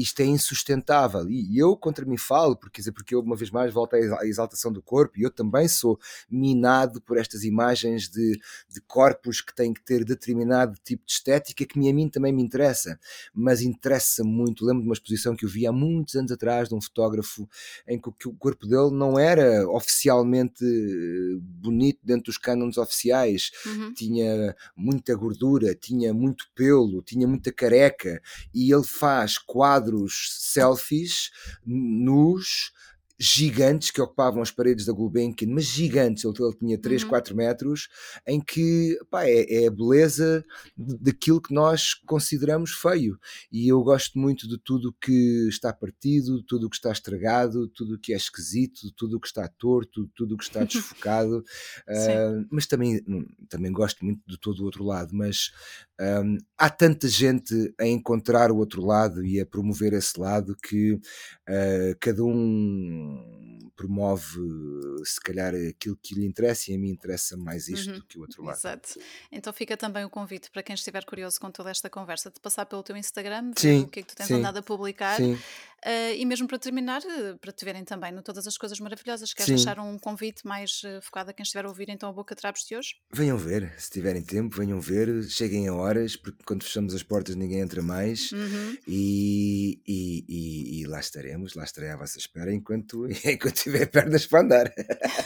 isto 0.00 0.20
é 0.20 0.24
insustentável. 0.24 1.28
E 1.28 1.58
eu 1.58 1.76
contra 1.76 2.06
mim 2.06 2.16
falo, 2.16 2.56
porque, 2.56 2.80
dizer, 2.80 2.92
porque 2.92 3.14
eu 3.14 3.20
uma 3.20 3.36
vez 3.36 3.50
mais 3.50 3.72
volto 3.74 3.94
à 3.94 4.26
exaltação 4.26 4.72
do 4.72 4.82
corpo 4.82 5.18
e 5.18 5.22
eu 5.22 5.30
também 5.30 5.68
sou 5.68 5.98
minado 6.30 7.00
por 7.02 7.18
estas 7.18 7.44
imagens 7.44 8.08
de, 8.08 8.40
de 8.68 8.80
corpos 8.86 9.42
que 9.42 9.54
têm 9.54 9.74
que 9.74 9.84
ter 9.84 10.02
determinado 10.02 10.74
tipo 10.82 11.04
de 11.04 11.12
estética 11.12 11.66
que 11.66 11.78
a 11.78 11.92
mim 11.92 12.08
também 12.08 12.32
me 12.32 12.42
interessa, 12.42 12.98
mas 13.34 13.60
interessa 13.60 14.24
muito. 14.24 14.64
Lembro 14.64 14.82
de 14.82 14.88
uma 14.88 14.94
exposição 14.94 15.36
que 15.36 15.44
eu 15.44 15.48
vi 15.48 15.66
há 15.66 15.72
muitos 15.72 16.14
anos 16.14 16.32
atrás 16.32 16.70
de 16.70 16.74
um 16.74 16.80
fotógrafo 16.80 17.46
em 17.86 18.00
que 18.00 18.28
o 18.28 18.34
corpo 18.34 18.66
dele 18.66 18.90
não 18.92 19.18
era 19.18 19.68
oficialmente 19.68 20.64
eh, 20.64 21.38
bonito 21.38 21.98
dentro 22.02 22.24
dos 22.24 22.38
cânones 22.38 22.78
oficiais, 22.78 23.50
uhum. 23.66 23.92
tinha 23.92 24.56
muita 24.76 25.14
gordura, 25.14 25.74
tinha 25.74 26.12
muito 26.12 26.46
pelo, 26.54 27.02
tinha 27.02 27.26
muita 27.26 27.52
careca, 27.52 28.20
e 28.54 28.72
ele 28.72 28.84
faz 28.84 29.38
quadros 29.38 30.28
selfies 30.38 31.30
nus 31.64 32.72
gigantes 33.20 33.90
que 33.90 34.00
ocupavam 34.00 34.40
as 34.40 34.50
paredes 34.50 34.86
da 34.86 34.94
Gulbenkian, 34.94 35.48
mas 35.50 35.66
gigantes, 35.66 36.24
ele, 36.24 36.34
ele 36.40 36.56
tinha 36.56 36.78
3, 36.78 37.02
uhum. 37.02 37.08
4 37.10 37.36
metros, 37.36 37.88
em 38.26 38.40
que 38.40 38.98
pá, 39.10 39.26
é, 39.26 39.64
é, 39.64 39.66
a 39.66 39.70
beleza 39.70 40.42
daquilo 40.74 41.40
que 41.40 41.52
nós 41.52 41.92
consideramos 42.06 42.70
feio. 42.70 43.18
E 43.52 43.68
eu 43.68 43.82
gosto 43.82 44.18
muito 44.18 44.48
de 44.48 44.56
tudo 44.58 44.96
que 44.98 45.48
está 45.48 45.70
partido, 45.70 46.42
tudo 46.44 46.70
que 46.70 46.76
está 46.76 46.90
estragado, 46.90 47.68
tudo 47.68 47.98
que 47.98 48.14
é 48.14 48.16
esquisito, 48.16 48.90
tudo 48.96 49.20
que 49.20 49.26
está 49.26 49.46
torto, 49.46 50.08
tudo 50.14 50.38
que 50.38 50.44
está 50.44 50.64
desfocado, 50.64 51.38
uh, 51.40 52.46
mas 52.50 52.66
também, 52.66 53.02
hum, 53.06 53.26
também 53.50 53.70
gosto 53.70 54.02
muito 54.02 54.22
de 54.26 54.38
todo 54.38 54.60
o 54.60 54.64
outro 54.64 54.82
lado, 54.82 55.14
mas 55.14 55.50
um, 56.00 56.38
há 56.56 56.70
tanta 56.70 57.06
gente 57.06 57.74
a 57.78 57.86
encontrar 57.86 58.50
o 58.50 58.56
outro 58.56 58.84
lado 58.84 59.22
e 59.22 59.38
a 59.38 59.44
promover 59.44 59.92
esse 59.92 60.18
lado 60.18 60.56
que 60.56 60.94
uh, 60.94 61.96
cada 62.00 62.24
um 62.24 63.69
promove 63.80 64.38
se 65.04 65.18
calhar 65.18 65.54
aquilo 65.54 65.96
que 65.96 66.14
lhe 66.14 66.26
interessa 66.26 66.70
e 66.70 66.74
a 66.74 66.78
mim 66.78 66.90
interessa 66.90 67.34
mais 67.34 67.66
isto 67.66 67.90
uhum. 67.90 67.98
do 67.98 68.04
que 68.04 68.18
o 68.18 68.20
outro 68.20 68.44
lado. 68.44 68.58
Exato. 68.58 69.00
Então 69.32 69.50
fica 69.54 69.74
também 69.74 70.04
o 70.04 70.10
convite 70.10 70.50
para 70.50 70.62
quem 70.62 70.74
estiver 70.74 71.02
curioso 71.06 71.40
com 71.40 71.50
toda 71.50 71.70
esta 71.70 71.88
conversa 71.88 72.30
de 72.30 72.38
passar 72.40 72.66
pelo 72.66 72.82
teu 72.82 72.94
Instagram, 72.94 73.52
sim, 73.56 73.84
o 73.84 73.88
que 73.88 74.00
é 74.00 74.02
que 74.02 74.08
tu 74.08 74.16
tens 74.16 74.26
sim, 74.26 74.34
andado 74.34 74.58
a 74.58 74.62
publicar. 74.62 75.16
Sim. 75.16 75.38
Uh, 75.80 76.12
e 76.14 76.26
mesmo 76.26 76.46
para 76.46 76.58
terminar, 76.58 77.00
uh, 77.00 77.38
para 77.38 77.50
te 77.52 77.64
verem 77.64 77.82
também 77.84 78.12
no 78.12 78.20
Todas 78.20 78.46
as 78.46 78.58
Coisas 78.58 78.78
Maravilhosas, 78.80 79.32
queres 79.32 79.46
Sim. 79.46 79.54
deixar 79.54 79.78
um 79.78 79.98
convite 79.98 80.46
mais 80.46 80.82
uh, 80.84 81.00
focado 81.00 81.30
a 81.30 81.32
quem 81.32 81.42
estiver 81.42 81.64
a 81.64 81.68
ouvir 81.68 81.88
então 81.88 82.10
a 82.10 82.12
Boca 82.12 82.36
Trapos 82.36 82.66
de 82.66 82.76
hoje? 82.76 82.96
Venham 83.10 83.38
ver, 83.38 83.72
se 83.78 83.90
tiverem 83.90 84.20
tempo, 84.20 84.56
venham 84.56 84.78
ver, 84.78 85.24
cheguem 85.24 85.68
a 85.68 85.74
horas, 85.74 86.16
porque 86.16 86.42
quando 86.44 86.64
fechamos 86.64 86.94
as 86.94 87.02
portas 87.02 87.34
ninguém 87.34 87.60
entra 87.60 87.80
mais 87.80 88.30
uhum. 88.30 88.76
e, 88.86 89.80
e, 89.88 90.24
e, 90.28 90.80
e, 90.80 90.86
lá 90.86 91.00
estaremos, 91.00 91.54
lá 91.54 91.64
estarei 91.64 91.88
à 91.88 91.96
vossa 91.96 92.18
espera 92.18 92.52
enquanto, 92.52 93.06
enquanto 93.24 93.69
tiver 93.70 93.86
pernas 93.90 94.26
para 94.26 94.40
andar. 94.40 94.72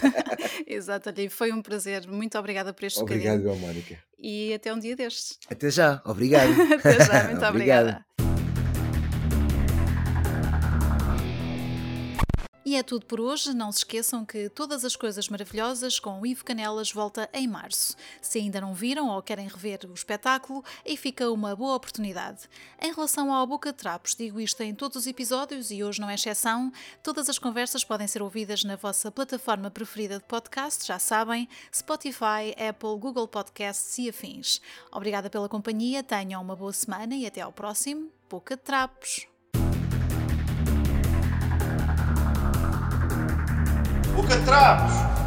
Exato, 0.66 1.10
foi 1.30 1.52
um 1.52 1.62
prazer, 1.62 2.06
muito 2.06 2.38
obrigada 2.38 2.72
por 2.72 2.84
este 2.84 3.00
Obrigado, 3.00 3.42
Mónica. 3.56 3.98
E 4.18 4.54
até 4.54 4.72
um 4.72 4.78
dia 4.78 4.96
destes. 4.96 5.38
Até 5.50 5.70
já, 5.70 6.00
obrigado. 6.04 6.50
até 6.78 7.04
já, 7.04 7.24
muito 7.28 7.44
obrigada. 7.44 8.04
E 12.64 12.76
é 12.76 12.82
tudo 12.82 13.04
por 13.04 13.20
hoje. 13.20 13.52
Não 13.52 13.70
se 13.70 13.78
esqueçam 13.78 14.24
que 14.24 14.48
todas 14.48 14.86
as 14.86 14.96
coisas 14.96 15.28
maravilhosas 15.28 16.00
com 16.00 16.18
o 16.20 16.26
Ivo 16.26 16.44
Canelas 16.44 16.90
volta 16.90 17.28
em 17.32 17.46
março. 17.46 17.94
Se 18.22 18.38
ainda 18.38 18.58
não 18.58 18.72
viram 18.72 19.08
ou 19.08 19.22
querem 19.22 19.46
rever 19.46 19.80
o 19.86 19.92
espetáculo, 19.92 20.64
aí 20.86 20.96
fica 20.96 21.30
uma 21.30 21.54
boa 21.54 21.74
oportunidade. 21.74 22.48
Em 22.80 22.90
relação 22.90 23.30
ao 23.30 23.46
Boca 23.46 23.70
Trapos, 23.70 24.14
digo 24.14 24.40
isto 24.40 24.62
em 24.62 24.74
todos 24.74 24.96
os 24.96 25.06
episódios 25.06 25.70
e 25.70 25.84
hoje 25.84 26.00
não 26.00 26.08
é 26.08 26.14
exceção. 26.14 26.72
Todas 27.02 27.28
as 27.28 27.38
conversas 27.38 27.84
podem 27.84 28.06
ser 28.06 28.22
ouvidas 28.22 28.64
na 28.64 28.76
vossa 28.76 29.10
plataforma 29.10 29.70
preferida 29.70 30.18
de 30.18 30.24
podcast, 30.24 30.86
já 30.86 30.98
sabem, 30.98 31.46
Spotify, 31.74 32.54
Apple, 32.56 32.98
Google 32.98 33.28
Podcasts 33.28 33.98
e 33.98 34.08
afins. 34.08 34.62
Obrigada 34.90 35.28
pela 35.28 35.50
companhia, 35.50 36.02
tenham 36.02 36.40
uma 36.40 36.56
boa 36.56 36.72
semana 36.72 37.14
e 37.14 37.26
até 37.26 37.42
ao 37.42 37.52
próximo 37.52 38.10
Boca 38.30 38.56
de 38.56 38.62
Trapos. 38.62 39.33
O 44.16 44.22
Catrapos! 44.22 45.23